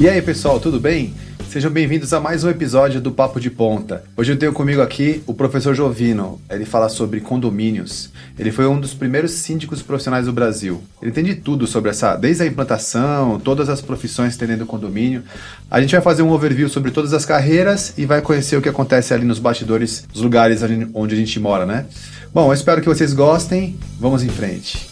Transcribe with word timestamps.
E 0.00 0.08
aí, 0.08 0.22
pessoal, 0.22 0.58
tudo 0.58 0.80
bem? 0.80 1.12
Sejam 1.50 1.70
bem-vindos 1.70 2.14
a 2.14 2.20
mais 2.20 2.42
um 2.42 2.48
episódio 2.48 3.02
do 3.02 3.12
Papo 3.12 3.38
de 3.38 3.50
Ponta. 3.50 4.02
Hoje 4.16 4.32
eu 4.32 4.38
tenho 4.38 4.50
comigo 4.50 4.80
aqui 4.80 5.22
o 5.26 5.34
professor 5.34 5.74
Jovino. 5.74 6.40
Ele 6.48 6.64
fala 6.64 6.88
sobre 6.88 7.20
condomínios. 7.20 8.08
Ele 8.38 8.50
foi 8.50 8.66
um 8.66 8.80
dos 8.80 8.94
primeiros 8.94 9.32
síndicos 9.32 9.82
profissionais 9.82 10.24
do 10.24 10.32
Brasil. 10.32 10.82
Ele 11.02 11.10
entende 11.10 11.34
tudo 11.34 11.66
sobre 11.66 11.90
essa, 11.90 12.16
desde 12.16 12.44
a 12.44 12.46
implantação, 12.46 13.38
todas 13.38 13.68
as 13.68 13.82
profissões 13.82 14.38
que 14.38 14.64
condomínio. 14.64 15.22
A 15.70 15.82
gente 15.82 15.92
vai 15.92 16.00
fazer 16.00 16.22
um 16.22 16.30
overview 16.30 16.70
sobre 16.70 16.90
todas 16.92 17.12
as 17.12 17.26
carreiras 17.26 17.92
e 17.98 18.06
vai 18.06 18.22
conhecer 18.22 18.56
o 18.56 18.62
que 18.62 18.70
acontece 18.70 19.12
ali 19.12 19.26
nos 19.26 19.38
bastidores 19.38 20.06
dos 20.10 20.22
lugares 20.22 20.62
onde 20.94 21.14
a 21.14 21.18
gente 21.18 21.38
mora, 21.38 21.66
né? 21.66 21.84
Bom, 22.32 22.48
eu 22.48 22.54
espero 22.54 22.80
que 22.80 22.88
vocês 22.88 23.12
gostem. 23.12 23.76
Vamos 24.00 24.24
em 24.24 24.30
frente. 24.30 24.88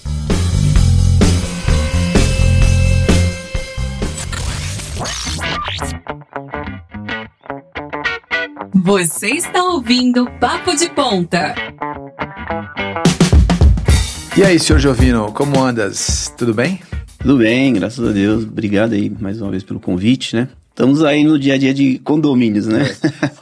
Você 8.75 9.29
está 9.31 9.63
ouvindo 9.65 10.29
Papo 10.41 10.75
de 10.75 10.89
Ponta. 10.91 11.55
E 14.37 14.43
aí, 14.43 14.59
senhor 14.59 14.79
Jovino, 14.79 15.33
como 15.33 15.61
andas? 15.61 16.33
Tudo 16.37 16.55
bem? 16.55 16.81
Tudo 17.19 17.39
bem, 17.39 17.73
graças 17.75 18.09
a 18.09 18.13
Deus. 18.13 18.45
Obrigado 18.45 18.93
aí 18.93 19.11
mais 19.21 19.41
uma 19.41 19.51
vez 19.51 19.63
pelo 19.63 19.81
convite, 19.81 20.37
né? 20.37 20.49
Estamos 20.79 21.03
aí 21.03 21.25
no 21.25 21.37
dia 21.37 21.55
a 21.55 21.59
dia 21.59 21.75
de 21.75 21.99
condomínios, 22.05 22.69
né? 22.69 22.85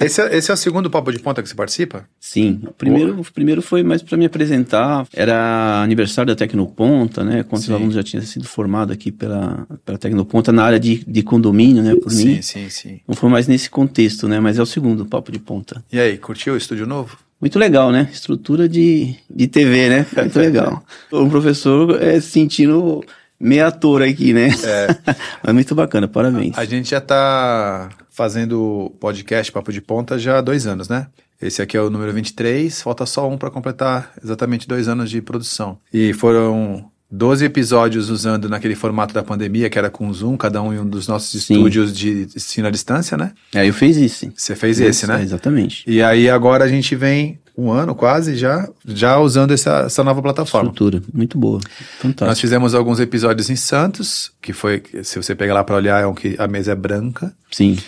É. 0.00 0.06
Esse, 0.06 0.22
é, 0.22 0.36
esse, 0.38 0.50
é, 0.50 0.54
o 0.54 0.56
segundo 0.56 0.88
papo 0.88 1.12
de 1.12 1.18
ponta 1.18 1.42
que 1.42 1.48
você 1.50 1.54
participa? 1.54 2.08
Sim. 2.18 2.62
O 2.66 2.72
primeiro, 2.72 3.20
o 3.20 3.30
primeiro 3.30 3.60
foi 3.60 3.82
mais 3.82 4.02
para 4.02 4.16
me 4.16 4.24
apresentar. 4.24 5.06
Era 5.12 5.82
aniversário 5.82 6.32
da 6.32 6.34
Tecnoponta, 6.34 7.22
né? 7.22 7.42
Quando 7.42 7.60
os 7.60 7.70
alunos 7.70 7.94
já 7.94 8.02
tinham 8.02 8.22
sido 8.24 8.46
formados 8.46 8.94
aqui 8.94 9.12
pela, 9.12 9.66
pela 9.84 9.98
Tecnoponta 9.98 10.50
na 10.50 10.64
área 10.64 10.80
de, 10.80 11.04
de 11.06 11.22
condomínio, 11.22 11.82
né? 11.82 11.94
Por 11.94 12.10
sim, 12.10 12.26
mim. 12.26 12.34
Sim, 12.40 12.70
sim, 12.70 12.70
sim. 12.70 13.00
Não 13.06 13.14
foi 13.14 13.28
mais 13.28 13.46
nesse 13.46 13.68
contexto, 13.68 14.26
né? 14.26 14.40
Mas 14.40 14.58
é 14.58 14.62
o 14.62 14.66
segundo 14.66 15.04
papo 15.04 15.30
de 15.30 15.38
ponta. 15.38 15.84
E 15.92 16.00
aí, 16.00 16.16
curtiu 16.16 16.54
o 16.54 16.56
estúdio 16.56 16.86
novo? 16.86 17.18
Muito 17.38 17.58
legal, 17.58 17.92
né? 17.92 18.08
Estrutura 18.10 18.66
de, 18.66 19.14
de 19.28 19.46
TV, 19.46 19.90
né? 19.90 20.06
Muito 20.16 20.38
legal. 20.38 20.82
o 21.12 21.28
professor 21.28 22.02
é 22.02 22.18
sentindo 22.18 23.04
meia 23.38 23.68
ator 23.68 24.02
aqui, 24.02 24.32
né? 24.32 24.48
É. 24.64 25.14
Mas 25.42 25.54
muito 25.54 25.74
bacana, 25.74 26.08
parabéns. 26.08 26.56
A 26.56 26.64
gente 26.64 26.90
já 26.90 27.00
tá 27.00 27.88
fazendo 28.10 28.94
podcast 28.98 29.52
Papo 29.52 29.72
de 29.72 29.80
Ponta 29.80 30.18
já 30.18 30.38
há 30.38 30.40
dois 30.40 30.66
anos, 30.66 30.88
né? 30.88 31.06
Esse 31.40 31.60
aqui 31.60 31.76
é 31.76 31.80
o 31.80 31.90
número 31.90 32.12
23, 32.12 32.80
falta 32.80 33.04
só 33.04 33.28
um 33.28 33.36
para 33.36 33.50
completar 33.50 34.12
exatamente 34.22 34.66
dois 34.66 34.88
anos 34.88 35.10
de 35.10 35.20
produção. 35.20 35.78
E 35.92 36.14
foram 36.14 36.90
12 37.10 37.44
episódios 37.44 38.08
usando 38.08 38.48
naquele 38.48 38.74
formato 38.74 39.12
da 39.12 39.22
pandemia, 39.22 39.68
que 39.68 39.78
era 39.78 39.90
com 39.90 40.10
Zoom, 40.12 40.36
cada 40.36 40.62
um 40.62 40.72
em 40.72 40.78
um 40.78 40.88
dos 40.88 41.06
nossos 41.06 41.42
sim. 41.42 41.54
estúdios 41.54 41.96
de 41.96 42.26
ensino 42.34 42.66
à 42.68 42.70
distância, 42.70 43.16
né? 43.18 43.32
É, 43.54 43.68
eu 43.68 43.74
fiz 43.74 43.96
isso. 43.96 44.32
Você 44.34 44.56
fez 44.56 44.80
esse, 44.80 45.06
né? 45.06 45.20
É, 45.20 45.22
exatamente. 45.22 45.84
E 45.86 46.02
aí 46.02 46.28
agora 46.28 46.64
a 46.64 46.68
gente 46.68 46.96
vem 46.96 47.38
um 47.56 47.70
ano 47.70 47.94
quase 47.94 48.36
já, 48.36 48.68
já 48.84 49.18
usando 49.18 49.52
essa, 49.52 49.84
essa 49.86 50.04
nova 50.04 50.20
plataforma. 50.20 50.68
Estrutura, 50.70 51.02
muito 51.12 51.38
boa, 51.38 51.60
fantástico. 51.98 52.26
Nós 52.26 52.40
fizemos 52.40 52.74
alguns 52.74 53.00
episódios 53.00 53.48
em 53.48 53.56
Santos, 53.56 54.32
que 54.42 54.52
foi, 54.52 54.82
se 55.02 55.16
você 55.16 55.34
pegar 55.34 55.54
lá 55.54 55.64
para 55.64 55.76
olhar, 55.76 56.02
é 56.02 56.06
um 56.06 56.14
que 56.14 56.36
a 56.38 56.46
mesa 56.46 56.72
é 56.72 56.74
branca. 56.74 57.32
Sim. 57.50 57.78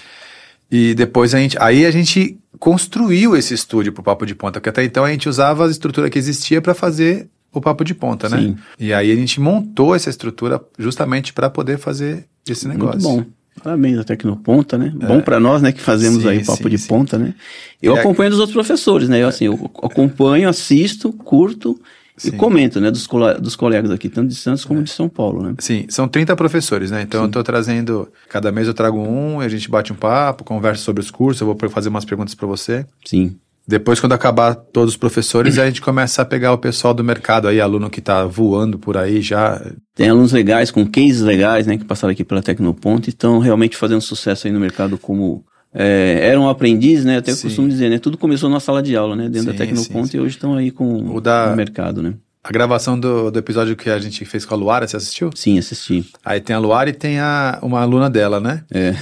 E 0.70 0.94
depois 0.94 1.34
a 1.34 1.38
gente, 1.38 1.56
aí 1.60 1.84
a 1.84 1.91
gente 1.91 2.38
construiu 2.58 3.36
esse 3.36 3.55
estúdio 3.55 3.92
pro 3.92 4.02
Papo 4.02 4.27
de 4.27 4.34
Ponta, 4.34 4.60
porque 4.60 4.69
até 4.70 4.84
então 4.84 5.05
a 5.05 5.10
gente 5.10 5.28
usava 5.28 5.66
a 5.66 5.70
estrutura 5.70 6.10
que 6.10 6.19
existia 6.19 6.60
para 6.60 6.75
fazer 6.75 7.28
o 7.53 7.60
Papo 7.60 7.84
de 7.84 7.94
Ponta, 7.94 8.28
né? 8.28 8.38
Sim. 8.38 8.56
E 8.78 8.92
aí 8.92 9.10
a 9.10 9.16
gente 9.16 9.41
montou 9.41 9.94
essa 9.94 10.10
estrutura 10.10 10.60
justamente 10.78 11.32
para 11.32 11.48
poder 11.48 11.78
fazer 11.78 12.27
esse 12.48 12.69
negócio. 12.69 13.00
Muito 13.00 13.25
bom. 13.25 13.38
Parabéns 13.62 13.98
a 13.98 14.04
Tecnoponta, 14.04 14.78
né? 14.78 14.92
É. 15.00 15.06
Bom 15.06 15.20
para 15.20 15.38
nós, 15.38 15.62
né, 15.62 15.72
que 15.72 15.80
fazemos 15.80 16.22
sim, 16.22 16.28
aí 16.28 16.38
o 16.38 16.46
papo 16.46 16.62
sim, 16.62 16.69
de 16.69 16.78
sim. 16.78 16.88
ponta, 16.88 17.19
né? 17.19 17.34
Eu 17.82 17.94
e 17.94 17.98
acompanho 17.98 18.30
dos 18.30 18.38
outros 18.38 18.54
professores, 18.54 19.08
né? 19.08 19.22
Eu 19.22 19.28
assim, 19.28 19.46
eu 19.46 19.54
acompanho, 19.82 20.48
assisto, 20.48 21.12
curto 21.12 21.80
e 22.24 22.32
comento, 22.32 22.80
né, 22.80 22.91
dos, 22.91 23.06
dos 23.41 23.54
colegas 23.54 23.91
aqui, 23.91 24.08
tanto 24.08 24.28
de 24.28 24.34
Santos 24.34 24.64
como 24.64 24.80
é. 24.80 24.82
de 24.82 24.91
São 24.91 25.08
Paulo, 25.08 25.42
né? 25.42 25.54
Sim, 25.58 25.86
são 25.88 26.08
30 26.08 26.34
professores, 26.34 26.91
né? 26.91 27.02
Então 27.02 27.22
eu 27.22 27.26
estou 27.26 27.44
trazendo, 27.44 28.08
cada 28.28 28.50
mês 28.50 28.66
eu 28.66 28.74
trago 28.74 28.98
um, 28.98 29.41
a 29.41 29.48
gente 29.48 29.70
bate 29.70 29.92
um 29.92 29.97
papo, 29.97 30.44
conversa 30.44 30.82
sobre 30.82 31.00
os 31.00 31.10
cursos, 31.10 31.41
eu 31.41 31.47
vou 31.47 31.70
fazer 31.70 31.88
umas 31.88 32.04
perguntas 32.04 32.34
para 32.34 32.47
você. 32.47 32.84
Sim. 33.04 33.36
Depois, 33.68 34.00
quando 34.00 34.14
acabar 34.14 34.54
todos 34.54 34.94
os 34.94 34.96
professores, 34.96 35.58
a 35.58 35.66
gente 35.66 35.82
começa 35.82 36.22
a 36.22 36.24
pegar 36.24 36.54
o 36.54 36.58
pessoal 36.58 36.94
do 36.94 37.04
mercado 37.04 37.46
aí, 37.46 37.60
aluno 37.60 37.90
que 37.90 38.00
está 38.00 38.24
voando 38.24 38.78
por 38.78 38.96
aí 38.96 39.20
já. 39.20 39.60
Tem 39.94 40.08
alunos 40.08 40.32
legais, 40.32 40.70
com 40.70 40.86
cases 40.86 41.20
legais, 41.20 41.66
né, 41.66 41.76
que 41.76 41.84
passaram 41.84 42.12
aqui 42.12 42.24
pela 42.24 42.40
Tecnoponto 42.40 43.08
e 43.08 43.10
estão 43.10 43.38
realmente 43.38 43.76
fazendo 43.76 44.00
sucesso 44.00 44.46
aí 44.46 44.52
no 44.54 44.58
mercado 44.58 44.96
como 44.96 45.44
é, 45.74 46.20
eram 46.22 46.48
aprendiz, 46.48 47.04
né? 47.04 47.18
Até 47.18 47.32
eu 47.32 47.36
costumo 47.36 47.68
dizer, 47.68 47.90
né? 47.90 47.98
Tudo 47.98 48.16
começou 48.16 48.48
na 48.48 48.58
sala 48.58 48.82
de 48.82 48.96
aula, 48.96 49.14
né? 49.14 49.28
Dentro 49.28 49.52
sim, 49.52 49.58
da 49.58 49.66
Tecnoponto 49.66 50.16
e 50.16 50.20
hoje 50.20 50.36
estão 50.36 50.54
aí 50.54 50.70
com 50.70 51.14
o 51.14 51.20
da... 51.20 51.50
no 51.50 51.56
mercado, 51.56 52.02
né? 52.02 52.14
A 52.42 52.50
gravação 52.50 52.98
do, 52.98 53.30
do 53.30 53.38
episódio 53.38 53.76
que 53.76 53.90
a 53.90 53.98
gente 53.98 54.24
fez 54.24 54.46
com 54.46 54.54
a 54.54 54.56
Luara, 54.56 54.88
você 54.88 54.96
assistiu? 54.96 55.28
Sim, 55.34 55.58
assisti. 55.58 56.10
Aí 56.24 56.40
tem 56.40 56.56
a 56.56 56.58
Luara 56.58 56.88
e 56.88 56.94
tem 56.94 57.20
a, 57.20 57.58
uma 57.60 57.82
aluna 57.82 58.08
dela, 58.08 58.40
né? 58.40 58.64
É. 58.72 58.94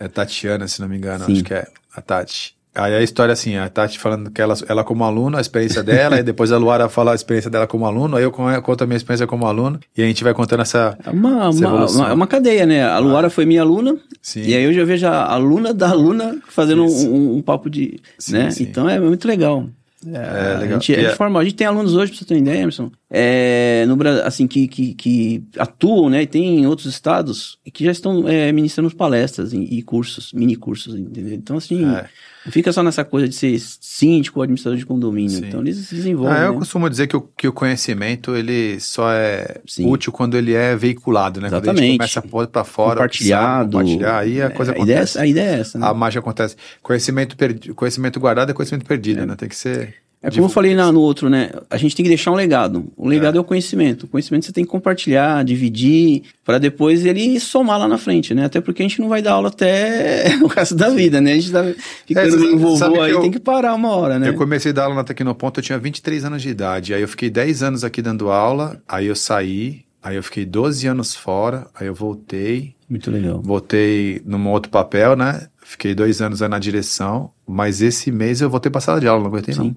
É 0.00 0.08
Tatiana, 0.08 0.66
se 0.66 0.80
não 0.80 0.88
me 0.88 0.96
engano, 0.96 1.26
Sim. 1.26 1.32
acho 1.34 1.44
que 1.44 1.52
é 1.52 1.66
a 1.94 2.00
Tati. 2.00 2.55
Aí 2.76 2.94
a 2.94 3.02
história 3.02 3.32
assim, 3.32 3.56
a 3.56 3.68
Tati 3.68 3.98
falando 3.98 4.30
que 4.30 4.40
ela, 4.40 4.54
ela 4.68 4.84
como 4.84 5.04
aluna, 5.04 5.38
a 5.38 5.40
experiência 5.40 5.82
dela, 5.82 6.18
e 6.20 6.22
depois 6.22 6.52
a 6.52 6.58
Luara 6.58 6.88
fala 6.88 7.12
a 7.12 7.14
experiência 7.14 7.50
dela 7.50 7.66
como 7.66 7.86
aluno, 7.86 8.16
aí 8.16 8.24
eu 8.24 8.30
conto 8.30 8.84
a 8.84 8.86
minha 8.86 8.96
experiência 8.96 9.26
como 9.26 9.46
aluno, 9.46 9.80
e 9.96 10.02
a 10.02 10.06
gente 10.06 10.22
vai 10.22 10.34
contando 10.34 10.60
essa. 10.60 10.96
É 11.04 11.10
uma, 11.10 11.48
essa 11.48 11.68
uma, 11.68 11.86
uma, 11.86 12.12
uma, 12.12 12.26
cadeia, 12.26 12.66
né? 12.66 12.84
A 12.84 12.98
Luara 12.98 13.28
ah. 13.28 13.30
foi 13.30 13.46
minha 13.46 13.62
aluna, 13.62 13.96
sim. 14.20 14.42
e 14.42 14.54
aí 14.54 14.64
eu 14.64 14.72
já 14.72 14.84
vejo 14.84 15.06
a 15.06 15.24
aluna 15.24 15.72
da 15.72 15.88
aluna 15.88 16.38
fazendo 16.48 16.84
um, 16.84 17.36
um, 17.36 17.42
papo 17.42 17.70
de. 17.70 18.00
Sim, 18.18 18.32
né? 18.32 18.50
Sim. 18.50 18.64
Então 18.64 18.88
é 18.88 19.00
muito 19.00 19.26
legal. 19.26 19.66
É, 20.06 20.52
é, 20.54 20.58
legal. 20.58 20.78
A 20.78 20.80
gente, 20.80 20.94
é, 20.94 21.14
forma, 21.14 21.40
a 21.40 21.44
gente 21.44 21.56
tem 21.56 21.66
alunos 21.66 21.94
hoje, 21.94 22.12
pra 22.12 22.18
você 22.18 22.24
ter 22.24 22.36
ideia, 22.36 22.60
Emerson, 22.60 22.92
é, 23.10 23.84
no, 23.86 23.96
assim, 24.24 24.46
que, 24.46 24.68
que, 24.68 24.94
que, 24.94 25.42
atuam, 25.58 26.08
né, 26.08 26.22
e 26.22 26.26
tem 26.26 26.60
em 26.60 26.66
outros 26.66 26.86
estados 26.86 27.58
que 27.72 27.84
já 27.84 27.90
estão 27.90 28.28
é, 28.28 28.52
ministrando 28.52 28.94
palestras 28.94 29.52
e, 29.52 29.58
e, 29.58 29.82
cursos, 29.82 30.32
mini 30.32 30.54
cursos, 30.54 30.94
entendeu? 30.94 31.34
Então, 31.34 31.56
assim, 31.56 31.84
é. 31.84 32.06
Não 32.46 32.52
fica 32.52 32.72
só 32.72 32.80
nessa 32.80 33.04
coisa 33.04 33.28
de 33.28 33.34
ser 33.34 33.58
síndico 33.58 34.38
ou 34.38 34.44
administrador 34.44 34.78
de 34.78 34.86
condomínio. 34.86 35.30
Sim. 35.30 35.46
Então, 35.48 35.60
eles 35.60 35.78
se 35.78 35.96
desenvolvem. 35.96 36.32
Ah, 36.32 36.44
eu 36.44 36.52
né? 36.52 36.58
costumo 36.60 36.88
dizer 36.88 37.08
que 37.08 37.16
o, 37.16 37.20
que 37.20 37.48
o 37.48 37.52
conhecimento, 37.52 38.36
ele 38.36 38.78
só 38.78 39.10
é 39.10 39.60
Sim. 39.66 39.90
útil 39.90 40.12
quando 40.12 40.36
ele 40.36 40.54
é 40.54 40.76
veiculado, 40.76 41.40
né? 41.40 41.48
Exatamente. 41.48 41.74
Quando 41.74 41.78
a 41.78 41.86
gente 41.86 41.98
começa 41.98 42.20
a 42.20 42.22
pôr 42.22 42.46
pra 42.46 42.62
fora, 42.62 42.94
compartilhado, 42.94 43.72
compartilhar, 43.72 44.18
aí 44.18 44.40
a 44.40 44.50
coisa 44.50 44.70
acontece. 44.70 45.18
Ideia 45.18 45.22
é, 45.22 45.22
a 45.22 45.26
ideia 45.26 45.56
é 45.56 45.60
essa, 45.60 45.76
né? 45.76 45.86
A 45.88 45.92
mágica 45.92 46.20
acontece. 46.20 46.54
Conhecimento, 46.80 47.36
perdi, 47.36 47.74
conhecimento 47.74 48.20
guardado 48.20 48.50
é 48.50 48.54
conhecimento 48.54 48.86
perdido, 48.86 49.26
né? 49.26 49.34
Tem 49.34 49.48
que 49.48 49.56
ser... 49.56 50.05
É 50.22 50.30
como 50.30 50.46
eu 50.46 50.48
falei 50.48 50.74
na, 50.74 50.90
no 50.90 51.00
outro, 51.00 51.28
né? 51.28 51.50
A 51.70 51.76
gente 51.76 51.94
tem 51.94 52.02
que 52.02 52.08
deixar 52.08 52.32
um 52.32 52.34
legado. 52.34 52.86
O 52.96 53.06
legado 53.06 53.34
é, 53.34 53.38
é 53.38 53.40
o 53.40 53.44
conhecimento. 53.44 54.04
O 54.04 54.08
conhecimento 54.08 54.46
você 54.46 54.52
tem 54.52 54.64
que 54.64 54.70
compartilhar, 54.70 55.44
dividir, 55.44 56.22
para 56.44 56.58
depois 56.58 57.04
ele 57.04 57.38
somar 57.38 57.78
lá 57.78 57.86
na 57.86 57.98
frente, 57.98 58.34
né? 58.34 58.46
Até 58.46 58.60
porque 58.60 58.82
a 58.82 58.88
gente 58.88 59.00
não 59.00 59.08
vai 59.08 59.22
dar 59.22 59.32
aula 59.32 59.48
até 59.48 60.36
o 60.42 60.46
resto 60.46 60.74
da 60.74 60.88
vida, 60.88 61.20
né? 61.20 61.32
A 61.32 61.34
gente 61.36 61.52
tá 61.52 61.64
ficando 62.06 62.44
é, 62.44 62.56
vovô 62.56 63.00
aí, 63.02 63.12
eu, 63.12 63.20
tem 63.20 63.30
que 63.30 63.38
parar 63.38 63.74
uma 63.74 63.90
hora, 63.90 64.18
né? 64.18 64.28
Eu 64.28 64.34
comecei 64.34 64.72
a 64.72 64.74
dar 64.74 64.84
aula 64.84 64.96
na 64.96 65.04
Tecnoponto, 65.04 65.60
eu 65.60 65.64
tinha 65.64 65.78
23 65.78 66.24
anos 66.24 66.42
de 66.42 66.48
idade. 66.48 66.94
Aí 66.94 67.02
eu 67.02 67.08
fiquei 67.08 67.30
10 67.30 67.62
anos 67.62 67.84
aqui 67.84 68.02
dando 68.02 68.30
aula, 68.30 68.82
aí 68.88 69.06
eu 69.06 69.14
saí, 69.14 69.84
aí 70.02 70.16
eu 70.16 70.22
fiquei 70.22 70.44
12 70.44 70.86
anos 70.88 71.14
fora, 71.14 71.68
aí 71.74 71.86
eu 71.86 71.94
voltei. 71.94 72.74
Muito 72.88 73.10
legal. 73.10 73.40
Voltei 73.42 74.22
num 74.24 74.48
outro 74.48 74.70
papel, 74.70 75.14
né? 75.14 75.46
Fiquei 75.62 75.94
dois 75.94 76.22
anos 76.22 76.42
aí 76.42 76.48
na 76.48 76.58
direção, 76.58 77.30
mas 77.46 77.82
esse 77.82 78.10
mês 78.10 78.40
eu 78.40 78.48
voltei 78.48 78.70
pra 78.70 78.80
sala 78.80 79.00
de 79.00 79.06
aula, 79.06 79.20
não 79.20 79.28
aguentei 79.28 79.54
Sim. 79.54 79.60
não. 79.60 79.76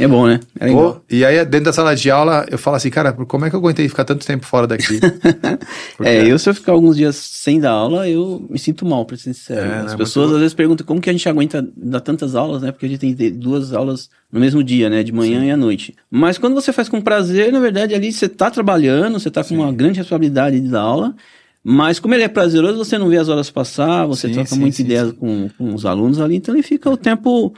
É 0.00 0.08
bom, 0.08 0.26
né? 0.26 0.40
É 0.58 0.72
Pô, 0.72 0.96
e 1.10 1.22
aí, 1.26 1.44
dentro 1.44 1.66
da 1.66 1.72
sala 1.74 1.94
de 1.94 2.10
aula, 2.10 2.46
eu 2.50 2.56
falo 2.56 2.76
assim, 2.76 2.88
cara, 2.88 3.12
como 3.12 3.44
é 3.44 3.50
que 3.50 3.54
eu 3.54 3.60
aguentei 3.60 3.86
ficar 3.86 4.02
tanto 4.02 4.26
tempo 4.26 4.46
fora 4.46 4.66
daqui? 4.66 4.98
Porque... 5.94 6.10
é, 6.10 6.26
eu 6.26 6.38
se 6.38 6.48
eu 6.48 6.54
ficar 6.54 6.72
alguns 6.72 6.96
dias 6.96 7.16
sem 7.16 7.60
dar 7.60 7.72
aula, 7.72 8.08
eu 8.08 8.46
me 8.48 8.58
sinto 8.58 8.86
mal, 8.86 9.04
pra 9.04 9.14
ser 9.18 9.34
sincero. 9.34 9.60
É, 9.60 9.78
As 9.80 9.92
né? 9.92 9.98
pessoas 9.98 10.28
muito... 10.28 10.36
às 10.36 10.40
vezes 10.40 10.54
perguntam 10.54 10.86
como 10.86 11.02
que 11.02 11.10
a 11.10 11.12
gente 11.12 11.28
aguenta 11.28 11.68
dar 11.76 12.00
tantas 12.00 12.34
aulas, 12.34 12.62
né? 12.62 12.72
Porque 12.72 12.86
a 12.86 12.88
gente 12.88 13.14
tem 13.14 13.30
duas 13.30 13.74
aulas 13.74 14.08
no 14.32 14.40
mesmo 14.40 14.64
dia, 14.64 14.88
né? 14.88 15.02
De 15.02 15.12
manhã 15.12 15.40
Sim. 15.40 15.46
e 15.46 15.50
à 15.50 15.56
noite. 15.56 15.94
Mas 16.10 16.38
quando 16.38 16.54
você 16.54 16.72
faz 16.72 16.88
com 16.88 16.98
prazer, 16.98 17.52
na 17.52 17.60
verdade, 17.60 17.94
ali 17.94 18.10
você 18.10 18.26
tá 18.26 18.50
trabalhando, 18.50 19.20
você 19.20 19.30
tá 19.30 19.42
com 19.42 19.50
Sim. 19.50 19.58
uma 19.58 19.70
grande 19.70 19.98
responsabilidade 19.98 20.58
de 20.58 20.68
dar 20.68 20.80
aula. 20.80 21.14
Mas 21.62 22.00
como 22.00 22.14
ele 22.14 22.22
é 22.22 22.28
prazeroso, 22.28 22.78
você 22.78 22.96
não 22.96 23.10
vê 23.10 23.18
as 23.18 23.28
horas 23.28 23.50
passar, 23.50 24.06
você 24.06 24.28
sim, 24.28 24.32
troca 24.32 24.56
muita 24.56 24.80
ideia 24.80 25.12
com, 25.12 25.50
com 25.58 25.74
os 25.74 25.84
alunos 25.84 26.18
ali, 26.18 26.36
então 26.36 26.54
ele 26.54 26.62
fica 26.62 26.88
o 26.88 26.96
tempo 26.96 27.52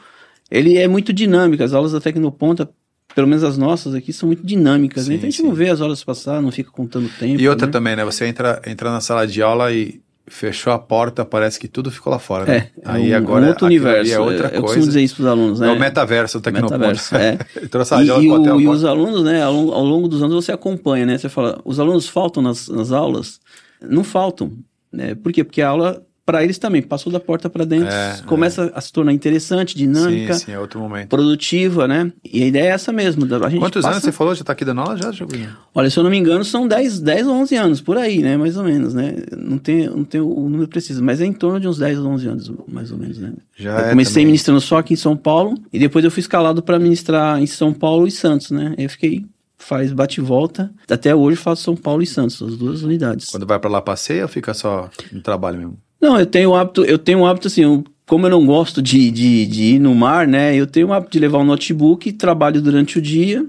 ele 0.53 0.77
é 0.77 0.87
muito 0.87 1.13
dinâmico. 1.13 1.63
As 1.63 1.73
aulas 1.73 1.93
da 1.93 2.01
Tecnoponta, 2.01 2.69
pelo 3.15 3.27
menos 3.27 3.43
as 3.43 3.57
nossas 3.57 3.95
aqui, 3.95 4.13
são 4.13 4.27
muito 4.27 4.47
dinâmicas. 4.47 5.05
Sim, 5.05 5.11
né? 5.11 5.17
Então 5.17 5.27
a 5.27 5.31
gente 5.31 5.41
sim. 5.41 5.49
não 5.49 5.55
vê 5.55 5.71
as 5.71 5.81
horas 5.81 6.05
passar, 6.05 6.43
não 6.43 6.53
fica 6.53 6.71
contando 6.71 7.09
tempo. 7.19 7.41
E 7.41 7.49
outra 7.49 7.67
né? 7.67 7.73
também, 7.73 7.97
né? 7.97 8.05
Você 8.05 8.27
entra, 8.27 8.61
entra 8.67 8.93
na 8.93 9.01
sala 9.01 9.27
de 9.27 9.43
aula 9.43 9.73
e 9.73 10.03
fechou 10.27 10.73
a 10.73 10.79
porta, 10.79 11.25
parece 11.25 11.59
que 11.59 11.67
tudo 11.67 11.91
ficou 11.91 12.13
lá 12.13 12.19
fora, 12.19 12.45
né? 12.45 12.57
É, 12.57 12.71
aí 12.85 13.13
é 13.13 13.15
um, 13.15 13.19
agora 13.19 13.47
um 13.47 13.49
outro 13.49 13.67
universo. 13.67 14.13
É 14.13 14.21
outra 14.21 14.49
eu 14.49 14.51
coisa. 14.51 14.63
costumo 14.63 14.87
dizer 14.87 15.03
isso 15.03 15.17
para 15.17 15.23
os 15.23 15.29
alunos, 15.29 15.61
né? 15.61 15.69
É 15.69 15.73
o 15.73 15.81
metaverso, 15.81 16.39
o 16.39 16.41
Tecnoponto. 16.41 16.79
Metaverso, 16.79 17.17
é. 17.17 17.39
e, 18.03 18.07
e, 18.07 18.31
o, 18.31 18.61
e 18.61 18.69
os 18.69 18.85
alunos, 18.85 19.25
né, 19.25 19.43
ao 19.43 19.53
longo, 19.53 19.73
ao 19.73 19.85
longo, 19.85 20.07
dos 20.07 20.23
anos 20.23 20.45
você 20.45 20.53
acompanha, 20.53 21.07
né? 21.07 21.17
Você 21.17 21.31
fala, 21.31 21.61
os 21.65 21.81
alunos 21.81 22.09
faltam 22.09 22.43
nas, 22.43 22.69
nas 22.69 22.93
aulas? 22.93 23.41
Não 23.81 24.05
faltam, 24.05 24.53
né? 24.93 25.15
Por 25.15 25.33
quê? 25.33 25.43
Porque 25.43 25.63
a 25.63 25.71
aula 25.71 26.03
para 26.25 26.43
eles 26.43 26.59
também. 26.59 26.83
Passou 26.83 27.13
da 27.13 27.21
porta 27.21 27.51
para 27.51 27.65
dentro, 27.65 27.89
é, 27.89 28.21
começa 28.27 28.65
é. 28.65 28.73
a 28.75 28.81
se 28.81 28.93
tornar 28.93 29.13
interessante, 29.13 29.77
dinâmica. 29.77 30.35
Sim, 30.35 30.47
sim, 30.47 30.53
é 30.53 30.59
outro 30.59 30.81
momento. 30.81 31.09
Produtiva, 31.09 31.89
né? 31.89 32.13
E 32.25 32.43
a 32.43 32.47
ideia 32.47 32.65
é 32.65 32.69
essa 32.69 32.93
mesmo. 32.93 33.25
A 33.25 33.49
gente 33.49 33.61
Quantos 33.61 33.83
passa... 33.83 33.95
anos 33.95 34.05
você 34.05 34.13
falou? 34.13 34.35
Já 34.35 34.45
tá 34.45 34.53
aqui 34.53 34.65
dando 34.65 34.81
aula? 34.81 34.97
Já, 34.97 35.13
já... 35.13 35.27
Olha, 35.75 35.91
se 35.91 35.99
eu 35.99 36.05
não 36.05 36.11
me 36.11 36.17
engano, 36.17 36.45
são 36.45 36.67
10, 36.67 37.01
10 37.01 37.27
ou 37.27 37.35
11 37.35 37.57
anos, 37.57 37.81
por 37.81 37.97
aí, 37.97 38.21
né? 38.21 38.37
Mais 38.37 38.57
ou 38.57 38.65
menos, 38.65 38.95
né? 38.95 39.15
Não 39.37 39.59
tem, 39.59 39.87
não 39.89 40.05
tem 40.05 40.21
o 40.21 40.49
número 40.49 40.69
preciso, 40.69 41.03
mas 41.03 41.21
é 41.21 41.25
em 41.25 41.33
torno 41.33 41.59
de 41.59 41.69
uns 41.69 41.79
10 41.79 41.99
ou 41.99 42.07
11 42.09 42.29
anos, 42.29 42.53
mais 42.69 42.91
ou 42.91 42.99
menos, 42.99 43.19
né? 43.19 43.33
Já 43.57 43.71
eu 43.71 43.87
é 43.87 43.91
comecei 43.91 44.15
também. 44.15 44.27
ministrando 44.27 44.61
só 44.61 44.79
aqui 44.79 44.95
em 44.95 44.97
São 44.97 45.17
Paulo, 45.17 45.55
e 45.73 45.79
depois 45.79 46.05
eu 46.05 46.11
fui 46.11 46.21
escalado 46.21 46.63
para 46.63 46.79
ministrar 46.79 47.41
em 47.41 47.47
São 47.47 47.73
Paulo 47.73 48.07
e 48.07 48.11
Santos, 48.11 48.51
né? 48.51 48.75
Eu 48.79 48.89
fiquei 48.89 49.25
faz 49.63 49.93
bate 49.93 50.21
e 50.21 50.25
volta. 50.25 50.73
Até 50.91 51.15
hoje 51.15 51.37
faço 51.37 51.63
São 51.63 51.77
Paulo 51.77 52.03
e 52.03 52.07
Santos, 52.07 52.43
as 52.43 52.57
duas 52.57 52.83
unidades. 52.83 53.31
Quando 53.31 53.47
vai 53.47 53.59
para 53.59 53.71
lá 53.71 53.81
passeia 53.81 54.23
ou 54.23 54.29
fica 54.29 54.53
só 54.53 54.91
no 55.11 55.21
trabalho 55.21 55.59
mesmo? 55.59 55.79
Não, 56.03 56.19
eu 56.19 56.27
tenho 56.27 56.51
o 56.51 56.55
hábito, 56.57 56.85
eu 56.85 56.99
tenho 56.99 57.21
o 57.21 57.27
hábito 57.27 57.47
assim, 57.47 57.63
eu, 57.63 57.85
como 58.07 58.27
eu 58.27 58.31
não 58.31 58.45
gosto 58.45 58.83
de, 58.83 59.09
de, 59.13 59.47
de, 59.47 59.63
ir 59.75 59.79
no 59.79 59.95
mar, 59.95 60.27
né? 60.27 60.53
Eu 60.57 60.67
tenho 60.67 60.89
o 60.89 60.93
hábito 60.93 61.13
de 61.13 61.21
levar 61.21 61.39
o 61.39 61.43
um 61.43 61.45
notebook, 61.45 62.13
trabalho 62.13 62.61
durante 62.61 62.99
o 62.99 63.03
dia, 63.03 63.47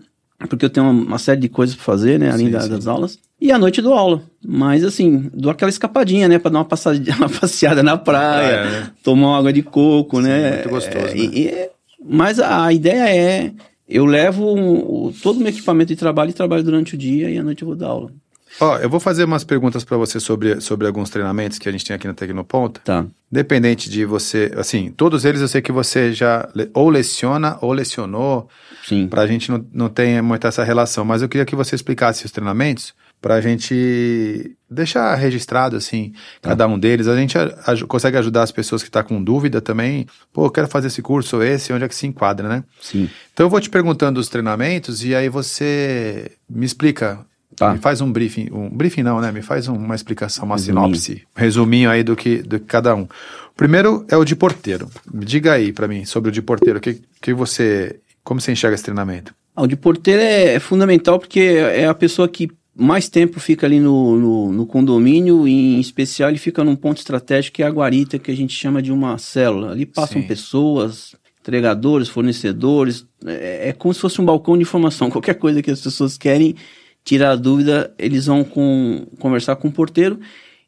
porque 0.47 0.63
eu 0.63 0.69
tenho 0.69 0.85
uma, 0.85 1.03
uma 1.03 1.17
série 1.17 1.41
de 1.41 1.49
coisas 1.49 1.75
para 1.75 1.83
fazer, 1.83 2.19
né? 2.19 2.29
Além 2.29 2.45
sim, 2.45 2.51
da, 2.51 2.61
sim. 2.61 2.69
das 2.69 2.85
aulas. 2.85 3.17
E 3.41 3.51
à 3.51 3.57
noite 3.57 3.81
dou 3.81 3.95
aula. 3.95 4.21
Mas 4.45 4.83
assim, 4.83 5.31
dou 5.33 5.51
aquela 5.51 5.69
escapadinha, 5.69 6.27
né? 6.27 6.37
Pra 6.37 6.51
dar 6.51 6.59
uma, 6.59 6.67
uma 7.17 7.29
passeada 7.29 7.81
na 7.81 7.97
praia, 7.97 8.51
é, 8.51 8.69
né? 8.69 8.91
tomar 9.03 9.29
uma 9.29 9.39
água 9.39 9.51
de 9.51 9.63
coco, 9.63 10.21
sim, 10.21 10.27
né? 10.27 10.51
Muito 10.51 10.69
gostoso. 10.69 11.07
É, 11.07 11.15
né? 11.15 11.15
E, 11.15 11.69
mas 12.05 12.39
a, 12.39 12.65
a 12.65 12.71
ideia 12.71 13.09
é 13.09 13.51
eu 13.87 14.05
levo 14.05 14.55
um, 14.55 15.11
todo 15.11 15.37
o 15.37 15.39
meu 15.39 15.49
equipamento 15.49 15.89
de 15.89 15.95
trabalho 15.95 16.29
e 16.29 16.33
trabalho 16.33 16.63
durante 16.63 16.95
o 16.95 16.97
dia 16.97 17.29
e 17.29 17.37
à 17.37 17.43
noite 17.43 17.63
eu 17.63 17.67
vou 17.67 17.75
dar 17.75 17.87
aula. 17.87 18.11
Ó, 18.59 18.77
eu 18.77 18.89
vou 18.89 18.99
fazer 18.99 19.23
umas 19.23 19.43
perguntas 19.43 19.83
para 19.83 19.97
você 19.97 20.19
sobre, 20.19 20.61
sobre 20.61 20.87
alguns 20.87 21.09
treinamentos 21.09 21.57
que 21.57 21.67
a 21.67 21.71
gente 21.71 21.85
tem 21.85 21.95
aqui 21.95 22.07
na 22.07 22.13
Tecnoponta. 22.13 22.81
Tá. 22.83 23.05
Dependente 23.31 23.89
de 23.89 24.05
você, 24.05 24.51
assim, 24.55 24.91
todos 24.91 25.25
eles 25.25 25.41
eu 25.41 25.47
sei 25.47 25.61
que 25.61 25.71
você 25.71 26.13
já 26.13 26.47
ou 26.73 26.89
leciona 26.89 27.57
ou 27.61 27.73
lecionou. 27.73 28.47
Sim. 28.87 29.07
Pra 29.07 29.25
gente 29.25 29.49
não, 29.49 29.65
não 29.73 29.89
ter 29.89 30.21
muita 30.21 30.49
essa 30.49 30.63
relação. 30.63 31.03
Mas 31.03 31.21
eu 31.21 31.29
queria 31.29 31.45
que 31.45 31.55
você 31.55 31.75
explicasse 31.75 32.25
os 32.25 32.31
treinamentos 32.31 32.93
para 33.23 33.35
a 33.35 33.41
gente 33.41 34.55
deixar 34.69 35.15
registrado 35.15 35.77
assim 35.77 36.11
tá. 36.41 36.49
cada 36.49 36.67
um 36.67 36.77
deles. 36.77 37.07
A 37.07 37.15
gente 37.15 37.37
a, 37.37 37.45
a, 37.65 37.87
consegue 37.87 38.17
ajudar 38.17 38.43
as 38.43 38.51
pessoas 38.51 38.83
que 38.83 38.89
estão 38.89 39.01
tá 39.01 39.07
com 39.07 39.23
dúvida 39.23 39.61
também. 39.61 40.05
Pô, 40.33 40.45
eu 40.45 40.51
quero 40.51 40.67
fazer 40.67 40.87
esse 40.87 41.01
curso 41.01 41.37
ou 41.37 41.43
esse, 41.43 41.71
onde 41.71 41.85
é 41.85 41.87
que 41.87 41.95
se 41.95 42.05
enquadra, 42.05 42.49
né? 42.49 42.63
Sim. 42.81 43.09
Então 43.33 43.45
eu 43.45 43.49
vou 43.49 43.61
te 43.61 43.69
perguntando 43.69 44.19
os 44.19 44.27
treinamentos 44.27 45.05
e 45.05 45.15
aí 45.15 45.29
você 45.29 46.33
me 46.49 46.65
explica. 46.65 47.25
Tá. 47.63 47.73
Me 47.73 47.79
faz 47.79 48.01
um 48.01 48.11
briefing, 48.11 48.49
um 48.51 48.69
briefing 48.69 49.03
não, 49.03 49.21
né? 49.21 49.31
Me 49.31 49.41
faz 49.41 49.67
uma 49.67 49.95
explicação, 49.95 50.45
uma 50.45 50.55
resuminho. 50.55 50.95
sinopse, 50.95 51.23
resuminho 51.35 51.89
aí 51.89 52.03
do 52.03 52.15
que, 52.15 52.37
do 52.43 52.59
que 52.59 52.65
cada 52.65 52.93
um. 52.95 53.07
Primeiro 53.55 54.05
é 54.09 54.17
o 54.17 54.25
de 54.25 54.35
porteiro. 54.35 54.89
Diga 55.13 55.53
aí 55.53 55.71
para 55.71 55.87
mim 55.87 56.05
sobre 56.05 56.29
o 56.29 56.31
de 56.31 56.41
porteiro. 56.41 56.79
Que, 56.79 57.01
que 57.21 57.33
você, 57.33 57.99
como 58.23 58.41
você 58.41 58.51
enxerga 58.51 58.75
esse 58.75 58.83
treinamento? 58.83 59.33
Ah, 59.55 59.63
o 59.63 59.67
de 59.67 59.75
porteiro 59.75 60.21
é, 60.21 60.55
é 60.55 60.59
fundamental 60.59 61.19
porque 61.19 61.39
é 61.39 61.85
a 61.85 61.93
pessoa 61.93 62.27
que 62.27 62.49
mais 62.75 63.07
tempo 63.07 63.39
fica 63.39 63.67
ali 63.67 63.79
no, 63.79 64.17
no, 64.17 64.51
no, 64.51 64.65
condomínio, 64.65 65.47
e 65.47 65.75
em 65.75 65.79
especial 65.79 66.29
ele 66.29 66.39
fica 66.39 66.63
num 66.63 66.75
ponto 66.75 66.97
estratégico 66.97 67.55
que 67.55 67.63
é 67.63 67.67
a 67.67 67.69
guarita, 67.69 68.17
que 68.17 68.31
a 68.31 68.35
gente 68.35 68.53
chama 68.53 68.81
de 68.81 68.91
uma 68.91 69.17
célula. 69.19 69.71
Ali 69.71 69.85
passam 69.85 70.21
Sim. 70.21 70.27
pessoas, 70.27 71.15
entregadores, 71.39 72.09
fornecedores, 72.09 73.05
é, 73.25 73.69
é, 73.69 73.73
como 73.73 73.93
se 73.93 73.99
fosse 73.99 74.19
um 74.19 74.25
balcão 74.25 74.57
de 74.57 74.63
informação. 74.63 75.09
Qualquer 75.11 75.35
coisa 75.35 75.61
que 75.61 75.69
as 75.69 75.81
pessoas 75.81 76.17
querem 76.17 76.55
tirar 77.03 77.31
a 77.31 77.35
dúvida, 77.35 77.93
eles 77.97 78.25
vão 78.25 78.43
com, 78.43 79.05
conversar 79.19 79.55
com 79.55 79.67
o 79.67 79.71
porteiro. 79.71 80.19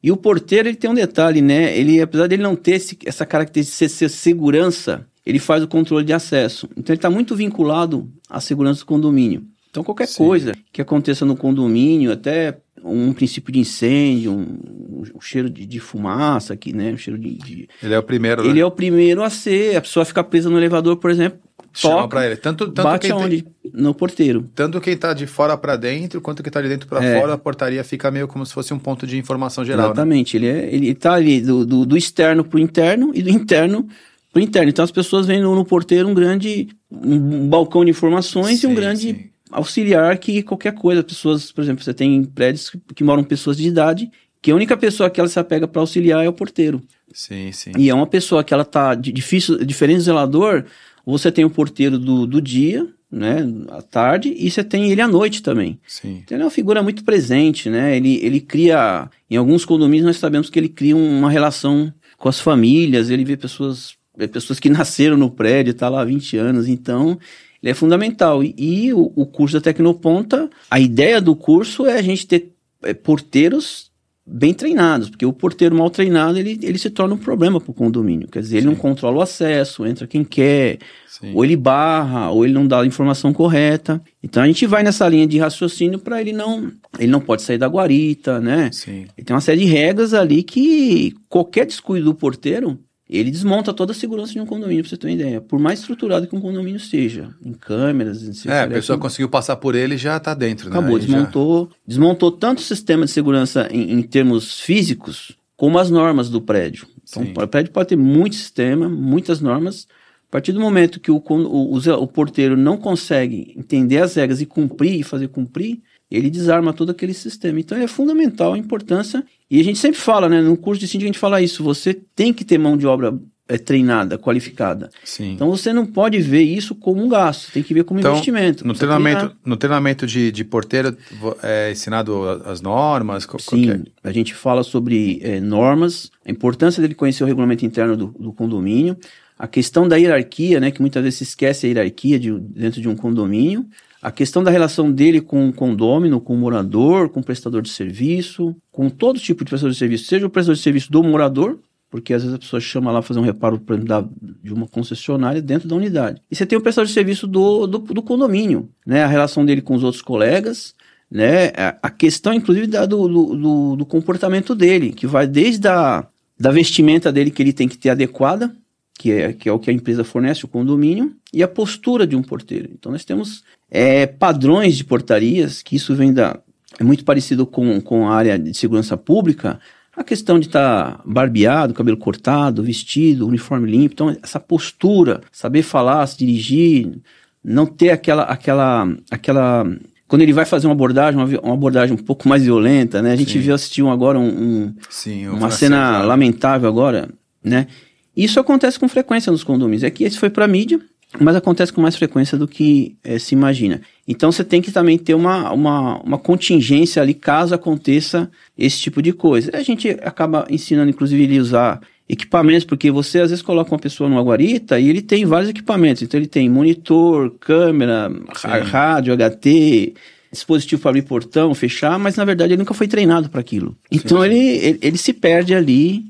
E 0.03 0.11
o 0.11 0.17
porteiro 0.17 0.69
ele 0.69 0.77
tem 0.77 0.89
um 0.89 0.93
detalhe, 0.93 1.41
né? 1.41 1.75
Ele, 1.77 1.99
apesar 2.01 2.27
dele 2.27 2.43
não 2.43 2.55
ter 2.55 2.73
esse, 2.73 2.97
essa 3.05 3.25
característica 3.25 3.85
de 3.85 3.91
ser 3.91 4.09
segurança, 4.09 5.07
ele 5.25 5.39
faz 5.39 5.63
o 5.63 5.67
controle 5.67 6.05
de 6.05 6.13
acesso. 6.13 6.69
Então 6.77 6.93
ele 6.93 6.99
está 6.99 7.09
muito 7.09 7.35
vinculado 7.35 8.09
à 8.29 8.39
segurança 8.39 8.81
do 8.81 8.85
condomínio. 8.85 9.43
Então, 9.71 9.83
qualquer 9.83 10.07
Sim. 10.07 10.23
coisa 10.23 10.53
que 10.71 10.81
aconteça 10.81 11.25
no 11.25 11.35
condomínio, 11.35 12.11
até 12.11 12.59
um 12.81 13.11
princípio 13.11 13.51
de 13.51 13.59
incêndio, 13.59 14.31
um, 14.31 15.03
um 15.15 15.19
cheiro 15.19 15.49
de, 15.49 15.65
de, 15.65 15.79
fumaça 15.81 16.53
aqui, 16.53 16.71
né? 16.71 16.93
Um 16.93 16.97
cheiro 16.97 17.19
de, 17.19 17.35
de... 17.35 17.69
Ele 17.83 17.93
é 17.93 17.99
o 17.99 18.03
primeiro, 18.03 18.43
Ele 18.43 18.53
né? 18.53 18.59
é 18.59 18.65
o 18.65 18.71
primeiro 18.71 19.21
a 19.21 19.29
ser. 19.29 19.75
A 19.75 19.81
pessoa 19.81 20.05
fica 20.05 20.23
presa 20.23 20.49
no 20.49 20.57
elevador, 20.57 20.95
por 20.95 21.09
exemplo, 21.11 21.39
Chama 21.75 22.07
pra 22.07 22.25
ele. 22.25 22.35
Tanto, 22.37 22.65
tanto 22.67 22.83
bate 22.83 23.11
aonde? 23.11 23.43
Tem... 23.43 23.71
No 23.73 23.93
porteiro. 23.93 24.49
Tanto 24.55 24.79
quem 24.79 24.95
tá 24.95 25.13
de 25.13 25.27
fora 25.27 25.57
para 25.57 25.75
dentro, 25.75 26.21
quanto 26.21 26.41
quem 26.41 26.51
tá 26.51 26.61
de 26.61 26.69
dentro 26.69 26.87
para 26.87 27.03
é. 27.03 27.19
fora, 27.19 27.33
a 27.33 27.37
portaria 27.37 27.83
fica 27.83 28.09
meio 28.09 28.27
como 28.27 28.45
se 28.45 28.53
fosse 28.53 28.73
um 28.73 28.79
ponto 28.79 29.05
de 29.05 29.17
informação 29.17 29.65
geral, 29.65 29.87
né? 29.87 29.91
Exatamente. 29.91 30.39
Né? 30.39 30.47
Ele, 30.47 30.59
é, 30.59 30.75
ele 30.75 30.95
tá 30.95 31.13
ali 31.13 31.41
do, 31.41 31.65
do, 31.65 31.85
do 31.85 31.97
externo 31.97 32.43
pro 32.43 32.57
interno 32.57 33.11
e 33.13 33.21
do 33.21 33.29
interno 33.29 33.87
pro 34.31 34.41
interno. 34.41 34.69
Então 34.69 34.85
as 34.85 34.91
pessoas 34.91 35.25
veem 35.25 35.41
no, 35.41 35.53
no 35.53 35.65
porteiro 35.65 36.07
um 36.07 36.13
grande 36.13 36.69
um 36.89 37.49
balcão 37.49 37.83
de 37.83 37.91
informações 37.91 38.61
sim, 38.61 38.67
e 38.67 38.69
um 38.71 38.73
grande... 38.73 39.13
Sim 39.13 39.29
auxiliar 39.51 40.17
que 40.17 40.43
qualquer 40.43 40.73
coisa. 40.73 41.03
Pessoas, 41.03 41.51
por 41.51 41.63
exemplo, 41.63 41.83
você 41.83 41.93
tem 41.93 42.23
prédios 42.23 42.69
que, 42.69 42.79
que 42.95 43.03
moram 43.03 43.23
pessoas 43.23 43.57
de 43.57 43.67
idade, 43.67 44.11
que 44.41 44.51
a 44.51 44.55
única 44.55 44.75
pessoa 44.75 45.09
que 45.09 45.19
ela 45.19 45.29
se 45.29 45.39
apega 45.39 45.67
para 45.67 45.81
auxiliar 45.81 46.23
é 46.23 46.29
o 46.29 46.33
porteiro. 46.33 46.81
Sim, 47.13 47.51
sim. 47.51 47.71
E 47.77 47.89
é 47.89 47.93
uma 47.93 48.07
pessoa 48.07 48.43
que 48.43 48.53
ela 48.53 48.65
tá 48.65 48.93
de, 48.93 49.11
difícil, 49.11 49.63
diferente 49.63 49.97
do 49.97 50.03
zelador, 50.03 50.65
você 51.05 51.31
tem 51.31 51.45
o 51.45 51.49
porteiro 51.49 51.99
do, 51.99 52.25
do 52.25 52.41
dia, 52.41 52.87
né, 53.11 53.47
à 53.69 53.81
tarde, 53.81 54.33
e 54.35 54.49
você 54.49 54.63
tem 54.63 54.91
ele 54.91 55.01
à 55.01 55.07
noite 55.07 55.41
também. 55.43 55.79
Sim. 55.87 56.21
Então 56.23 56.35
ele 56.35 56.43
é 56.43 56.45
uma 56.45 56.51
figura 56.51 56.81
muito 56.81 57.03
presente, 57.03 57.69
né? 57.69 57.95
Ele, 57.95 58.19
ele 58.23 58.41
cria, 58.41 59.09
em 59.29 59.37
alguns 59.37 59.63
condomínios 59.63 60.05
nós 60.05 60.17
sabemos 60.17 60.49
que 60.49 60.59
ele 60.59 60.69
cria 60.69 60.95
uma 60.95 61.29
relação 61.29 61.93
com 62.17 62.27
as 62.27 62.39
famílias, 62.39 63.09
ele 63.09 63.23
vê 63.23 63.37
pessoas, 63.37 63.95
pessoas 64.31 64.59
que 64.59 64.69
nasceram 64.71 65.15
no 65.15 65.29
prédio, 65.29 65.73
tá 65.73 65.87
lá 65.87 66.01
há 66.01 66.05
20 66.05 66.37
anos, 66.37 66.67
então 66.67 67.17
ele 67.61 67.71
é 67.71 67.73
fundamental. 67.73 68.43
E, 68.43 68.53
e 68.57 68.93
o, 68.93 69.11
o, 69.15 69.25
curso 69.25 69.55
da 69.55 69.61
Tecnoponta, 69.61 70.49
a 70.69 70.79
ideia 70.79 71.21
do 71.21 71.35
curso 71.35 71.85
é 71.85 71.97
a 71.97 72.01
gente 72.01 72.27
ter 72.27 72.51
é, 72.83 72.93
porteiros 72.93 73.91
bem 74.27 74.53
treinados, 74.53 75.09
porque 75.09 75.25
o 75.25 75.31
porteiro 75.31 75.75
mal 75.75 75.89
treinado, 75.89 76.39
ele, 76.39 76.59
ele 76.63 76.79
se 76.79 76.89
torna 76.89 77.13
um 77.13 77.17
problema 77.17 77.61
para 77.61 77.69
o 77.69 77.73
condomínio. 77.73 78.27
Quer 78.27 78.39
dizer, 78.39 78.57
ele 78.57 78.63
Sim. 78.63 78.73
não 78.73 78.75
controla 78.75 79.17
o 79.17 79.21
acesso, 79.21 79.85
entra 79.85 80.07
quem 80.07 80.23
quer, 80.23 80.79
Sim. 81.07 81.31
ou 81.35 81.45
ele 81.45 81.55
barra, 81.55 82.31
ou 82.31 82.43
ele 82.43 82.53
não 82.53 82.65
dá 82.65 82.81
a 82.81 82.85
informação 82.85 83.31
correta. 83.31 84.01
Então 84.23 84.41
a 84.41 84.47
gente 84.47 84.65
vai 84.65 84.81
nessa 84.81 85.07
linha 85.07 85.27
de 85.27 85.37
raciocínio 85.37 85.99
para 85.99 86.19
ele 86.19 86.33
não, 86.33 86.71
ele 86.97 87.11
não 87.11 87.21
pode 87.21 87.43
sair 87.43 87.59
da 87.59 87.67
guarita, 87.67 88.41
né? 88.41 88.71
Sim. 88.73 89.05
Ele 89.15 89.25
tem 89.25 89.35
uma 89.35 89.41
série 89.41 89.61
de 89.61 89.67
regras 89.67 90.13
ali 90.13 90.41
que 90.41 91.13
qualquer 91.29 91.67
descuido 91.67 92.05
do 92.05 92.15
porteiro 92.15 92.79
ele 93.09 93.29
desmonta 93.29 93.71
toda 93.73 93.91
a 93.91 93.95
segurança 93.95 94.33
de 94.33 94.39
um 94.39 94.45
condomínio, 94.45 94.83
pra 94.83 94.89
você 94.89 94.97
ter 94.97 95.07
uma 95.07 95.13
ideia. 95.13 95.39
Por 95.39 95.59
mais 95.59 95.79
estruturado 95.79 96.27
que 96.27 96.35
um 96.35 96.41
condomínio 96.41 96.79
seja, 96.79 97.29
em 97.43 97.53
câmeras, 97.53 98.23
em 98.23 98.49
É, 98.49 98.61
a 98.61 98.67
pessoa 98.67 98.97
conseguiu 98.97 99.29
passar 99.29 99.55
por 99.57 99.75
ele 99.75 99.95
e 99.95 99.97
já 99.97 100.17
está 100.17 100.33
dentro, 100.33 100.69
né? 100.69 100.77
Acabou, 100.77 100.97
desmontou, 100.97 101.69
já... 101.69 101.77
desmontou 101.87 102.31
tanto 102.31 102.59
o 102.59 102.63
sistema 102.63 103.05
de 103.05 103.11
segurança 103.11 103.67
em, 103.71 103.91
em, 103.91 104.01
termos 104.01 104.59
físicos, 104.59 105.37
como 105.55 105.77
as 105.77 105.91
normas 105.91 106.29
do 106.29 106.41
prédio. 106.41 106.87
Então, 107.07 107.23
Sim. 107.23 107.31
o 107.31 107.47
prédio 107.47 107.71
pode 107.71 107.89
ter 107.89 107.95
muito 107.95 108.35
sistema, 108.35 108.89
muitas 108.89 109.39
normas. 109.39 109.87
A 110.27 110.31
partir 110.31 110.51
do 110.51 110.59
momento 110.59 110.99
que 110.99 111.11
o, 111.11 111.23
o, 111.23 111.77
o, 111.77 111.77
o 111.77 112.07
porteiro 112.07 112.57
não 112.57 112.75
consegue 112.75 113.53
entender 113.55 113.99
as 113.99 114.15
regras 114.15 114.41
e 114.41 114.47
cumprir 114.47 114.99
e 114.99 115.03
fazer 115.03 115.27
cumprir, 115.27 115.79
ele 116.09 116.29
desarma 116.29 116.73
todo 116.73 116.91
aquele 116.91 117.13
sistema. 117.13 117.59
Então 117.59 117.77
é 117.77 117.87
fundamental 117.87 118.53
a 118.53 118.57
importância. 118.57 119.23
E 119.49 119.59
a 119.59 119.63
gente 119.63 119.79
sempre 119.79 119.99
fala, 119.99 120.29
né? 120.29 120.41
No 120.41 120.57
curso 120.57 120.79
de 120.79 120.87
síndico 120.87 121.05
a 121.05 121.11
gente 121.11 121.19
fala 121.19 121.41
isso. 121.41 121.63
Você 121.63 121.93
tem 121.93 122.33
que 122.33 122.45
ter 122.45 122.57
mão 122.57 122.77
de 122.77 122.85
obra 122.85 123.17
é, 123.47 123.57
treinada, 123.57 124.17
qualificada. 124.17 124.89
Sim. 125.03 125.33
Então 125.33 125.49
você 125.49 125.71
não 125.71 125.85
pode 125.85 126.19
ver 126.19 126.41
isso 126.41 126.73
como 126.73 127.03
um 127.03 127.07
gasto, 127.07 127.51
tem 127.51 127.61
que 127.61 127.73
ver 127.73 127.83
como 127.83 127.99
então, 127.99 128.13
investimento. 128.13 128.65
No 128.65 128.73
treinamento, 128.73 129.35
no 129.45 129.55
treinamento 129.55 130.07
de, 130.07 130.31
de 130.31 130.43
porteiro 130.43 130.97
é 131.43 131.71
ensinado 131.71 132.23
as 132.45 132.61
normas? 132.61 133.27
Sim, 133.39 133.69
é? 133.71 133.81
a 134.03 134.11
gente 134.11 134.33
fala 134.33 134.63
sobre 134.63 135.19
é, 135.21 135.39
normas, 135.39 136.11
a 136.25 136.31
importância 136.31 136.81
dele 136.81 136.95
conhecer 136.95 137.23
o 137.23 137.27
regulamento 137.27 137.65
interno 137.65 137.95
do, 137.95 138.07
do, 138.07 138.33
condomínio, 138.33 138.97
a 139.37 139.47
questão 139.47 139.87
da 139.87 139.95
hierarquia, 139.95 140.59
né, 140.59 140.71
que 140.71 140.81
muitas 140.81 141.03
vezes 141.03 141.19
se 141.19 141.23
esquece 141.25 141.67
a 141.67 141.69
hierarquia 141.69 142.17
de, 142.17 142.31
dentro 142.39 142.81
de 142.81 142.89
um 142.89 142.95
condomínio, 142.95 143.65
a 144.05 144.11
questão 144.11 144.43
da 144.43 144.51
relação 144.51 144.91
dele 144.91 145.19
com 145.19 145.49
o 145.49 145.51
condômino, 145.51 146.21
com 146.21 146.35
o 146.35 146.37
morador, 146.37 147.09
com 147.09 147.21
o 147.21 147.23
prestador 147.23 147.63
de 147.63 147.69
serviço, 147.69 148.55
com 148.71 148.87
todo 148.87 149.19
tipo 149.19 149.43
de 149.43 149.49
prestador 149.49 149.71
de 149.71 149.79
serviço, 149.79 150.05
seja 150.05 150.27
o 150.27 150.29
prestador 150.29 150.55
de 150.55 150.61
serviço 150.61 150.91
do 150.91 151.03
morador, 151.03 151.57
porque 151.89 152.13
às 152.13 152.21
vezes 152.21 152.35
a 152.35 152.37
pessoa 152.37 152.59
chama 152.59 152.91
lá 152.91 153.01
fazer 153.01 153.19
um 153.19 153.23
reparo 153.23 153.59
da, 153.83 154.05
de 154.43 154.53
uma 154.53 154.67
concessionária 154.67 155.41
dentro 155.41 155.67
da 155.67 155.75
unidade. 155.75 156.21
E 156.29 156.35
você 156.35 156.45
tem 156.45 156.55
o 156.55 156.61
prestador 156.61 156.85
de 156.85 156.93
serviço 156.93 157.25
do, 157.25 157.65
do, 157.65 157.79
do 157.79 158.03
condomínio, 158.03 158.69
né? 158.85 159.03
A 159.03 159.07
relação 159.07 159.43
dele 159.43 159.63
com 159.63 159.73
os 159.73 159.83
outros 159.83 160.03
colegas, 160.03 160.75
né? 161.09 161.47
A, 161.81 161.89
questão, 161.89 162.31
inclusive, 162.31 162.67
da, 162.67 162.85
do, 162.85 163.07
do, 163.07 163.75
do, 163.75 163.85
comportamento 163.87 164.53
dele, 164.53 164.91
que 164.91 165.07
vai 165.07 165.25
desde 165.25 165.67
a 165.67 166.05
da 166.39 166.51
vestimenta 166.51 167.11
dele 167.11 167.31
que 167.31 167.41
ele 167.41 167.53
tem 167.53 167.67
que 167.67 167.77
ter 167.77 167.89
adequada, 167.89 168.55
que 168.97 169.11
é, 169.11 169.33
que 169.33 169.49
é 169.49 169.51
o 169.51 169.59
que 169.59 169.69
a 169.69 169.73
empresa 169.73 170.03
fornece, 170.03 170.45
o 170.45 170.47
condomínio, 170.47 171.13
e 171.33 171.43
a 171.43 171.47
postura 171.47 172.07
de 172.07 172.15
um 172.15 172.21
porteiro. 172.21 172.69
Então 172.71 172.91
nós 172.91 173.05
temos 173.05 173.43
é, 173.69 174.05
padrões 174.05 174.77
de 174.77 174.83
portarias, 174.83 175.61
que 175.61 175.75
isso 175.75 175.93
vem 175.93 176.13
da. 176.13 176.39
é 176.79 176.83
muito 176.83 177.03
parecido 177.03 177.45
com, 177.45 177.81
com 177.81 178.07
a 178.07 178.15
área 178.15 178.39
de 178.39 178.53
segurança 178.53 178.95
pública, 178.95 179.59
a 179.95 180.03
questão 180.03 180.39
de 180.39 180.47
estar 180.47 180.97
tá 180.97 181.03
barbeado, 181.05 181.73
cabelo 181.73 181.97
cortado, 181.97 182.63
vestido, 182.63 183.27
uniforme 183.27 183.69
limpo. 183.69 183.93
Então, 183.93 184.17
essa 184.21 184.39
postura, 184.39 185.21
saber 185.31 185.61
falar, 185.63 186.05
se 186.07 186.17
dirigir, 186.17 186.97
não 187.43 187.65
ter 187.65 187.91
aquela, 187.91 188.23
aquela, 188.23 188.87
aquela 189.09 189.65
quando 190.07 190.21
ele 190.21 190.33
vai 190.33 190.45
fazer 190.45 190.67
uma 190.67 190.73
abordagem, 190.73 191.19
uma, 191.19 191.39
uma, 191.39 191.53
abordagem 191.53 191.95
um 191.95 192.01
pouco 192.01 192.27
mais 192.27 192.43
violenta, 192.43 193.01
né? 193.01 193.11
A 193.11 193.15
gente 193.15 193.33
Sim. 193.33 193.39
viu 193.39 193.55
assistiu 193.55 193.89
agora 193.89 194.19
um, 194.19 194.27
um 194.27 194.75
Sim, 194.89 195.27
uma 195.27 195.49
cena 195.49 195.99
lamentável 196.03 196.69
agora, 196.69 197.09
né? 197.43 197.67
Isso 198.15 198.39
acontece 198.39 198.79
com 198.79 198.87
frequência 198.87 199.31
nos 199.31 199.43
condomínios. 199.43 199.83
É 199.83 199.89
que 199.89 200.03
esse 200.03 200.17
foi 200.17 200.29
para 200.29 200.47
mídia, 200.47 200.79
mas 201.19 201.35
acontece 201.35 201.71
com 201.71 201.81
mais 201.81 201.95
frequência 201.95 202.37
do 202.37 202.47
que 202.47 202.95
é, 203.03 203.19
se 203.19 203.35
imagina. 203.35 203.81
Então 204.07 204.31
você 204.31 204.43
tem 204.43 204.61
que 204.61 204.71
também 204.71 204.97
ter 204.97 205.13
uma, 205.13 205.51
uma, 205.51 206.01
uma 206.01 206.17
contingência 206.17 207.01
ali 207.01 207.13
caso 207.13 207.53
aconteça 207.53 208.29
esse 208.57 208.79
tipo 208.79 209.01
de 209.01 209.13
coisa. 209.13 209.51
A 209.53 209.61
gente 209.61 209.89
acaba 209.89 210.45
ensinando, 210.49 210.89
inclusive, 210.89 211.23
ele 211.23 211.39
usar 211.39 211.81
equipamentos, 212.07 212.65
porque 212.65 212.91
você 212.91 213.19
às 213.19 213.31
vezes 213.31 213.41
coloca 213.41 213.71
uma 213.71 213.79
pessoa 213.79 214.09
numa 214.09 214.21
guarita 214.21 214.79
e 214.79 214.89
ele 214.89 215.01
tem 215.01 215.25
vários 215.25 215.49
equipamentos. 215.49 216.03
Então 216.03 216.19
ele 216.19 216.27
tem 216.27 216.49
monitor, 216.49 217.31
câmera, 217.39 218.11
Sim. 218.35 218.47
rádio, 218.47 219.15
HT, 219.15 219.93
dispositivo 220.31 220.81
para 220.81 220.89
abrir 220.89 221.01
portão, 221.01 221.55
fechar, 221.55 221.97
mas 221.97 222.15
na 222.15 222.25
verdade 222.25 222.53
ele 222.53 222.59
nunca 222.59 222.73
foi 222.73 222.87
treinado 222.87 223.29
para 223.29 223.39
aquilo. 223.39 223.75
Então 223.91 224.19
sim. 224.19 224.25
Ele, 224.25 224.47
ele, 224.57 224.79
ele 224.81 224.97
se 224.97 225.13
perde 225.13 225.55
ali. 225.55 226.03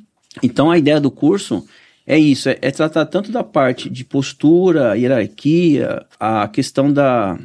Então 0.44 0.70
a 0.70 0.78
ideia 0.78 1.00
do 1.00 1.10
curso 1.10 1.66
é 2.08 2.18
isso, 2.18 2.50
é, 2.50 2.58
é, 2.62 2.72
tratar 2.72 3.06
tanto 3.06 3.32
da 3.32 3.44
parte 3.44 3.90
de 3.90 4.06
postura, 4.06 4.96
hierarquia, 4.96 6.06
a 6.20 6.48
questão 6.48 6.94
da, 6.94 7.38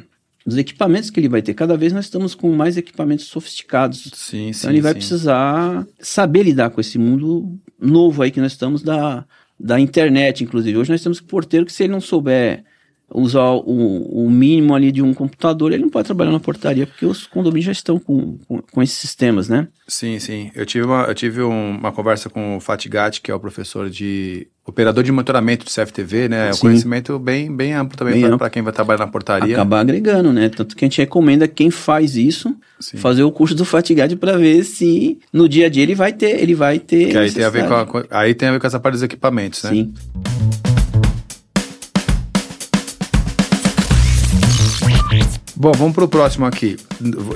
dos 0.45 0.57
equipamentos 0.57 1.09
que 1.09 1.19
ele 1.19 1.29
vai 1.29 1.41
ter. 1.41 1.53
Cada 1.53 1.75
vez 1.75 1.91
nós 1.91 2.05
estamos 2.05 2.35
com 2.35 2.51
mais 2.51 2.77
equipamentos 2.77 3.25
sofisticados. 3.25 4.11
Sim, 4.13 4.49
então 4.49 4.53
sim, 4.53 4.69
ele 4.69 4.81
vai 4.81 4.93
sim. 4.93 4.99
precisar 4.99 5.87
saber 5.99 6.43
lidar 6.43 6.69
com 6.69 6.79
esse 6.79 6.99
mundo 6.99 7.57
novo 7.79 8.21
aí 8.21 8.29
que 8.29 8.39
nós 8.39 8.51
estamos 8.51 8.83
da, 8.83 9.25
da 9.59 9.79
internet, 9.79 10.43
inclusive. 10.43 10.77
Hoje 10.77 10.91
nós 10.91 11.01
temos 11.01 11.19
que 11.19 11.27
porteiro 11.27 11.65
que 11.65 11.73
se 11.73 11.83
ele 11.83 11.93
não 11.93 12.01
souber 12.01 12.63
usar 13.13 13.49
o, 13.51 14.25
o, 14.25 14.29
mínimo 14.29 14.73
ali 14.73 14.91
de 14.91 15.01
um 15.01 15.13
computador, 15.13 15.71
ele 15.71 15.83
não 15.83 15.89
pode 15.89 16.05
trabalhar 16.05 16.31
na 16.31 16.39
portaria, 16.39 16.87
porque 16.87 17.05
os 17.05 17.27
condomínios 17.27 17.65
já 17.65 17.71
estão 17.71 17.99
com, 17.99 18.37
com, 18.47 18.61
com 18.61 18.81
esses 18.81 18.97
sistemas, 18.97 19.49
né? 19.49 19.67
Sim, 19.87 20.19
sim. 20.19 20.51
Eu 20.55 20.65
tive 20.65 20.85
uma, 20.85 21.03
eu 21.03 21.13
tive 21.13 21.41
um, 21.41 21.77
uma 21.77 21.91
conversa 21.91 22.29
com 22.29 22.57
o 22.57 22.59
Fatigati, 22.59 23.21
que 23.21 23.29
é 23.29 23.35
o 23.35 23.39
professor 23.39 23.89
de 23.89 24.47
operador 24.65 25.03
de 25.03 25.11
monitoramento 25.11 25.65
de 25.65 25.71
CFTV, 25.71 26.29
né? 26.29 26.49
É 26.49 26.53
um 26.53 26.57
conhecimento 26.57 27.19
bem, 27.19 27.53
bem 27.53 27.73
amplo 27.73 27.97
também 27.97 28.37
para 28.37 28.49
quem 28.49 28.61
vai 28.61 28.71
trabalhar 28.71 28.99
na 28.99 29.11
portaria. 29.11 29.55
Acabar 29.55 29.81
agregando, 29.81 30.31
né? 30.31 30.49
Tanto 30.49 30.75
que 30.75 30.85
a 30.85 30.87
gente 30.87 30.99
recomenda 30.99 31.47
quem 31.47 31.69
faz 31.69 32.15
isso 32.15 32.55
sim. 32.79 32.97
fazer 32.97 33.23
o 33.23 33.31
curso 33.31 33.53
do 33.53 33.65
Fatigati 33.65 34.15
para 34.15 34.37
ver 34.37 34.63
se 34.63 35.19
no 35.33 35.49
dia 35.49 35.65
a 35.65 35.69
dia 35.69 35.83
ele 35.83 35.95
vai 35.95 36.13
ter, 36.13 36.39
ele 36.39 36.55
vai 36.55 36.79
ter. 36.79 37.09
Que 37.09 37.17
aí 37.17 37.31
tem 37.31 37.43
a 37.43 37.49
ver 37.49 37.67
com, 37.67 37.73
a, 37.73 38.05
aí 38.11 38.33
tem 38.33 38.49
a 38.49 38.51
ver 38.53 38.59
com 38.59 38.67
essa 38.67 38.79
parte 38.79 38.93
dos 38.93 39.03
equipamentos, 39.03 39.63
né? 39.63 39.71
Sim. 39.71 39.93
Bom, 45.61 45.73
vamos 45.73 45.93
para 45.93 46.05
o 46.05 46.07
próximo 46.07 46.43
aqui. 46.47 46.75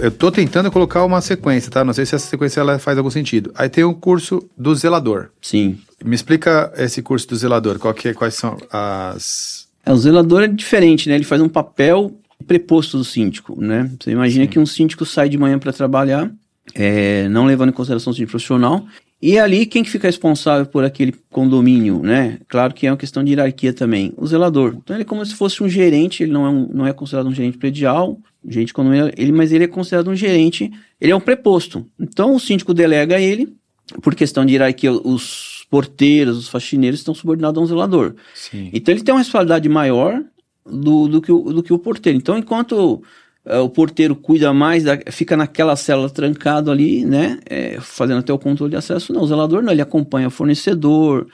Eu 0.02 0.08
estou 0.08 0.32
tentando 0.32 0.72
colocar 0.72 1.06
uma 1.06 1.22
sequência, 1.22 1.70
tá? 1.70 1.86
Não 1.86 1.94
sei 1.94 2.08
se 2.08 2.16
essa 2.16 2.26
sequência 2.26 2.60
ela 2.60 2.80
faz 2.80 2.98
algum 2.98 3.12
sentido. 3.12 3.52
Aí 3.54 3.70
tem 3.70 3.84
o 3.84 3.94
curso 3.94 4.50
do 4.58 4.74
zelador. 4.74 5.30
Sim. 5.40 5.78
Me 6.04 6.16
explica 6.16 6.74
esse 6.76 7.04
curso 7.04 7.28
do 7.28 7.36
zelador. 7.36 7.78
Qual 7.78 7.94
que, 7.94 8.08
é, 8.08 8.14
quais 8.16 8.34
são 8.34 8.58
as... 8.72 9.68
É, 9.86 9.94
o 9.94 9.98
zelador 9.98 10.42
é 10.42 10.48
diferente, 10.48 11.08
né? 11.08 11.14
Ele 11.14 11.24
faz 11.24 11.40
um 11.40 11.48
papel 11.48 12.20
preposto 12.48 12.98
do 12.98 13.04
síndico, 13.04 13.62
né? 13.62 13.92
Você 14.02 14.10
imagina 14.10 14.46
Sim. 14.46 14.50
que 14.50 14.58
um 14.58 14.66
síndico 14.66 15.06
sai 15.06 15.30
de 15.30 15.38
manhã 15.38 15.60
para 15.60 15.72
trabalhar, 15.72 16.32
é, 16.74 17.30
não 17.30 17.46
levando 17.46 17.70
em 17.70 17.74
consideração 17.74 18.10
o 18.10 18.16
síndico 18.16 18.32
profissional, 18.32 18.88
e 19.28 19.40
ali, 19.40 19.66
quem 19.66 19.84
que 19.84 19.90
fica 19.90 20.08
responsável 20.08 20.68
por 20.68 20.84
aquele 20.84 21.12
condomínio, 21.32 22.00
né? 22.04 22.38
Claro 22.48 22.76
que 22.76 22.86
é 22.86 22.92
uma 22.92 22.98
questão 22.98 23.24
de 23.24 23.32
hierarquia 23.32 23.74
também, 23.74 24.14
o 24.18 24.28
zelador. 24.28 24.76
Então 24.78 24.96
ele 24.96 25.02
é 25.02 25.06
como 25.06 25.26
se 25.26 25.34
fosse 25.34 25.64
um 25.64 25.68
gerente, 25.68 26.22
ele 26.22 26.32
não 26.32 26.46
é, 26.46 26.50
um, 26.50 26.70
não 26.72 26.86
é 26.86 26.94
considerado 26.94 27.26
um 27.26 27.34
gerente 27.34 27.58
predial, 27.58 28.20
gente 28.48 28.72
condomínio, 28.72 29.12
ele, 29.18 29.32
mas 29.32 29.52
ele 29.52 29.64
é 29.64 29.68
considerado 29.68 30.12
um 30.12 30.16
gerente, 30.16 30.72
ele 31.02 31.12
é 31.12 31.16
um 31.16 31.20
preposto. 31.20 31.84
Então 32.00 32.36
o 32.36 32.40
síndico 32.40 32.72
delega 32.72 33.16
a 33.16 33.20
ele, 33.20 33.52
por 34.00 34.14
questão 34.14 34.46
de 34.46 34.54
hierarquia, 34.54 34.92
os 34.92 35.66
porteiros, 35.72 36.38
os 36.38 36.48
faxineiros 36.48 37.00
estão 37.00 37.16
subordinados 37.16 37.60
a 37.60 37.64
um 37.64 37.68
zelador. 37.68 38.14
Sim. 38.36 38.70
Então 38.72 38.94
ele 38.94 39.02
tem 39.02 39.12
uma 39.12 39.22
responsabilidade 39.22 39.68
maior 39.68 40.24
do, 40.64 41.08
do, 41.08 41.20
que 41.20 41.32
o, 41.32 41.52
do 41.52 41.64
que 41.64 41.74
o 41.74 41.80
porteiro. 41.80 42.16
Então, 42.16 42.38
enquanto 42.38 43.02
é, 43.04 43.04
o 43.46 43.70
porteiro 43.70 44.16
cuida 44.16 44.52
mais, 44.52 44.84
da, 44.84 44.98
fica 45.12 45.38
naquela 45.38 45.76
célula 45.76 46.10
trancado 46.10 46.72
ali, 46.72 47.06
né? 47.06 47.40
É, 47.46 47.80
fazendo 47.80 48.20
até 48.20 48.34
o 48.34 48.40
controle 48.40 48.72
de 48.72 48.78
acesso. 48.78 49.14
Não, 49.14 49.22
o 49.22 49.28
zelador 49.28 49.62
não, 49.62 49.72
ele 49.72 49.82
acompanha 49.82 50.28
o 50.28 50.32
fornecedor, 50.32 51.28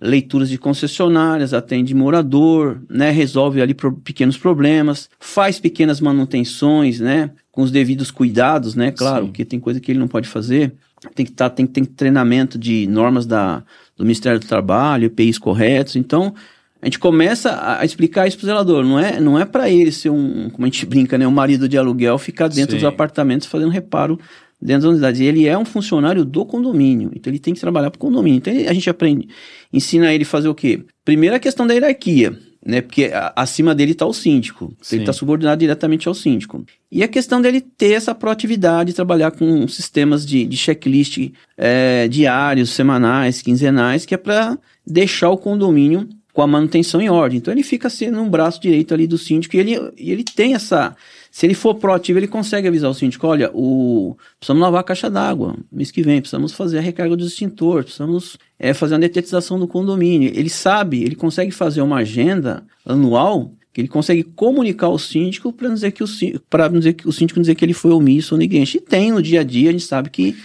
leituras 0.00 0.48
de 0.48 0.58
concessionárias, 0.58 1.52
atende 1.52 1.94
morador, 1.94 2.80
né? 2.88 3.10
Resolve 3.10 3.60
ali 3.60 3.74
pro, 3.74 3.92
pequenos 3.92 4.36
problemas, 4.36 5.10
faz 5.18 5.58
pequenas 5.58 6.00
manutenções, 6.00 7.00
né? 7.00 7.30
Com 7.50 7.62
os 7.62 7.72
devidos 7.72 8.10
cuidados, 8.10 8.74
né? 8.76 8.92
Claro, 8.92 9.24
Sim. 9.24 9.30
porque 9.30 9.44
tem 9.44 9.58
coisa 9.58 9.80
que 9.80 9.90
ele 9.90 9.98
não 9.98 10.08
pode 10.08 10.28
fazer. 10.28 10.72
Tem 11.14 11.26
que 11.26 11.32
estar, 11.32 11.50
tá, 11.50 11.56
tem, 11.56 11.66
tem 11.66 11.84
treinamento 11.84 12.58
de 12.58 12.86
normas 12.86 13.26
da, 13.26 13.62
do 13.96 14.04
Ministério 14.04 14.38
do 14.38 14.46
Trabalho, 14.46 15.06
EPIs 15.06 15.38
corretos. 15.38 15.96
Então, 15.96 16.34
a 16.80 16.86
gente 16.86 16.98
começa 16.98 17.78
a 17.78 17.84
explicar 17.84 18.26
isso 18.26 18.36
pro 18.36 18.46
zelador. 18.46 18.84
Não 18.84 18.98
é, 18.98 19.18
não 19.18 19.38
é 19.38 19.44
para 19.44 19.68
ele 19.70 19.90
ser 19.90 20.10
um, 20.10 20.50
como 20.50 20.64
a 20.66 20.68
gente 20.68 20.84
brinca, 20.86 21.16
né? 21.16 21.26
Um 21.26 21.32
marido 21.32 21.68
de 21.68 21.78
aluguel 21.78 22.18
ficar 22.18 22.48
dentro 22.48 22.72
Sim. 22.72 22.78
dos 22.78 22.84
apartamentos 22.84 23.46
fazendo 23.48 23.70
reparo 23.70 24.18
dentro 24.60 24.82
das 24.82 24.92
unidades. 24.92 25.20
Ele 25.20 25.46
é 25.46 25.56
um 25.56 25.64
funcionário 25.64 26.24
do 26.24 26.44
condomínio. 26.44 27.10
Então 27.14 27.30
ele 27.30 27.38
tem 27.38 27.54
que 27.54 27.60
trabalhar 27.60 27.90
pro 27.90 27.98
condomínio. 27.98 28.38
Então 28.38 28.52
a 28.52 28.72
gente 28.72 28.88
aprende, 28.90 29.28
ensina 29.72 30.12
ele 30.12 30.24
a 30.24 30.26
fazer 30.26 30.48
o 30.48 30.54
quê? 30.54 30.84
Primeiro 31.04 31.34
a 31.34 31.38
questão 31.38 31.66
da 31.66 31.74
hierarquia. 31.74 32.38
Né, 32.64 32.80
porque 32.80 33.12
acima 33.36 33.76
dele 33.76 33.92
está 33.92 34.04
o 34.04 34.12
síndico, 34.12 34.74
Sim. 34.82 34.96
ele 34.96 35.02
está 35.04 35.12
subordinado 35.12 35.60
diretamente 35.60 36.08
ao 36.08 36.14
síndico. 36.14 36.66
E 36.90 37.00
a 37.00 37.06
questão 37.06 37.40
dele 37.40 37.60
ter 37.60 37.92
essa 37.92 38.12
proatividade, 38.12 38.92
trabalhar 38.92 39.30
com 39.30 39.68
sistemas 39.68 40.26
de, 40.26 40.44
de 40.44 40.56
checklist 40.56 41.30
é, 41.56 42.08
diários, 42.08 42.70
semanais, 42.70 43.40
quinzenais, 43.40 44.04
que 44.04 44.14
é 44.14 44.18
para 44.18 44.58
deixar 44.84 45.30
o 45.30 45.38
condomínio 45.38 46.08
com 46.36 46.42
a 46.42 46.46
manutenção 46.46 47.00
em 47.00 47.08
ordem. 47.08 47.38
Então 47.38 47.50
ele 47.50 47.62
fica 47.62 47.88
sendo 47.88 48.20
um 48.20 48.28
braço 48.28 48.60
direito 48.60 48.92
ali 48.92 49.06
do 49.06 49.16
síndico 49.16 49.56
e 49.56 49.58
ele, 49.58 49.92
ele 49.96 50.22
tem 50.22 50.52
essa. 50.52 50.94
Se 51.30 51.46
ele 51.46 51.54
for 51.54 51.74
proativo, 51.76 52.18
ele 52.18 52.28
consegue 52.28 52.68
avisar 52.68 52.90
o 52.90 52.94
síndico: 52.94 53.26
olha, 53.26 53.50
o, 53.54 54.14
precisamos 54.38 54.60
lavar 54.60 54.82
a 54.82 54.84
caixa 54.84 55.08
d'água 55.08 55.56
mês 55.72 55.90
que 55.90 56.02
vem, 56.02 56.20
precisamos 56.20 56.52
fazer 56.52 56.76
a 56.76 56.82
recarga 56.82 57.16
dos 57.16 57.28
extintores, 57.28 57.86
precisamos 57.86 58.36
é, 58.58 58.74
fazer 58.74 58.96
a 58.96 58.98
detetização 58.98 59.58
do 59.58 59.66
condomínio. 59.66 60.30
Ele 60.34 60.50
sabe, 60.50 61.02
ele 61.02 61.14
consegue 61.14 61.50
fazer 61.50 61.80
uma 61.80 61.96
agenda 61.96 62.62
anual 62.84 63.52
que 63.72 63.80
ele 63.80 63.88
consegue 63.88 64.22
comunicar 64.22 64.88
ao 64.88 64.98
síndico 64.98 65.50
para 65.50 65.70
dizer 65.70 65.92
que 65.92 66.04
o 66.04 66.06
para 66.50 66.68
dizer 66.68 66.92
que 66.92 67.08
o 67.08 67.12
síndico 67.12 67.40
dizer 67.40 67.54
que 67.54 67.64
ele 67.64 67.72
foi 67.72 67.92
omisso 67.92 68.34
ou 68.34 68.38
negligente. 68.38 68.76
E 68.76 68.80
tem 68.80 69.10
no 69.10 69.22
dia 69.22 69.40
a 69.40 69.42
dia, 69.42 69.70
a 69.70 69.72
gente 69.72 69.86
sabe 69.86 70.10
que 70.10 70.36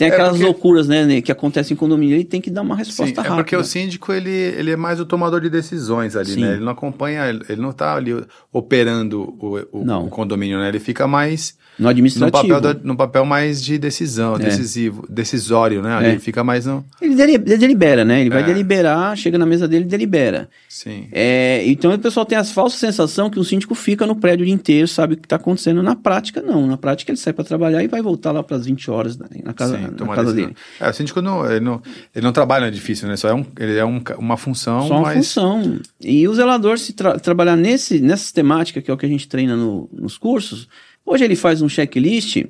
tem 0.00 0.08
é 0.08 0.12
aquelas 0.12 0.30
é 0.30 0.38
porque... 0.38 0.44
loucuras, 0.44 0.88
né, 0.88 1.20
que 1.20 1.30
acontecem 1.30 1.74
em 1.74 1.76
condomínio, 1.76 2.16
ele 2.16 2.24
tem 2.24 2.40
que 2.40 2.48
dar 2.48 2.62
uma 2.62 2.74
resposta 2.74 3.04
Sim, 3.04 3.14
rápida. 3.16 3.34
É 3.34 3.36
porque 3.36 3.54
o 3.54 3.62
síndico, 3.62 4.10
ele, 4.10 4.30
ele 4.30 4.70
é 4.70 4.76
mais 4.76 4.98
o 4.98 5.04
tomador 5.04 5.42
de 5.42 5.50
decisões 5.50 6.16
ali, 6.16 6.30
Sim. 6.30 6.40
né? 6.40 6.52
Ele 6.54 6.64
não 6.64 6.72
acompanha, 6.72 7.28
ele 7.28 7.60
não 7.60 7.68
está 7.68 7.96
ali 7.96 8.12
operando 8.50 9.20
o, 9.38 9.58
o, 9.70 10.06
o, 10.06 10.08
condomínio, 10.08 10.58
né? 10.58 10.68
Ele 10.68 10.80
fica 10.80 11.06
mais 11.06 11.54
no 11.78 11.88
administrativo. 11.88 12.54
No 12.54 12.60
papel, 12.60 12.80
no 12.82 12.96
papel 12.96 13.24
mais 13.26 13.62
de 13.62 13.76
decisão, 13.76 14.36
é. 14.36 14.38
decisivo, 14.38 15.06
decisório, 15.08 15.82
né? 15.82 16.06
É. 16.06 16.10
Ele 16.10 16.18
fica 16.18 16.42
mais 16.42 16.64
no... 16.64 16.82
Ele 17.00 17.14
delibera, 17.14 18.02
né? 18.02 18.22
Ele 18.22 18.30
vai 18.30 18.42
é. 18.42 18.46
deliberar, 18.46 19.14
chega 19.16 19.36
na 19.36 19.44
mesa 19.44 19.68
dele 19.68 19.84
e 19.84 19.88
delibera. 19.88 20.48
Sim. 20.66 21.08
É, 21.12 21.62
então 21.66 21.92
o 21.92 21.98
pessoal 21.98 22.24
tem 22.24 22.38
a 22.38 22.44
falsa 22.44 22.78
sensação 22.78 23.28
que 23.28 23.38
o 23.38 23.44
síndico 23.44 23.74
fica 23.74 24.06
no 24.06 24.16
prédio 24.16 24.44
o 24.44 24.46
dia 24.46 24.54
inteiro, 24.54 24.88
sabe 24.88 25.14
o 25.14 25.16
que 25.18 25.26
está 25.26 25.36
acontecendo. 25.36 25.82
Na 25.82 25.94
prática, 25.94 26.40
não. 26.40 26.66
Na 26.66 26.78
prática, 26.78 27.10
ele 27.10 27.18
sai 27.18 27.34
para 27.34 27.44
trabalhar 27.44 27.82
e 27.82 27.88
vai 27.88 28.00
voltar 28.00 28.32
lá 28.32 28.42
para 28.42 28.56
as 28.56 28.64
20 28.64 28.90
horas 28.90 29.18
na 29.18 29.52
casa, 29.52 29.76
Sim, 29.76 29.89
na 29.98 30.14
casa 30.14 30.32
dele. 30.32 30.54
É, 30.78 30.88
o 30.88 30.92
síndico 30.92 31.20
não 31.20 31.50
ele, 31.50 31.60
não, 31.60 31.82
ele 32.14 32.24
não 32.24 32.32
trabalha 32.32 32.66
no 32.66 32.72
edifício, 32.72 33.06
né? 33.08 33.16
Só 33.16 33.28
é, 33.28 33.34
um, 33.34 33.44
ele 33.58 33.76
é 33.76 33.84
um, 33.84 34.02
uma 34.18 34.36
função. 34.36 34.86
Só 34.86 34.94
uma 34.94 35.02
mas... 35.02 35.16
função. 35.16 35.78
E 36.00 36.26
o 36.26 36.34
zelador, 36.34 36.78
se 36.78 36.92
tra 36.92 37.18
trabalhar 37.18 37.56
nesse, 37.56 38.00
nessa 38.00 38.32
temática, 38.32 38.80
que 38.80 38.90
é 38.90 38.94
o 38.94 38.96
que 38.96 39.06
a 39.06 39.08
gente 39.08 39.28
treina 39.28 39.56
no, 39.56 39.88
nos 39.92 40.16
cursos 40.16 40.68
Hoje 41.04 41.24
ele 41.24 41.34
faz 41.34 41.60
um 41.60 41.68
checklist. 41.68 42.44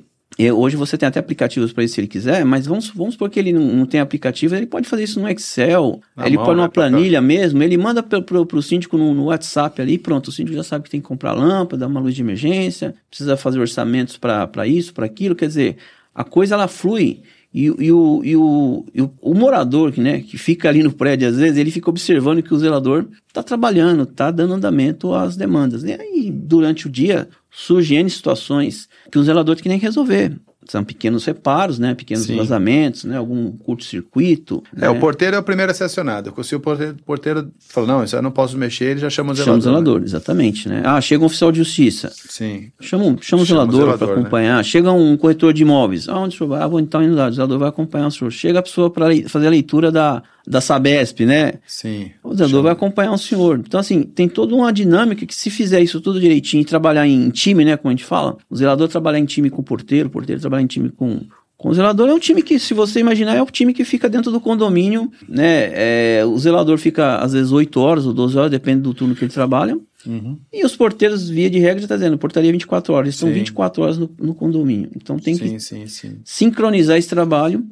Hoje 0.55 0.75
você 0.75 0.97
tem 0.97 1.07
até 1.07 1.19
aplicativos 1.19 1.73
para 1.73 1.83
isso 1.83 1.95
se 1.95 2.01
ele 2.01 2.07
quiser, 2.07 2.45
mas 2.45 2.65
vamos, 2.65 2.89
vamos 2.89 3.15
supor 3.15 3.29
que 3.29 3.37
ele 3.39 3.51
não, 3.51 3.61
não 3.61 3.85
tem 3.85 3.99
aplicativo, 3.99 4.55
ele 4.55 4.65
pode 4.65 4.87
fazer 4.87 5.03
isso 5.03 5.19
no 5.19 5.27
Excel, 5.27 5.99
Na 6.15 6.25
ele 6.25 6.37
mão, 6.37 6.45
põe 6.45 6.55
numa 6.55 6.67
né, 6.67 6.71
planilha 6.73 7.21
mesmo, 7.21 7.61
ele 7.61 7.77
manda 7.77 8.01
para 8.01 8.17
o 8.39 8.61
síndico 8.61 8.97
no, 8.97 9.13
no, 9.13 9.25
WhatsApp 9.25 9.81
ali, 9.81 9.97
pronto, 9.97 10.29
o 10.29 10.31
síndico 10.31 10.55
já 10.55 10.63
sabe 10.63 10.85
que 10.85 10.89
tem 10.89 11.01
que 11.01 11.07
comprar 11.07 11.33
lâmpada, 11.33 11.85
uma 11.85 11.99
luz 11.99 12.15
de 12.15 12.21
emergência, 12.21 12.95
precisa 13.09 13.35
fazer 13.35 13.59
orçamentos 13.59 14.17
para 14.17 14.65
isso, 14.65 14.93
para 14.93 15.05
aquilo, 15.05 15.35
quer 15.35 15.47
dizer, 15.47 15.77
a 16.13 16.23
coisa 16.23 16.55
ela 16.55 16.67
flui. 16.67 17.21
E, 17.53 17.65
e, 17.65 17.91
o, 17.91 18.21
e, 18.23 18.35
o, 18.35 18.85
e 18.93 19.01
o, 19.01 19.13
o, 19.21 19.33
morador 19.33 19.91
que, 19.91 19.99
né, 19.99 20.21
que 20.21 20.37
fica 20.37 20.69
ali 20.69 20.81
no 20.81 20.91
prédio, 20.91 21.27
às 21.27 21.35
vezes, 21.35 21.57
ele 21.57 21.69
fica 21.69 21.89
observando 21.89 22.41
que 22.41 22.53
o 22.53 22.57
zelador 22.57 23.07
está 23.27 23.43
trabalhando, 23.43 24.03
está 24.03 24.31
dando 24.31 24.53
andamento 24.53 25.13
às 25.13 25.35
demandas. 25.35 25.83
E 25.83 25.91
aí, 25.91 26.31
durante 26.31 26.87
o 26.87 26.89
dia, 26.89 27.27
surgem 27.49 28.07
situações 28.07 28.87
que 29.11 29.19
o 29.19 29.23
zelador 29.23 29.55
tem 29.55 29.63
que 29.63 29.69
nem 29.69 29.77
resolver. 29.77 30.39
São 30.67 30.83
pequenos 30.83 31.25
reparos, 31.25 31.79
né? 31.79 31.95
Pequenos 31.95 32.25
Sim. 32.25 32.37
vazamentos, 32.37 33.03
né? 33.03 33.17
Algum 33.17 33.51
curto-circuito. 33.51 34.63
É, 34.75 34.81
né? 34.81 34.89
o 34.89 34.99
porteiro 34.99 35.35
é 35.35 35.39
o 35.39 35.43
primeiro 35.43 35.71
a 35.71 35.75
ser 35.75 35.85
acionado. 35.85 36.33
Se 36.43 36.55
o 36.55 36.59
porteiro, 36.59 36.95
porteiro 37.05 37.51
fala, 37.59 37.87
não, 37.87 38.03
isso 38.03 38.15
eu 38.15 38.21
não 38.21 38.31
posso 38.31 38.57
mexer, 38.57 38.91
ele 38.91 38.99
já 38.99 39.09
chama 39.09 39.31
o 39.31 39.35
zelador. 39.35 39.45
Chama 39.45 39.57
o 39.57 39.61
zelador, 39.61 39.99
né? 39.99 40.05
exatamente, 40.05 40.69
né? 40.69 40.83
Ah, 40.85 41.01
chega 41.01 41.23
um 41.23 41.25
oficial 41.25 41.51
de 41.51 41.57
justiça. 41.59 42.11
Sim. 42.13 42.71
Chama, 42.79 43.17
chama 43.21 43.43
o 43.43 43.45
zelador, 43.45 43.97
para 43.97 44.07
né? 44.07 44.13
acompanhar. 44.13 44.57
Né? 44.57 44.63
Chega 44.63 44.91
um 44.91 45.17
corretor 45.17 45.53
de 45.53 45.63
imóveis. 45.63 46.07
Ah, 46.07 46.19
onde 46.19 46.35
o 46.35 46.37
senhor 46.37 46.49
vai? 46.49 46.61
Ah, 46.61 46.67
vou 46.67 46.79
então 46.79 47.03
indo 47.03 47.15
lá. 47.15 47.27
O 47.27 47.31
zelador 47.31 47.59
vai 47.59 47.69
acompanhar 47.69 48.07
o 48.07 48.11
senhor. 48.11 48.31
Chega 48.31 48.59
a 48.59 48.63
pessoa 48.63 48.89
para 48.89 49.07
fazer 49.27 49.47
a 49.47 49.49
leitura 49.49 49.91
da, 49.91 50.21
da 50.47 50.61
Sabesp, 50.61 51.21
né? 51.21 51.53
Sim. 51.65 52.11
O 52.23 52.33
zelador 52.33 52.63
vai 52.63 52.71
acompanhar 52.71 53.11
o 53.11 53.17
senhor. 53.17 53.59
Então, 53.59 53.79
assim, 53.79 54.03
tem 54.03 54.27
toda 54.27 54.55
uma 54.55 54.71
dinâmica 54.71 55.25
que 55.25 55.35
se 55.35 55.49
fizer 55.49 55.81
isso 55.81 56.01
tudo 56.01 56.19
direitinho 56.19 56.61
e 56.61 56.65
trabalhar 56.65 57.07
em 57.07 57.29
time, 57.29 57.65
né? 57.65 57.77
Como 57.77 57.89
a 57.89 57.95
gente 57.95 58.05
fala, 58.05 58.37
o 58.49 58.55
zelador 58.55 58.87
trabalhar 58.87 59.19
em 59.19 59.25
time 59.25 59.49
com 59.49 59.61
o 59.61 59.63
porteiro, 59.63 60.07
o 60.07 60.11
porteiro 60.11 60.41
trabalhar 60.41 60.63
em 60.63 60.67
time 60.67 60.89
com 60.89 61.21
com 61.61 61.69
o 61.69 61.73
zelador 61.75 62.09
é 62.09 62.13
um 62.13 62.17
time 62.17 62.41
que, 62.41 62.57
se 62.57 62.73
você 62.73 62.99
imaginar, 62.99 63.35
é 63.35 63.41
o 63.41 63.45
time 63.45 63.71
que 63.71 63.85
fica 63.85 64.09
dentro 64.09 64.31
do 64.31 64.41
condomínio, 64.41 65.11
né? 65.29 65.69
É, 65.75 66.25
o 66.25 66.35
zelador 66.39 66.79
fica 66.79 67.17
às 67.17 67.33
vezes 67.33 67.51
8 67.51 67.79
horas 67.79 68.07
ou 68.07 68.13
12 68.13 68.35
horas, 68.35 68.49
depende 68.49 68.81
do 68.81 68.95
turno 68.95 69.13
que 69.13 69.23
ele 69.23 69.31
trabalha. 69.31 69.77
Uhum. 70.03 70.39
E 70.51 70.65
os 70.65 70.75
porteiros, 70.75 71.29
via 71.29 71.51
de 71.51 71.59
regra, 71.59 71.77
já 71.77 71.85
está 71.85 71.95
dizendo, 71.95 72.17
portaria 72.17 72.51
24 72.51 72.91
horas. 72.95 73.05
Eles 73.05 73.15
estão 73.15 73.31
24 73.31 73.83
horas 73.83 73.97
no, 73.99 74.09
no, 74.19 74.33
condomínio. 74.33 74.89
Então 74.95 75.19
tem 75.19 75.35
sim, 75.35 75.43
que 75.43 75.59
sim, 75.59 75.85
sim. 75.85 76.17
sincronizar 76.23 76.97
esse 76.97 77.09
trabalho 77.09 77.63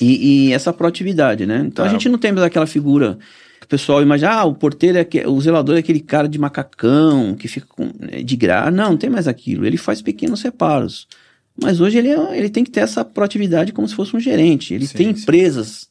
e, 0.00 0.48
e, 0.48 0.52
essa 0.52 0.72
proatividade, 0.72 1.46
né? 1.46 1.62
Então 1.66 1.84
tá. 1.84 1.90
a 1.90 1.92
gente 1.92 2.08
não 2.08 2.18
tem 2.18 2.32
mais 2.32 2.44
aquela 2.44 2.66
figura 2.66 3.18
que 3.60 3.66
o 3.66 3.68
pessoal 3.68 4.02
imagina, 4.02 4.32
ah, 4.32 4.44
o 4.44 4.54
porteiro 4.54 4.98
é 4.98 5.04
que, 5.04 5.24
o 5.26 5.40
zelador 5.40 5.76
é 5.76 5.78
aquele 5.78 6.00
cara 6.00 6.28
de 6.28 6.38
macacão 6.38 7.34
que 7.34 7.46
fica 7.46 7.66
com, 7.68 7.84
né, 7.98 8.22
de 8.22 8.36
graça. 8.36 8.70
Não, 8.70 8.90
não 8.90 8.96
tem 8.96 9.10
mais 9.10 9.28
aquilo. 9.28 9.64
Ele 9.64 9.76
faz 9.76 10.02
pequenos 10.02 10.42
reparos. 10.42 11.06
Mas 11.60 11.80
hoje 11.80 11.98
ele, 11.98 12.08
é, 12.08 12.38
ele 12.38 12.48
tem 12.48 12.64
que 12.64 12.70
ter 12.70 12.80
essa 12.80 13.04
proatividade 13.04 13.72
como 13.72 13.86
se 13.86 13.94
fosse 13.94 14.16
um 14.16 14.20
gerente. 14.20 14.74
Ele 14.74 14.86
sim, 14.86 14.96
tem 14.96 15.10
empresas 15.10 15.88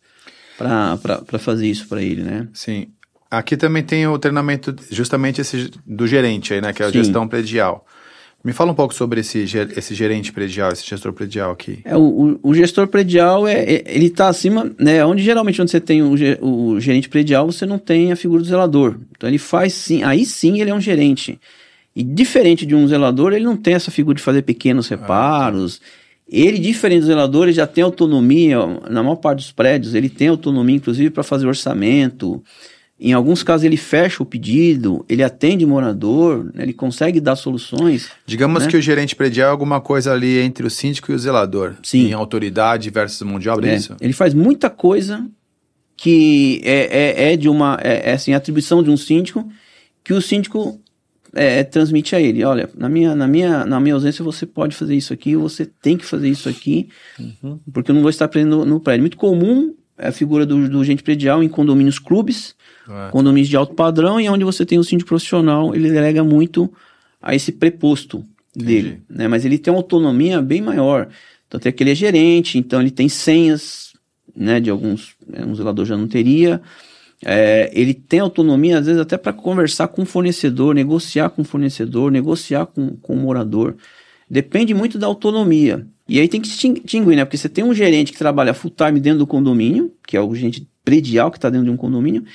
para 0.58 1.39
fazer 1.39 1.67
isso 1.67 1.88
para 1.88 2.01
ele, 2.01 2.24
né? 2.24 2.48
Sim. 2.53 2.88
Aqui 3.29 3.55
também 3.55 3.84
tem 3.84 4.05
o 4.08 4.20
treinamento 4.20 4.75
justamente 4.89 5.39
esse 5.39 5.72
do 5.86 6.05
gerente 6.05 6.53
aí, 6.53 6.62
né? 6.62 6.74
Que 6.74 6.84
é 6.84 6.88
a 6.88 6.91
sim. 6.91 6.98
gestão 6.98 7.27
predial. 7.27 7.86
Me 8.43 8.53
fala 8.53 8.71
um 8.71 8.75
pouco 8.75 8.93
sobre 8.93 9.19
esse, 9.19 9.45
esse 9.77 9.93
gerente 9.93 10.31
predial, 10.31 10.71
esse 10.71 10.88
gestor 10.88 11.13
predial 11.13 11.51
aqui. 11.51 11.79
É, 11.86 11.95
o, 11.95 12.39
o 12.41 12.53
gestor 12.55 12.88
predial, 12.88 13.48
é, 13.48 13.62
é 13.62 13.83
ele 13.86 14.07
está 14.07 14.27
acima, 14.29 14.71
né? 14.79 15.05
Onde 15.05 15.24
geralmente 15.24 15.62
onde 15.62 15.69
você 15.69 15.79
tem 15.79 16.01
o, 16.01 16.15
o 16.41 16.79
gerente 16.79 17.07
predial, 17.07 17.45
você 17.45 17.65
não 17.65 17.77
tem 17.77 18.12
a 18.12 18.15
figura 18.15 18.41
do 18.41 18.48
zelador. 18.48 18.98
Então 19.15 19.29
ele 19.29 19.38
faz 19.38 19.74
sim, 19.74 20.01
aí 20.03 20.25
sim 20.25 20.60
ele 20.60 20.71
é 20.71 20.74
um 20.74 20.81
gerente. 20.81 21.39
E 21.95 22.03
diferente 22.03 22.65
de 22.65 22.74
um 22.74 22.88
zelador, 22.88 23.33
ele 23.33 23.45
não 23.45 23.57
tem 23.57 23.75
essa 23.75 23.91
figura 23.91 24.15
de 24.15 24.24
fazer 24.24 24.41
pequenos 24.41 24.88
reparos. 24.88 25.81
Ele, 26.27 26.57
diferente 26.57 27.01
do 27.01 27.07
zelador, 27.07 27.43
ele 27.43 27.53
já 27.53 27.67
tem 27.67 27.83
autonomia, 27.83 28.57
na 28.89 29.03
maior 29.03 29.17
parte 29.17 29.39
dos 29.39 29.51
prédios, 29.51 29.93
ele 29.93 30.07
tem 30.07 30.29
autonomia, 30.29 30.77
inclusive, 30.77 31.10
para 31.10 31.24
fazer 31.24 31.45
orçamento. 31.45 32.41
Em 33.03 33.13
alguns 33.13 33.41
casos, 33.41 33.63
ele 33.63 33.77
fecha 33.77 34.22
o 34.22 34.25
pedido, 34.25 35.03
ele 35.10 35.24
atende 35.24 35.65
morador, 35.65 36.51
né, 36.53 36.62
ele 36.62 36.74
consegue 36.74 37.20
dar 37.20 37.36
soluções. 37.36 38.12
Digamos 38.27 38.63
né? 38.63 38.70
que 38.70 38.77
o 38.77 38.81
gerente 38.81 39.15
predial 39.15 39.48
é 39.48 39.51
alguma 39.51 39.81
coisa 39.81 40.13
ali 40.13 40.38
entre 40.38 40.67
o 40.67 40.70
síndico 40.70 41.12
e 41.12 41.15
o 41.15 41.17
zelador. 41.17 41.74
Sim. 41.81 42.10
Em 42.10 42.13
autoridade 42.13 42.91
versus 42.91 43.24
mundial, 43.24 43.60
é, 43.63 43.70
é 43.70 43.75
isso? 43.75 43.96
Ele 44.00 44.13
faz 44.13 44.36
muita 44.36 44.70
coisa 44.70 45.27
que 45.98 46.62
é, 46.63 47.25
é, 47.25 47.34
é 47.34 47.38
de 47.38 47.50
uma. 47.50 47.79
É, 47.81 48.12
é 48.12 48.13
assim, 48.13 48.36
atribuição 48.36 48.84
de 48.84 48.91
um 48.91 48.98
síndico, 48.98 49.50
que 50.03 50.13
o 50.13 50.22
síndico 50.22 50.79
é, 51.34 51.60
é, 51.60 51.63
transmite 51.63 52.15
a 52.15 52.22
ele, 52.22 52.43
olha, 52.43 52.70
na 52.75 52.89
minha, 52.89 53.15
na, 53.15 53.27
minha, 53.27 53.65
na 53.65 53.79
minha 53.79 53.96
ausência 53.96 54.24
você 54.24 54.46
pode 54.46 54.75
fazer 54.75 54.96
isso 54.96 55.13
aqui, 55.13 55.36
você 55.36 55.65
tem 55.65 55.98
que 55.98 56.05
fazer 56.05 56.29
isso 56.29 56.49
aqui, 56.49 56.89
uhum. 57.17 57.60
porque 57.73 57.89
eu 57.89 57.95
não 57.95 58.02
vou 58.02 58.10
estar 58.10 58.28
preso 58.28 58.47
no, 58.47 58.65
no, 58.65 58.80
prédio. 58.80 59.02
Muito 59.02 59.17
comum 59.17 59.73
a 60.07 60.11
figura 60.11 60.45
do, 60.45 60.69
do 60.69 60.81
agente 60.81 61.03
predial 61.03 61.43
em 61.43 61.49
condomínios 61.49 61.99
clubes, 61.99 62.55
é. 62.89 63.11
condomínios 63.11 63.49
de 63.49 63.55
alto 63.55 63.73
padrão, 63.73 64.19
e 64.19 64.29
onde 64.29 64.43
você 64.43 64.65
tem 64.65 64.79
o 64.79 64.83
síndico 64.83 65.09
profissional, 65.09 65.75
ele 65.75 65.89
delega 65.91 66.23
muito 66.23 66.71
a 67.21 67.35
esse 67.35 67.51
preposto 67.51 68.25
Entendi. 68.55 68.65
dele, 68.65 69.01
né? 69.09 69.27
Mas 69.27 69.45
ele 69.45 69.57
tem 69.57 69.71
uma 69.71 69.79
autonomia 69.79 70.41
bem 70.41 70.61
maior. 70.61 71.07
Tanto 71.49 71.67
é 71.67 71.71
que 71.71 71.83
ele 71.83 71.91
é 71.91 71.95
gerente, 71.95 72.57
então 72.57 72.81
ele 72.81 72.91
tem 72.91 73.09
senhas, 73.09 73.93
né, 74.35 74.59
de 74.59 74.69
alguns, 74.69 75.15
né, 75.27 75.45
um 75.45 75.53
zelador 75.53 75.85
já 75.85 75.97
não 75.97 76.07
teria, 76.07 76.61
é, 77.23 77.69
ele 77.73 77.93
tem 77.93 78.19
autonomia, 78.19 78.79
às 78.79 78.85
vezes, 78.85 79.01
até 79.01 79.15
para 79.17 79.31
conversar 79.31 79.87
com 79.89 80.01
o 80.01 80.05
fornecedor, 80.05 80.73
negociar 80.73 81.29
com 81.29 81.43
o 81.43 81.45
fornecedor, 81.45 82.11
negociar 82.11 82.65
com, 82.65 82.95
com 82.97 83.13
o 83.13 83.17
morador. 83.17 83.75
Depende 84.29 84.73
muito 84.73 84.97
da 84.97 85.07
autonomia. 85.07 85.85
E 86.12 86.19
aí 86.19 86.28
tem 86.28 86.41
que 86.41 86.50
distinguir, 86.50 87.15
né? 87.15 87.24
Porque 87.24 87.38
você 87.38 87.47
tem 87.47 87.63
um 87.63 87.74
gerente 87.74 88.12
que 88.12 88.17
trabalha 88.17 88.54
full 88.54 88.69
time 88.69 89.00
dentro 89.00 89.19
do 89.19 89.26
condomínio, 89.26 89.93
que 90.06 90.17
é 90.17 90.19
o 90.19 90.36
gerente 90.36 90.67
predial 90.84 91.32
que 91.32 91.38
está 91.38 91.50
dentro 91.50 91.63
de 91.63 91.71
um 91.71 91.78
condomínio, 91.78 92.26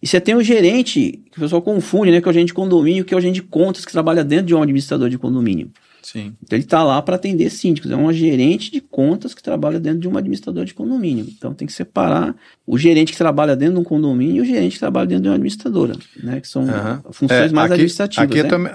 e 0.00 0.06
você 0.06 0.18
tem 0.18 0.34
o 0.34 0.42
gerente, 0.42 1.20
que 1.30 1.36
o 1.36 1.40
pessoal 1.42 1.60
confunde, 1.60 2.10
né? 2.10 2.22
Que 2.22 2.26
é 2.26 2.30
o 2.30 2.32
gerente 2.32 2.48
de 2.48 2.54
condomínio, 2.54 3.04
que 3.04 3.12
é 3.12 3.16
o 3.18 3.20
gerente 3.20 3.34
de 3.34 3.42
contas 3.42 3.84
que 3.84 3.92
trabalha 3.92 4.24
dentro 4.24 4.46
de 4.46 4.54
um 4.54 4.62
administrador 4.62 5.10
de 5.10 5.18
condomínio. 5.18 5.70
Sim. 6.10 6.34
Então 6.42 6.56
ele 6.56 6.64
está 6.64 6.82
lá 6.82 7.02
para 7.02 7.16
atender 7.16 7.50
síndicos, 7.50 7.90
é 7.90 7.94
uma 7.94 8.14
gerente 8.14 8.72
de 8.72 8.80
contas 8.80 9.34
que 9.34 9.42
trabalha 9.42 9.78
dentro 9.78 10.00
de 10.00 10.08
um 10.08 10.16
administrador 10.16 10.64
de 10.64 10.72
condomínio. 10.72 11.26
Então 11.28 11.52
tem 11.52 11.66
que 11.66 11.72
separar 11.72 12.34
o 12.66 12.78
gerente 12.78 13.12
que 13.12 13.18
trabalha 13.18 13.54
dentro 13.54 13.74
de 13.74 13.80
um 13.80 13.84
condomínio 13.84 14.36
e 14.36 14.40
o 14.40 14.44
gerente 14.44 14.72
que 14.72 14.78
trabalha 14.78 15.06
dentro 15.06 15.24
de 15.24 15.28
uma 15.28 15.34
administradora, 15.34 15.94
né? 16.22 16.40
Que 16.40 16.48
são 16.48 16.62
uhum. 16.62 17.12
funções 17.12 17.50
é, 17.50 17.54
mais 17.54 17.66
aqui, 17.66 17.74
administrativas. 17.74 18.30
Aqui 18.30 18.42
né? 18.42 18.48
também, 18.48 18.72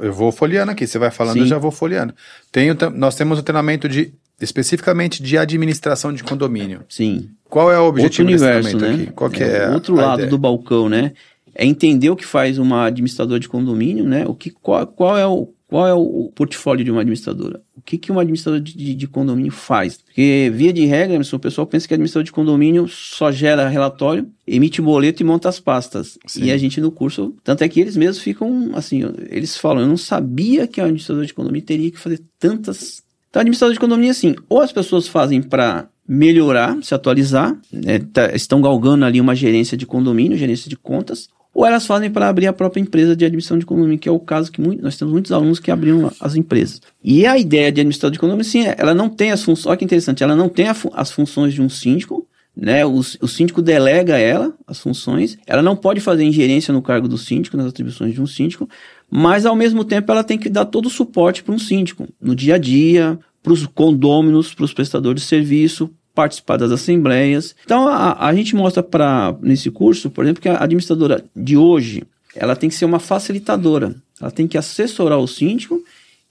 eu 0.00 0.12
vou 0.12 0.30
folheando 0.30 0.70
aqui, 0.70 0.86
você 0.86 0.96
vai 0.96 1.10
falando, 1.10 1.34
Sim. 1.34 1.40
eu 1.40 1.46
já 1.46 1.58
vou 1.58 1.72
folheando. 1.72 2.14
Tenho, 2.52 2.76
nós 2.94 3.16
temos 3.16 3.40
o 3.40 3.42
treinamento 3.42 3.88
de 3.88 4.14
especificamente 4.40 5.20
de 5.20 5.36
administração 5.36 6.12
de 6.12 6.22
condomínio. 6.22 6.82
Sim. 6.88 7.30
Qual 7.48 7.72
é 7.72 7.80
o 7.80 7.86
objetivo 7.86 8.28
Outro 8.28 8.44
universo, 8.44 8.78
né? 8.78 8.90
aqui? 8.90 9.06
Qual 9.12 9.28
que 9.28 9.42
é, 9.42 9.64
é 9.64 9.70
outro 9.70 9.96
lado 9.96 10.20
ideia? 10.20 10.30
do 10.30 10.38
balcão, 10.38 10.88
né? 10.88 11.12
É 11.52 11.64
entender 11.64 12.10
o 12.10 12.16
que 12.16 12.24
faz 12.24 12.58
uma 12.58 12.86
administradora 12.86 13.40
de 13.40 13.48
condomínio, 13.48 14.04
né? 14.04 14.24
O 14.26 14.34
que 14.34 14.50
qual, 14.50 14.86
qual 14.86 15.18
é 15.18 15.26
o 15.26 15.48
qual 15.68 15.86
é 15.86 15.92
o 15.92 16.30
portfólio 16.34 16.84
de 16.84 16.90
uma 16.92 17.00
administradora? 17.00 17.60
O 17.76 17.80
que, 17.80 17.98
que 17.98 18.12
uma 18.12 18.20
administradora 18.20 18.62
de, 18.62 18.76
de, 18.76 18.94
de 18.94 19.08
condomínio 19.08 19.50
faz? 19.50 19.98
Porque, 19.98 20.50
via 20.54 20.72
de 20.72 20.84
regra, 20.86 21.20
o 21.20 21.38
pessoal 21.38 21.66
pensa 21.66 21.88
que 21.88 21.94
a 21.94 21.96
administradora 21.96 22.24
de 22.24 22.32
condomínio 22.32 22.86
só 22.86 23.32
gera 23.32 23.68
relatório, 23.68 24.28
emite 24.46 24.80
boleto 24.80 25.22
e 25.22 25.26
monta 25.26 25.48
as 25.48 25.58
pastas. 25.58 26.18
Sim. 26.26 26.44
E 26.44 26.52
a 26.52 26.56
gente 26.56 26.80
no 26.80 26.92
curso, 26.92 27.34
tanto 27.42 27.64
é 27.64 27.68
que 27.68 27.80
eles 27.80 27.96
mesmos 27.96 28.22
ficam 28.22 28.70
assim, 28.74 29.02
eles 29.28 29.56
falam, 29.56 29.82
eu 29.82 29.88
não 29.88 29.96
sabia 29.96 30.68
que 30.68 30.80
a 30.80 30.84
administradora 30.84 31.26
de 31.26 31.34
condomínio 31.34 31.66
teria 31.66 31.90
que 31.90 31.98
fazer 31.98 32.22
tantas. 32.38 33.02
Então, 33.28 33.40
a 33.40 33.42
administradora 33.42 33.74
de 33.74 33.80
condomínio, 33.80 34.12
assim, 34.12 34.36
ou 34.48 34.60
as 34.60 34.72
pessoas 34.72 35.08
fazem 35.08 35.42
para 35.42 35.88
melhorar, 36.08 36.78
se 36.82 36.94
atualizar, 36.94 37.60
né, 37.72 37.98
tá, 37.98 38.32
estão 38.34 38.60
galgando 38.60 39.04
ali 39.04 39.20
uma 39.20 39.34
gerência 39.34 39.76
de 39.76 39.84
condomínio, 39.84 40.38
gerência 40.38 40.70
de 40.70 40.76
contas, 40.76 41.28
ou 41.56 41.64
elas 41.64 41.86
fazem 41.86 42.10
para 42.10 42.28
abrir 42.28 42.46
a 42.46 42.52
própria 42.52 42.82
empresa 42.82 43.16
de 43.16 43.24
admissão 43.24 43.58
de 43.58 43.64
condomínio, 43.64 43.98
que 43.98 44.06
é 44.06 44.12
o 44.12 44.20
caso 44.20 44.52
que 44.52 44.60
muito, 44.60 44.82
nós 44.82 44.94
temos 44.98 45.10
muitos 45.10 45.32
alunos 45.32 45.58
que 45.58 45.70
abriram 45.70 46.12
as 46.20 46.36
empresas. 46.36 46.82
E 47.02 47.24
a 47.24 47.38
ideia 47.38 47.72
de 47.72 47.80
administração 47.80 48.10
de 48.10 48.18
condomínio, 48.18 48.44
sim, 48.44 48.64
ela 48.76 48.92
não 48.92 49.08
tem 49.08 49.32
as 49.32 49.42
funções, 49.42 49.64
olha 49.64 49.76
que 49.78 49.84
interessante, 49.86 50.22
ela 50.22 50.36
não 50.36 50.50
tem 50.50 50.66
as 50.68 51.10
funções 51.10 51.54
de 51.54 51.62
um 51.62 51.68
síndico, 51.70 52.28
né? 52.54 52.84
O, 52.84 52.98
o 52.98 53.26
síndico 53.26 53.62
delega 53.62 54.18
ela 54.18 54.52
as 54.66 54.80
funções, 54.80 55.38
ela 55.46 55.62
não 55.62 55.74
pode 55.74 55.98
fazer 55.98 56.24
ingerência 56.24 56.74
no 56.74 56.82
cargo 56.82 57.08
do 57.08 57.16
síndico, 57.16 57.56
nas 57.56 57.68
atribuições 57.68 58.12
de 58.12 58.20
um 58.20 58.26
síndico, 58.26 58.68
mas 59.10 59.46
ao 59.46 59.56
mesmo 59.56 59.82
tempo 59.82 60.12
ela 60.12 60.22
tem 60.22 60.36
que 60.36 60.50
dar 60.50 60.66
todo 60.66 60.86
o 60.86 60.90
suporte 60.90 61.42
para 61.42 61.54
um 61.54 61.58
síndico, 61.58 62.06
no 62.20 62.36
dia 62.36 62.56
a 62.56 62.58
dia, 62.58 63.18
para 63.42 63.54
os 63.54 63.64
condôminos, 63.64 64.52
para 64.52 64.64
os 64.66 64.74
prestadores 64.74 65.22
de 65.22 65.28
serviço, 65.28 65.90
participar 66.16 66.56
das 66.56 66.72
assembleias. 66.72 67.54
Então, 67.64 67.86
a, 67.86 68.26
a 68.26 68.34
gente 68.34 68.56
mostra 68.56 68.82
para 68.82 69.36
nesse 69.42 69.70
curso, 69.70 70.10
por 70.10 70.24
exemplo, 70.24 70.42
que 70.42 70.48
a 70.48 70.62
administradora 70.62 71.22
de 71.36 71.56
hoje, 71.58 72.02
ela 72.34 72.56
tem 72.56 72.70
que 72.70 72.74
ser 72.74 72.86
uma 72.86 72.98
facilitadora. 72.98 73.94
Ela 74.20 74.30
tem 74.30 74.48
que 74.48 74.56
assessorar 74.56 75.18
o 75.18 75.28
síndico 75.28 75.84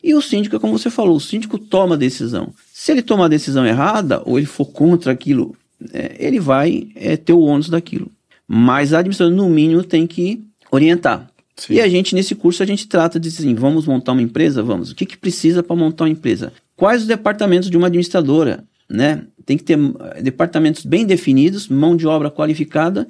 e 0.03 0.15
o 0.15 0.21
síndico, 0.21 0.59
como 0.59 0.77
você 0.77 0.89
falou, 0.89 1.15
o 1.15 1.19
síndico 1.19 1.59
toma 1.59 1.95
a 1.95 1.97
decisão. 1.97 2.51
Se 2.73 2.91
ele 2.91 3.03
tomar 3.03 3.25
a 3.25 3.29
decisão 3.29 3.65
errada 3.65 4.21
ou 4.25 4.37
ele 4.37 4.47
for 4.47 4.65
contra 4.65 5.11
aquilo, 5.11 5.55
é, 5.93 6.15
ele 6.19 6.39
vai 6.39 6.87
é, 6.95 7.15
ter 7.15 7.33
o 7.33 7.41
ônus 7.41 7.69
daquilo. 7.69 8.11
Mas 8.47 8.91
a 8.91 8.99
administradora, 8.99 9.35
no 9.35 9.49
mínimo, 9.49 9.83
tem 9.83 10.07
que 10.07 10.43
orientar. 10.71 11.29
Sim. 11.55 11.75
E 11.75 11.81
a 11.81 11.87
gente, 11.87 12.13
nesse 12.15 12.35
curso, 12.35 12.61
a 12.61 12.65
gente 12.65 12.87
trata 12.87 13.19
de 13.19 13.29
assim, 13.29 13.53
vamos 13.53 13.85
montar 13.85 14.11
uma 14.11 14.21
empresa? 14.21 14.61
Vamos. 14.61 14.91
O 14.91 14.95
que, 14.95 15.05
que 15.05 15.17
precisa 15.17 15.63
para 15.63 15.75
montar 15.75 16.03
uma 16.03 16.09
empresa? 16.09 16.51
Quais 16.75 17.01
os 17.01 17.07
departamentos 17.07 17.69
de 17.69 17.77
uma 17.77 17.87
administradora? 17.87 18.63
Né? 18.87 19.25
tem 19.45 19.57
que 19.57 19.63
ter 19.63 19.77
eh, 19.77 20.21
departamentos 20.21 20.85
bem 20.85 21.05
definidos, 21.05 21.69
mão 21.69 21.95
de 21.95 22.07
obra 22.07 22.31
qualificada. 22.31 23.07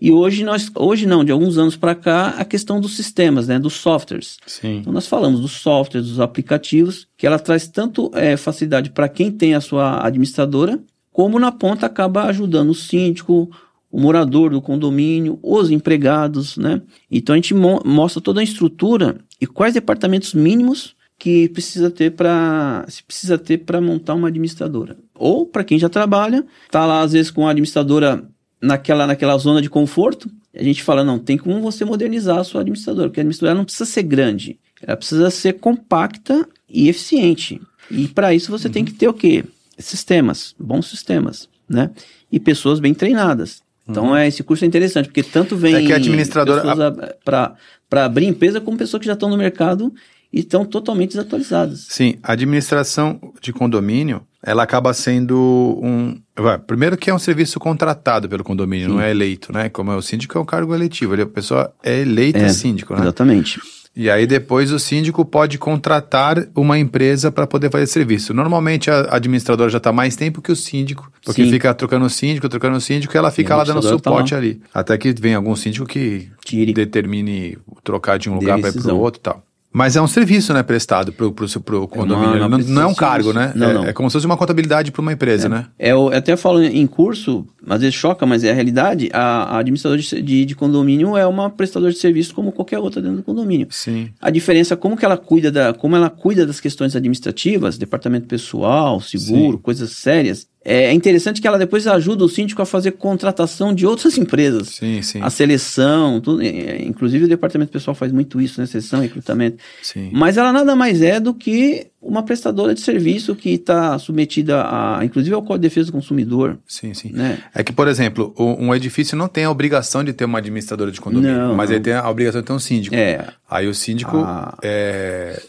E 0.00 0.12
hoje 0.12 0.44
nós, 0.44 0.70
hoje 0.76 1.06
não, 1.06 1.24
de 1.24 1.32
alguns 1.32 1.58
anos 1.58 1.76
para 1.76 1.94
cá, 1.94 2.28
a 2.30 2.44
questão 2.44 2.80
dos 2.80 2.94
sistemas, 2.94 3.48
né, 3.48 3.58
dos 3.58 3.74
softwares. 3.74 4.38
Sim. 4.46 4.78
Então 4.78 4.92
nós 4.92 5.06
falamos 5.06 5.40
dos 5.40 5.52
softwares, 5.52 6.08
dos 6.08 6.20
aplicativos, 6.20 7.08
que 7.16 7.26
ela 7.26 7.38
traz 7.38 7.66
tanto 7.66 8.10
é, 8.14 8.36
facilidade 8.36 8.90
para 8.90 9.08
quem 9.08 9.30
tem 9.30 9.54
a 9.54 9.60
sua 9.60 10.04
administradora, 10.06 10.78
como 11.12 11.38
na 11.38 11.50
ponta 11.50 11.86
acaba 11.86 12.24
ajudando 12.24 12.70
o 12.70 12.74
síndico, 12.74 13.50
o 13.90 14.00
morador 14.00 14.50
do 14.50 14.62
condomínio, 14.62 15.38
os 15.42 15.70
empregados, 15.70 16.56
né? 16.56 16.80
Então 17.10 17.32
a 17.32 17.38
gente 17.38 17.54
mo 17.54 17.80
mostra 17.84 18.20
toda 18.20 18.40
a 18.40 18.44
estrutura 18.44 19.18
e 19.40 19.46
quais 19.46 19.74
departamentos 19.74 20.32
mínimos 20.34 20.94
que 21.18 21.48
precisa 21.48 21.90
ter 21.90 22.12
para 22.12 22.84
se 22.88 23.02
precisa 23.02 23.36
ter 23.36 23.58
para 23.58 23.80
montar 23.80 24.14
uma 24.14 24.28
administradora. 24.28 24.96
Ou 25.18 25.46
para 25.46 25.64
quem 25.64 25.78
já 25.78 25.88
trabalha, 25.88 26.44
tá 26.70 26.86
lá 26.86 27.02
às 27.02 27.12
vezes 27.12 27.30
com 27.30 27.46
a 27.46 27.50
administradora 27.50 28.24
naquela 28.60 29.06
naquela 29.06 29.36
zona 29.38 29.62
de 29.62 29.70
conforto, 29.70 30.30
a 30.54 30.62
gente 30.62 30.82
fala 30.82 31.04
não, 31.04 31.18
tem 31.18 31.36
como 31.36 31.60
você 31.60 31.84
modernizar 31.84 32.38
a 32.38 32.44
sua 32.44 32.62
administradora, 32.62 33.08
porque 33.08 33.20
a 33.20 33.22
administradora 33.22 33.56
não 33.56 33.64
precisa 33.64 33.84
ser 33.84 34.02
grande, 34.02 34.58
ela 34.82 34.96
precisa 34.96 35.30
ser 35.30 35.54
compacta 35.54 36.48
e 36.68 36.88
eficiente. 36.88 37.60
E 37.90 38.08
para 38.08 38.34
isso 38.34 38.50
você 38.50 38.66
uhum. 38.66 38.72
tem 38.72 38.84
que 38.84 38.92
ter 38.92 39.08
o 39.08 39.14
quê? 39.14 39.44
Sistemas, 39.78 40.54
bons 40.58 40.88
sistemas, 40.88 41.48
né? 41.68 41.90
E 42.30 42.38
pessoas 42.40 42.80
bem 42.80 42.92
treinadas. 42.92 43.62
Então, 43.88 44.08
uhum. 44.08 44.16
é, 44.16 44.28
esse 44.28 44.42
curso 44.42 44.64
é 44.64 44.68
interessante, 44.68 45.06
porque 45.06 45.22
tanto 45.22 45.56
vem 45.56 45.74
é 45.74 45.82
que 45.82 45.92
a 45.92 45.96
administradora 45.96 47.16
para 47.24 48.04
abrir 48.04 48.26
empresa, 48.26 48.60
como 48.60 48.76
pessoas 48.76 49.00
que 49.00 49.06
já 49.06 49.14
estão 49.14 49.30
no 49.30 49.36
mercado 49.36 49.92
e 50.30 50.40
estão 50.40 50.64
totalmente 50.64 51.12
desatualizadas. 51.12 51.86
Sim, 51.88 52.16
a 52.22 52.32
administração 52.32 53.18
de 53.40 53.50
condomínio, 53.50 54.26
ela 54.42 54.62
acaba 54.62 54.92
sendo 54.94 55.80
um... 55.82 56.20
Primeiro 56.66 56.96
que 56.96 57.10
é 57.10 57.14
um 57.14 57.18
serviço 57.18 57.58
contratado 57.58 58.28
pelo 58.28 58.44
condomínio, 58.44 58.88
Sim. 58.88 58.94
não 58.94 59.00
é 59.00 59.10
eleito, 59.10 59.52
né? 59.52 59.68
Como 59.68 59.90
é 59.90 59.96
o 59.96 60.02
síndico, 60.02 60.38
é 60.38 60.40
um 60.40 60.44
cargo 60.44 60.74
eletivo, 60.74 61.20
a 61.20 61.26
pessoa 61.26 61.72
é 61.82 62.00
eleita 62.00 62.38
é, 62.38 62.48
síndico, 62.48 62.94
né? 62.94 63.00
Exatamente. 63.00 63.60
E 63.96 64.08
aí 64.08 64.28
depois 64.28 64.70
o 64.70 64.78
síndico 64.78 65.24
pode 65.24 65.58
contratar 65.58 66.46
uma 66.54 66.78
empresa 66.78 67.32
para 67.32 67.48
poder 67.48 67.68
fazer 67.68 67.88
serviço. 67.88 68.32
Normalmente 68.32 68.88
a 68.88 69.08
administradora 69.10 69.68
já 69.68 69.78
está 69.78 69.92
mais 69.92 70.14
tempo 70.14 70.40
que 70.40 70.52
o 70.52 70.56
síndico, 70.56 71.10
porque 71.24 71.42
Sim. 71.42 71.50
fica 71.50 71.74
trocando 71.74 72.06
o 72.06 72.10
síndico, 72.10 72.48
trocando 72.48 72.76
o 72.76 72.80
síndico, 72.80 73.16
e 73.16 73.18
ela 73.18 73.32
fica 73.32 73.54
e 73.54 73.56
lá 73.56 73.64
dando 73.64 73.82
suporte 73.82 74.30
tá 74.30 74.36
lá. 74.36 74.42
ali. 74.42 74.60
Até 74.72 74.96
que 74.96 75.12
vem 75.20 75.34
algum 75.34 75.56
síndico 75.56 75.84
que 75.84 76.28
Tire. 76.44 76.72
determine 76.72 77.58
trocar 77.82 78.20
de 78.20 78.30
um 78.30 78.36
lugar 78.36 78.60
para 78.60 78.68
ir 78.68 78.80
para 78.80 78.94
o 78.94 79.00
outro 79.00 79.18
e 79.18 79.22
tal. 79.22 79.42
Mas 79.72 79.96
é 79.96 80.02
um 80.02 80.06
serviço, 80.06 80.52
né, 80.54 80.62
prestado 80.62 81.12
pro, 81.12 81.30
pro, 81.30 81.46
pro 81.60 81.88
condomínio. 81.88 82.42
É 82.42 82.46
uma, 82.46 82.58
não, 82.58 82.66
não, 82.66 82.82
é 82.82 82.86
um 82.86 82.94
cargo, 82.94 83.32
né? 83.32 83.52
Não, 83.54 83.70
é, 83.70 83.74
não. 83.74 83.84
é 83.84 83.92
como 83.92 84.08
se 84.08 84.14
fosse 84.14 84.26
uma 84.26 84.36
contabilidade 84.36 84.90
para 84.90 85.02
uma 85.02 85.12
empresa, 85.12 85.46
é. 85.46 85.48
né? 85.48 85.66
É, 85.78 85.92
eu 85.92 86.08
até 86.08 86.36
falo 86.36 86.62
em 86.62 86.86
curso, 86.86 87.46
às 87.66 87.80
vezes 87.80 87.94
choca, 87.94 88.24
mas 88.24 88.44
é 88.44 88.50
a 88.50 88.54
realidade. 88.54 89.10
A, 89.12 89.56
a 89.56 89.58
administradora 89.58 90.00
de, 90.00 90.22
de, 90.22 90.44
de, 90.46 90.54
condomínio 90.56 91.16
é 91.16 91.26
uma 91.26 91.50
prestadora 91.50 91.92
de 91.92 91.98
serviço 91.98 92.34
como 92.34 92.50
qualquer 92.50 92.78
outra 92.78 93.02
dentro 93.02 93.18
do 93.18 93.22
condomínio. 93.22 93.68
Sim. 93.70 94.10
A 94.20 94.30
diferença 94.30 94.72
é 94.72 94.76
como 94.76 94.96
que 94.96 95.04
ela 95.04 95.18
cuida 95.18 95.52
da, 95.52 95.74
como 95.74 95.94
ela 95.94 96.08
cuida 96.08 96.46
das 96.46 96.60
questões 96.60 96.96
administrativas, 96.96 97.76
departamento 97.76 98.26
pessoal, 98.26 99.00
seguro, 99.00 99.58
Sim. 99.58 99.62
coisas 99.62 99.92
sérias 99.92 100.46
é 100.68 100.92
interessante 100.92 101.40
que 101.40 101.46
ela 101.46 101.58
depois 101.58 101.86
ajuda 101.86 102.24
o 102.24 102.28
síndico 102.28 102.60
a 102.60 102.66
fazer 102.66 102.92
contratação 102.92 103.74
de 103.74 103.86
outras 103.86 104.16
empresas. 104.18 104.68
Sim, 104.68 105.00
sim. 105.00 105.20
A 105.22 105.30
seleção, 105.30 106.20
tudo, 106.20 106.42
inclusive 106.42 107.24
o 107.24 107.28
departamento 107.28 107.72
pessoal 107.72 107.94
faz 107.94 108.12
muito 108.12 108.40
isso, 108.40 108.60
né? 108.60 108.66
Seleção, 108.66 109.00
recrutamento. 109.00 109.56
Sim. 109.82 110.10
Mas 110.12 110.36
ela 110.36 110.52
nada 110.52 110.76
mais 110.76 111.00
é 111.00 111.18
do 111.18 111.32
que 111.32 111.86
uma 112.00 112.22
prestadora 112.22 112.74
de 112.74 112.80
serviço 112.80 113.34
que 113.34 113.50
está 113.50 113.98
submetida 113.98 114.62
a, 114.62 115.04
inclusive 115.04 115.34
ao 115.34 115.42
Código 115.42 115.62
de 115.62 115.68
Defesa 115.68 115.86
do 115.86 115.92
Consumidor. 115.92 116.58
Sim, 116.66 116.94
sim. 116.94 117.10
Né? 117.12 117.38
É 117.54 117.62
que, 117.64 117.72
por 117.72 117.88
exemplo, 117.88 118.34
um 118.38 118.74
edifício 118.74 119.16
não 119.16 119.26
tem 119.26 119.44
a 119.44 119.50
obrigação 119.50 120.04
de 120.04 120.12
ter 120.12 120.24
uma 120.24 120.38
administradora 120.38 120.92
de 120.92 121.00
condomínio, 121.00 121.36
não, 121.36 121.54
mas 121.54 121.70
não. 121.70 121.76
ele 121.76 121.84
tem 121.84 121.94
a 121.94 122.08
obrigação 122.08 122.40
de 122.40 122.46
ter 122.46 122.52
um 122.52 122.58
síndico. 122.58 122.94
É. 122.94 123.26
Aí 123.50 123.66
o 123.66 123.74
síndico 123.74 124.18
ah. 124.18 124.56
é, 124.62 125.42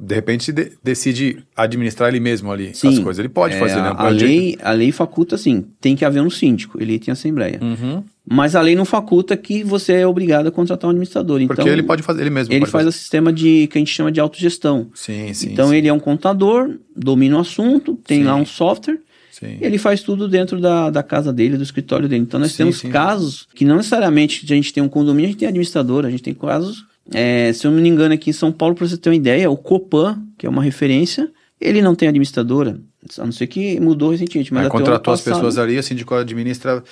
de 0.00 0.14
repente 0.14 0.52
de, 0.52 0.72
decide 0.82 1.44
administrar 1.56 2.08
ele 2.08 2.20
mesmo 2.20 2.50
ali 2.50 2.74
Sim, 2.74 2.88
as 2.88 2.98
coisas. 2.98 3.18
Ele 3.18 3.28
pode 3.28 3.54
é, 3.54 3.58
fazer, 3.58 3.76
né? 3.76 3.92
A 3.96 4.08
lei, 4.08 4.58
a 4.62 4.72
lei 4.72 4.92
faculta 4.92 5.36
assim, 5.36 5.64
tem 5.80 5.94
que 5.94 6.04
haver 6.04 6.20
um 6.20 6.30
síndico, 6.30 6.80
ele 6.80 6.98
tem 6.98 7.12
assembleia. 7.12 7.58
Uhum. 7.62 8.02
Mas 8.28 8.54
a 8.54 8.60
lei 8.60 8.74
não 8.74 8.84
faculta 8.84 9.36
que 9.36 9.64
você 9.64 9.94
é 9.94 10.06
obrigado 10.06 10.46
a 10.46 10.50
contratar 10.50 10.88
um 10.88 10.90
administrador. 10.90 11.40
Porque 11.46 11.62
então, 11.62 11.72
ele 11.72 11.82
pode 11.82 12.02
fazer 12.02 12.22
ele 12.22 12.30
mesmo. 12.30 12.54
Ele 12.54 12.66
faz 12.66 12.86
o 12.86 12.92
sistema 12.92 13.32
de 13.32 13.66
que 13.66 13.78
a 13.78 13.80
gente 13.80 13.92
chama 13.92 14.12
de 14.12 14.20
autogestão. 14.20 14.88
Sim, 14.94 15.34
sim. 15.34 15.52
Então 15.52 15.70
sim. 15.70 15.76
ele 15.76 15.88
é 15.88 15.92
um 15.92 16.00
contador, 16.00 16.70
domina 16.96 17.36
o 17.36 17.40
assunto, 17.40 17.98
tem 18.06 18.20
sim. 18.20 18.24
lá 18.24 18.36
um 18.36 18.46
software. 18.46 18.98
Sim. 19.30 19.58
Ele 19.60 19.76
faz 19.76 20.02
tudo 20.02 20.28
dentro 20.28 20.60
da, 20.60 20.88
da 20.88 21.02
casa 21.02 21.32
dele, 21.32 21.56
do 21.56 21.64
escritório 21.64 22.08
dele. 22.08 22.22
Então 22.22 22.38
nós 22.38 22.52
sim, 22.52 22.58
temos 22.58 22.80
casos 22.82 23.48
que 23.54 23.64
não 23.64 23.76
necessariamente 23.76 24.44
a 24.44 24.54
gente 24.54 24.72
tem 24.72 24.82
um 24.82 24.88
condomínio, 24.88 25.26
a 25.26 25.30
gente 25.30 25.38
tem 25.38 25.48
administrador, 25.48 26.06
a 26.06 26.10
gente 26.10 26.22
tem 26.22 26.34
casos 26.34 26.84
é, 27.10 27.52
se 27.52 27.66
eu 27.66 27.70
não 27.70 27.80
me 27.80 27.88
engano, 27.88 28.14
aqui 28.14 28.30
em 28.30 28.34
São 28.34 28.52
Paulo, 28.52 28.74
para 28.74 28.86
você 28.86 28.96
ter 28.96 29.08
uma 29.08 29.16
ideia, 29.16 29.50
o 29.50 29.56
Copan, 29.56 30.22
que 30.38 30.46
é 30.46 30.48
uma 30.48 30.62
referência, 30.62 31.30
ele 31.60 31.82
não 31.82 31.94
tem 31.94 32.08
administradora. 32.08 32.80
A 33.18 33.24
não 33.24 33.32
ser 33.32 33.46
que 33.46 33.80
mudou 33.80 34.10
recentemente. 34.10 34.52
Mas 34.52 34.66
é, 34.66 34.68
contratou 34.68 35.12
as 35.12 35.20
pessoas 35.20 35.58
ali, 35.58 35.78
o 35.78 35.82
síndico 35.82 36.14
administra. 36.14 36.82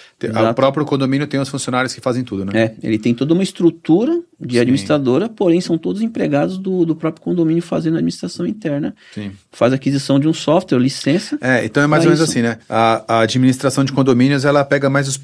O 0.50 0.54
próprio 0.54 0.84
condomínio 0.84 1.26
tem 1.26 1.40
os 1.40 1.48
funcionários 1.48 1.94
que 1.94 2.00
fazem 2.00 2.24
tudo, 2.24 2.44
né? 2.44 2.52
É, 2.54 2.74
ele 2.82 2.98
tem 2.98 3.14
toda 3.14 3.34
uma 3.34 3.42
estrutura 3.42 4.20
de 4.40 4.54
Sim. 4.54 4.60
administradora, 4.60 5.28
porém 5.28 5.60
são 5.60 5.76
todos 5.76 6.00
empregados 6.00 6.56
do, 6.56 6.86
do 6.86 6.96
próprio 6.96 7.22
condomínio 7.22 7.62
fazendo 7.62 7.94
administração 7.94 8.46
interna. 8.46 8.94
Sim. 9.14 9.32
Faz 9.52 9.72
aquisição 9.72 10.18
de 10.18 10.26
um 10.26 10.32
software, 10.32 10.78
licença. 10.78 11.38
É, 11.40 11.64
então 11.64 11.82
é 11.82 11.86
mais 11.86 12.04
ou 12.04 12.10
menos 12.10 12.20
isso. 12.20 12.30
assim, 12.30 12.42
né? 12.42 12.58
A, 12.68 13.04
a, 13.06 13.20
administração 13.20 13.84
de 13.84 13.92
condomínios, 13.92 14.44
ela 14.44 14.64
pega 14.64 14.88
mais 14.88 15.08
os, 15.08 15.20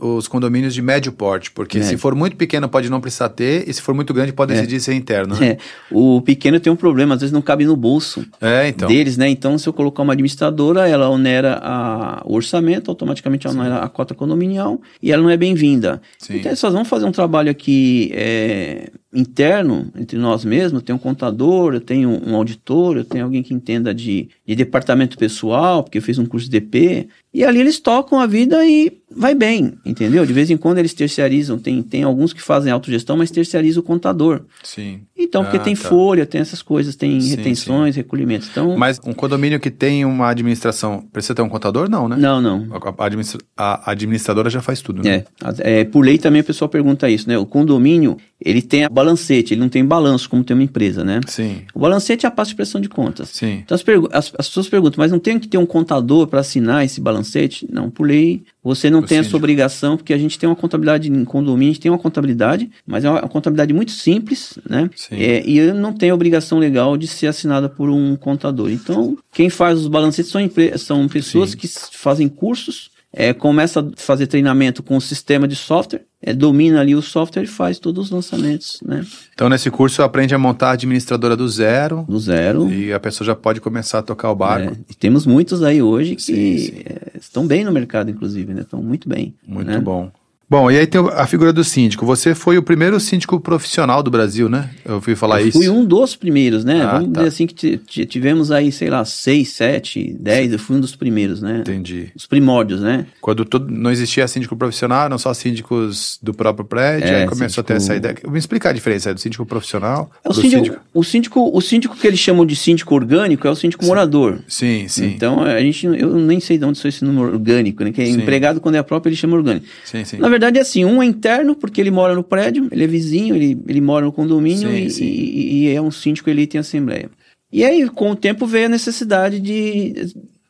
os 0.00 0.28
condomínios 0.28 0.74
de 0.74 0.82
médio 0.82 1.12
porte, 1.12 1.50
porque 1.50 1.82
se 1.82 1.96
for 1.96 2.14
muito 2.14 2.36
pequeno 2.36 2.68
pode 2.68 2.90
não 2.90 3.00
precisar 3.00 3.30
ter, 3.30 3.68
e 3.68 3.72
se 3.72 3.80
for 3.80 3.94
muito 3.94 4.12
grande 4.12 4.32
pode 4.32 4.52
é. 4.52 4.56
decidir 4.56 4.80
ser 4.80 4.94
interno. 4.94 5.36
Né? 5.36 5.48
É. 5.48 5.58
O 5.90 6.20
pequeno 6.20 6.60
tem 6.60 6.72
um 6.72 6.76
problema, 6.76 7.14
às 7.14 7.20
vezes 7.20 7.32
não 7.32 7.42
cabe 7.42 7.64
no 7.64 7.76
bolso 7.76 8.24
é, 8.40 8.68
então. 8.68 8.88
deles, 8.88 9.16
né? 9.16 9.28
Então 9.28 9.56
se 9.56 9.68
eu 9.68 9.72
colocar 9.72 10.02
uma 10.02 10.12
administradora, 10.38 10.88
ela 10.88 11.10
onera 11.10 11.58
a, 11.62 12.22
o 12.24 12.34
orçamento, 12.34 12.90
automaticamente 12.90 13.46
ela 13.46 13.58
onera 13.58 13.78
a 13.78 13.88
cota 13.88 14.14
condominial 14.14 14.80
e 15.02 15.10
ela 15.10 15.22
não 15.22 15.30
é 15.30 15.36
bem-vinda. 15.36 16.00
Então, 16.30 16.50
nós 16.50 16.72
vamos 16.72 16.88
fazer 16.88 17.04
um 17.04 17.12
trabalho 17.12 17.50
aqui 17.50 18.10
é, 18.14 18.90
interno, 19.12 19.90
entre 19.96 20.18
nós 20.18 20.44
mesmos, 20.44 20.82
tem 20.82 20.94
um 20.94 20.98
contador, 20.98 21.74
eu 21.74 21.80
tenho 21.80 22.10
um 22.10 22.34
auditor, 22.36 22.96
eu 22.96 23.04
tenho 23.04 23.24
alguém 23.24 23.42
que 23.42 23.54
entenda 23.54 23.94
de, 23.94 24.28
de 24.46 24.54
departamento 24.54 25.18
pessoal, 25.18 25.82
porque 25.82 25.98
eu 25.98 26.02
fiz 26.02 26.18
um 26.18 26.26
curso 26.26 26.48
de 26.48 26.60
DP, 26.60 27.08
e 27.32 27.44
ali 27.44 27.60
eles 27.60 27.78
tocam 27.80 28.20
a 28.20 28.26
vida 28.26 28.64
e 28.64 29.00
vai 29.18 29.34
bem, 29.34 29.74
entendeu? 29.84 30.24
De 30.24 30.32
vez 30.32 30.50
em 30.50 30.56
quando 30.56 30.78
eles 30.78 30.94
terciarizam, 30.94 31.58
tem, 31.58 31.82
tem 31.82 32.02
alguns 32.02 32.32
que 32.32 32.40
fazem 32.40 32.72
autogestão, 32.72 33.16
mas 33.16 33.30
terciarizam 33.30 33.80
o 33.82 33.84
contador. 33.84 34.42
Sim. 34.62 35.00
Então, 35.16 35.42
porque 35.42 35.56
ah, 35.56 35.60
tem 35.60 35.74
tá. 35.74 35.88
folha, 35.88 36.24
tem 36.24 36.40
essas 36.40 36.62
coisas, 36.62 36.94
tem 36.94 37.20
sim, 37.20 37.30
retenções, 37.30 37.94
sim. 37.94 38.00
recolhimentos. 38.00 38.48
Então, 38.50 38.76
mas 38.76 39.00
um 39.04 39.12
condomínio 39.12 39.58
que 39.58 39.70
tem 39.70 40.04
uma 40.04 40.28
administração, 40.28 41.04
precisa 41.12 41.34
ter 41.34 41.42
um 41.42 41.48
contador? 41.48 41.90
Não, 41.90 42.08
né? 42.08 42.16
Não, 42.16 42.40
não. 42.40 42.68
A, 42.72 43.04
administra 43.04 43.40
a 43.56 43.90
administradora 43.90 44.48
já 44.48 44.62
faz 44.62 44.80
tudo, 44.80 45.02
né? 45.02 45.24
É, 45.64 45.80
é, 45.80 45.84
por 45.84 46.04
lei 46.04 46.18
também 46.18 46.40
a 46.40 46.44
pessoa 46.44 46.68
pergunta 46.68 47.10
isso, 47.10 47.28
né? 47.28 47.36
O 47.36 47.44
condomínio, 47.44 48.16
ele 48.40 48.62
tem 48.62 48.88
balancete, 48.88 49.54
ele 49.54 49.60
não 49.60 49.68
tem 49.68 49.84
balanço 49.84 50.28
como 50.30 50.44
tem 50.44 50.54
uma 50.54 50.62
empresa, 50.62 51.02
né? 51.02 51.20
Sim. 51.26 51.62
O 51.74 51.80
balancete 51.80 52.24
é 52.24 52.28
a 52.28 52.30
pasta 52.30 52.50
de 52.50 52.56
prestação 52.56 52.80
de 52.80 52.88
contas. 52.88 53.30
Sim. 53.30 53.62
Então 53.64 53.74
as, 53.74 53.82
as, 54.12 54.32
as 54.38 54.48
pessoas 54.48 54.68
perguntam, 54.68 54.96
mas 54.98 55.10
não 55.10 55.18
tem 55.18 55.38
que 55.40 55.48
ter 55.48 55.58
um 55.58 55.66
contador 55.66 56.26
para 56.28 56.40
assinar 56.40 56.84
esse 56.84 57.00
balancete? 57.00 57.66
Não, 57.70 57.90
por 57.90 58.06
lei, 58.06 58.44
você 58.62 58.88
não 58.88 59.00
o 59.00 59.02
tem 59.02 59.16
síndico. 59.16 59.28
essa 59.28 59.36
obrigação, 59.36 59.96
porque 59.96 60.12
a 60.12 60.18
gente 60.18 60.38
tem 60.38 60.48
uma 60.48 60.54
contabilidade 60.54 61.10
em 61.10 61.24
condomínio, 61.24 61.70
a 61.70 61.72
gente 61.72 61.80
tem 61.80 61.90
uma 61.90 61.98
contabilidade, 61.98 62.70
mas 62.86 63.04
é 63.04 63.10
uma 63.10 63.22
contabilidade 63.22 63.72
muito 63.72 63.90
simples, 63.90 64.56
né? 64.68 64.88
Sim. 64.94 65.16
É, 65.16 65.42
e 65.44 65.72
não 65.72 65.92
tem 65.92 66.12
obrigação 66.12 66.58
legal 66.58 66.96
de 66.96 67.08
ser 67.08 67.26
assinada 67.26 67.68
por 67.68 67.90
um 67.90 68.14
contador. 68.14 68.70
Então, 68.70 69.18
quem 69.32 69.50
faz 69.50 69.80
os 69.80 69.88
balancetes 69.88 70.30
são, 70.30 70.40
são 70.76 71.08
pessoas 71.08 71.50
Sim. 71.50 71.56
que 71.56 71.68
fazem 71.68 72.28
cursos 72.28 72.90
é, 73.12 73.32
começa 73.32 73.80
a 73.80 73.84
fazer 73.96 74.26
treinamento 74.26 74.82
com 74.82 74.96
o 74.96 75.00
sistema 75.00 75.48
de 75.48 75.56
software, 75.56 76.02
é, 76.20 76.34
domina 76.34 76.80
ali 76.80 76.94
o 76.94 77.00
software 77.00 77.44
e 77.44 77.46
faz 77.46 77.78
todos 77.78 78.06
os 78.06 78.10
lançamentos, 78.10 78.80
né? 78.84 79.04
Então, 79.32 79.48
nesse 79.48 79.70
curso, 79.70 80.02
aprende 80.02 80.34
a 80.34 80.38
montar 80.38 80.70
a 80.70 80.72
administradora 80.72 81.36
do 81.36 81.48
zero. 81.48 82.04
Do 82.08 82.18
zero. 82.18 82.70
E 82.70 82.92
a 82.92 83.00
pessoa 83.00 83.26
já 83.26 83.34
pode 83.34 83.60
começar 83.60 84.00
a 84.00 84.02
tocar 84.02 84.30
o 84.30 84.34
barco. 84.34 84.72
É, 84.72 84.76
e 84.90 84.94
temos 84.94 85.24
muitos 85.24 85.62
aí 85.62 85.80
hoje 85.80 86.16
que 86.16 86.22
sim, 86.22 86.58
sim. 86.58 86.82
É, 86.84 87.18
estão 87.18 87.46
bem 87.46 87.64
no 87.64 87.72
mercado, 87.72 88.10
inclusive, 88.10 88.52
né? 88.52 88.62
Estão 88.62 88.82
muito 88.82 89.08
bem. 89.08 89.34
Muito 89.46 89.70
né? 89.70 89.80
bom. 89.80 90.10
Bom, 90.50 90.70
e 90.70 90.78
aí 90.78 90.86
tem 90.86 90.98
a 91.14 91.26
figura 91.26 91.52
do 91.52 91.62
síndico. 91.62 92.06
Você 92.06 92.34
foi 92.34 92.56
o 92.56 92.62
primeiro 92.62 92.98
síndico 92.98 93.38
profissional 93.38 94.02
do 94.02 94.10
Brasil, 94.10 94.48
né? 94.48 94.70
Eu 94.82 94.94
ouvi 94.94 95.14
falar 95.14 95.42
eu 95.42 95.48
isso. 95.48 95.58
Fui 95.58 95.68
um 95.68 95.84
dos 95.84 96.16
primeiros, 96.16 96.64
né? 96.64 96.80
Ah, 96.82 96.92
Vamos 96.94 97.12
tá. 97.12 97.20
dizer 97.20 97.28
assim 97.28 97.46
que 97.46 97.76
tivemos 98.06 98.50
aí, 98.50 98.72
sei 98.72 98.88
lá, 98.88 99.04
seis, 99.04 99.50
sete, 99.50 100.16
dez. 100.18 100.50
Eu 100.50 100.58
fui 100.58 100.76
um 100.76 100.80
dos 100.80 100.96
primeiros, 100.96 101.42
né? 101.42 101.58
Entendi. 101.60 102.10
Os 102.16 102.24
primórdios, 102.26 102.80
né? 102.80 103.04
Quando 103.20 103.44
todo, 103.44 103.70
não 103.70 103.90
existia 103.90 104.26
síndico 104.26 104.56
profissional, 104.56 105.04
eram 105.04 105.18
só 105.18 105.34
síndicos 105.34 106.18
do 106.22 106.32
próprio 106.32 106.64
prédio, 106.64 107.08
É, 107.08 107.22
aí 107.22 107.26
começou 107.26 107.48
síndico- 107.48 107.60
a 107.60 107.64
ter 107.64 107.74
essa 107.74 107.94
ideia. 107.94 108.16
Me 108.26 108.38
explicar 108.38 108.70
a 108.70 108.72
diferença 108.72 109.12
do 109.12 109.20
síndico 109.20 109.44
profissional 109.44 110.10
É 110.24 110.30
o, 110.30 110.32
do 110.32 110.40
síndico, 110.40 110.78
o 110.94 111.04
síndico, 111.04 111.50
o 111.54 111.60
síndico 111.60 111.94
que 111.94 112.06
eles 112.06 112.18
chamam 112.20 112.46
de 112.46 112.56
síndico 112.56 112.94
orgânico 112.94 113.46
é 113.46 113.50
o 113.50 113.54
síndico 113.54 113.84
morador. 113.84 114.38
Sim, 114.48 114.88
sim. 114.88 115.08
Então 115.14 115.42
a 115.42 115.60
gente, 115.60 115.84
eu 115.86 116.14
nem 116.16 116.40
sei 116.40 116.56
de 116.56 116.64
onde 116.64 116.78
sou 116.78 116.88
esse 116.88 117.04
número 117.04 117.32
orgânico, 117.34 117.84
né? 117.84 117.92
Que 117.92 118.00
é 118.00 118.06
Sim. 118.06 118.12
empregado 118.22 118.62
quando 118.62 118.76
é 118.76 118.82
próprio 118.82 119.10
ele 119.10 119.16
chama 119.16 119.36
orgânico. 119.36 119.66
sim, 119.84 120.02
sim. 120.06 120.16
Na 120.16 120.37
verdade 120.38 120.58
é 120.58 120.62
assim, 120.62 120.84
um 120.84 121.02
é 121.02 121.06
interno 121.06 121.54
porque 121.54 121.80
ele 121.80 121.90
mora 121.90 122.14
no 122.14 122.22
prédio, 122.22 122.68
ele 122.70 122.84
é 122.84 122.86
vizinho, 122.86 123.34
ele, 123.34 123.58
ele 123.68 123.80
mora 123.80 124.06
no 124.06 124.12
condomínio 124.12 124.70
Sim, 124.70 124.84
e, 124.84 124.90
sim. 124.90 125.04
e- 125.04 125.64
e 125.64 125.68
é 125.74 125.80
um 125.82 125.90
síndico 125.90 126.30
elite 126.30 126.56
em 126.56 126.60
assembleia. 126.60 127.10
E 127.52 127.64
aí 127.64 127.88
com 127.88 128.10
o 128.10 128.16
tempo 128.16 128.46
veio 128.46 128.66
a 128.66 128.68
necessidade 128.68 129.40
de 129.40 129.94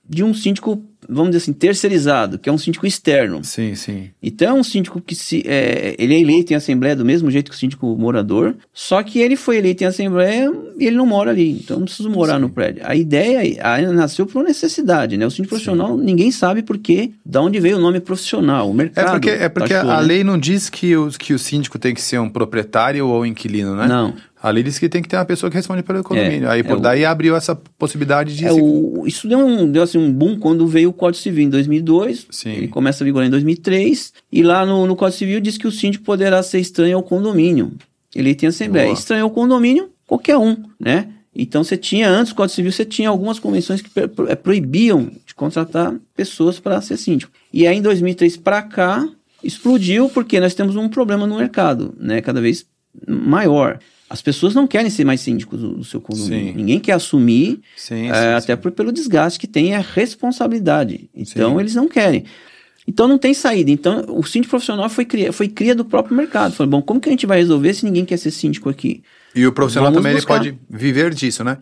de 0.08 0.24
um 0.24 0.32
síndico, 0.32 0.82
vamos 1.06 1.30
dizer 1.30 1.42
assim, 1.42 1.52
terceirizado, 1.52 2.38
que 2.38 2.48
é 2.48 2.52
um 2.52 2.56
síndico 2.56 2.86
externo. 2.86 3.44
Sim, 3.44 3.74
sim. 3.74 4.08
Então 4.22 4.56
é 4.56 4.60
um 4.60 4.64
síndico 4.64 5.00
que 5.00 5.14
se, 5.14 5.42
é, 5.46 5.94
ele 5.98 6.14
é 6.14 6.20
eleito 6.20 6.52
em 6.52 6.56
assembleia 6.56 6.96
do 6.96 7.04
mesmo 7.04 7.30
jeito 7.30 7.50
que 7.50 7.56
o 7.56 7.58
síndico 7.58 7.86
morador, 7.96 8.54
só 8.72 9.02
que 9.02 9.18
ele 9.18 9.36
foi 9.36 9.58
eleito 9.58 9.84
em 9.84 9.86
assembleia 9.86 10.50
e 10.78 10.86
ele 10.86 10.96
não 10.96 11.04
mora 11.04 11.30
ali, 11.30 11.50
então 11.50 11.78
não 11.78 11.84
precisa 11.84 12.08
morar 12.08 12.36
sim. 12.36 12.40
no 12.40 12.48
prédio. 12.48 12.82
A 12.84 12.96
ideia 12.96 13.62
a, 13.62 13.80
nasceu 13.92 14.24
por 14.24 14.42
necessidade, 14.42 15.18
né? 15.18 15.26
O 15.26 15.30
síndico 15.30 15.56
sim. 15.56 15.64
profissional, 15.64 15.96
ninguém 15.96 16.30
sabe 16.30 16.62
por 16.62 16.78
quê, 16.78 17.12
da 17.24 17.42
onde 17.42 17.60
veio 17.60 17.76
o 17.76 17.80
nome 17.80 18.00
profissional, 18.00 18.70
o 18.70 18.74
mercado. 18.74 19.08
É 19.08 19.10
porque, 19.10 19.30
é 19.30 19.48
porque 19.48 19.74
a 19.74 19.84
né? 19.84 20.00
lei 20.00 20.24
não 20.24 20.38
diz 20.38 20.70
que 20.70 20.96
o, 20.96 21.10
que 21.10 21.34
o 21.34 21.38
síndico 21.38 21.78
tem 21.78 21.94
que 21.94 22.00
ser 22.00 22.18
um 22.18 22.30
proprietário 22.30 23.06
ou 23.06 23.26
inquilino, 23.26 23.76
né? 23.76 23.86
Não. 23.86 24.14
A 24.40 24.50
lei 24.50 24.62
diz 24.62 24.78
que 24.78 24.88
tem 24.88 25.02
que 25.02 25.08
ter 25.08 25.16
uma 25.16 25.24
pessoa 25.24 25.50
que 25.50 25.56
responde 25.56 25.82
pelo 25.82 26.02
condomínio. 26.04 26.46
É, 26.46 26.52
Aí 26.52 26.62
por 26.62 26.78
é 26.78 26.80
daí 26.80 27.02
o... 27.02 27.08
abriu 27.08 27.34
essa 27.34 27.56
possibilidade 27.56 28.36
de. 28.36 28.46
É 28.46 28.52
se... 28.52 28.60
o... 28.60 29.04
Isso 29.06 29.28
deu, 29.28 29.38
um, 29.38 29.70
deu 29.70 29.82
assim, 29.82 29.98
um 29.98 30.12
boom 30.12 30.38
quando 30.38 30.66
veio 30.66 30.90
o 30.90 30.92
Código 30.92 31.22
Civil 31.22 31.44
em 31.44 31.50
2002. 31.50 32.26
Sim. 32.30 32.50
Ele 32.50 32.68
começa 32.68 33.02
a 33.02 33.04
vigorar 33.04 33.26
em 33.26 33.30
2003. 33.30 34.12
E 34.30 34.42
lá 34.42 34.64
no, 34.64 34.86
no 34.86 34.94
Código 34.94 35.18
Civil 35.18 35.40
diz 35.40 35.58
que 35.58 35.66
o 35.66 35.72
síndico 35.72 36.04
poderá 36.04 36.42
ser 36.42 36.60
estranho 36.60 36.96
ao 36.96 37.02
condomínio. 37.02 37.72
Ele 38.14 38.34
tem 38.34 38.48
assembleia. 38.48 38.86
Boa. 38.86 38.98
Estranho 38.98 39.24
ao 39.24 39.30
condomínio, 39.30 39.90
qualquer 40.06 40.36
um, 40.36 40.56
né? 40.78 41.08
Então 41.34 41.62
você 41.62 41.76
tinha, 41.76 42.08
antes 42.08 42.32
do 42.32 42.36
Código 42.36 42.54
Civil, 42.54 42.72
você 42.72 42.84
tinha 42.84 43.08
algumas 43.08 43.38
convenções 43.38 43.80
que 43.80 43.90
é, 44.28 44.34
proibiam 44.34 45.10
de 45.26 45.34
contratar 45.34 45.94
pessoas 46.16 46.58
para 46.58 46.80
ser 46.80 46.96
síndico. 46.96 47.32
E 47.52 47.66
aí 47.66 47.76
em 47.76 47.82
2003 47.82 48.36
para 48.36 48.62
cá, 48.62 49.08
explodiu 49.42 50.08
porque 50.08 50.40
nós 50.40 50.54
temos 50.54 50.74
um 50.76 50.88
problema 50.88 51.26
no 51.26 51.36
mercado, 51.36 51.94
né? 51.98 52.20
Cada 52.20 52.40
vez 52.40 52.66
maior. 53.06 53.78
As 54.10 54.22
pessoas 54.22 54.54
não 54.54 54.66
querem 54.66 54.90
ser 54.90 55.04
mais 55.04 55.20
síndicos 55.20 55.60
do, 55.60 55.74
do 55.74 55.84
seu 55.84 56.00
condomínio. 56.00 56.52
Sim. 56.52 56.56
Ninguém 56.56 56.80
quer 56.80 56.92
assumir, 56.92 57.60
sim, 57.76 58.08
é, 58.08 58.14
sim, 58.14 58.28
até 58.36 58.56
por, 58.56 58.72
pelo 58.72 58.90
desgaste 58.90 59.38
que 59.38 59.46
tem 59.46 59.74
a 59.74 59.80
responsabilidade. 59.80 61.10
Então, 61.14 61.60
eles 61.60 61.74
não 61.74 61.88
querem. 61.88 62.24
Então, 62.86 63.06
não 63.06 63.18
tem 63.18 63.34
saída. 63.34 63.70
Então, 63.70 64.06
o 64.08 64.24
síndico 64.24 64.50
profissional 64.50 64.88
foi 64.88 65.04
cria, 65.04 65.30
foi 65.30 65.46
cria 65.46 65.74
do 65.74 65.84
próprio 65.84 66.16
mercado. 66.16 66.54
Falei, 66.54 66.70
bom, 66.70 66.80
como 66.80 66.98
que 66.98 67.08
a 67.08 67.12
gente 67.12 67.26
vai 67.26 67.38
resolver 67.38 67.74
se 67.74 67.84
ninguém 67.84 68.04
quer 68.06 68.16
ser 68.16 68.30
síndico 68.30 68.70
aqui? 68.70 69.02
E 69.34 69.46
o 69.46 69.52
profissional 69.52 69.92
Vamos 69.92 70.02
também 70.02 70.16
ele 70.16 70.26
pode 70.26 70.58
viver 70.68 71.14
disso, 71.14 71.44
né? 71.44 71.58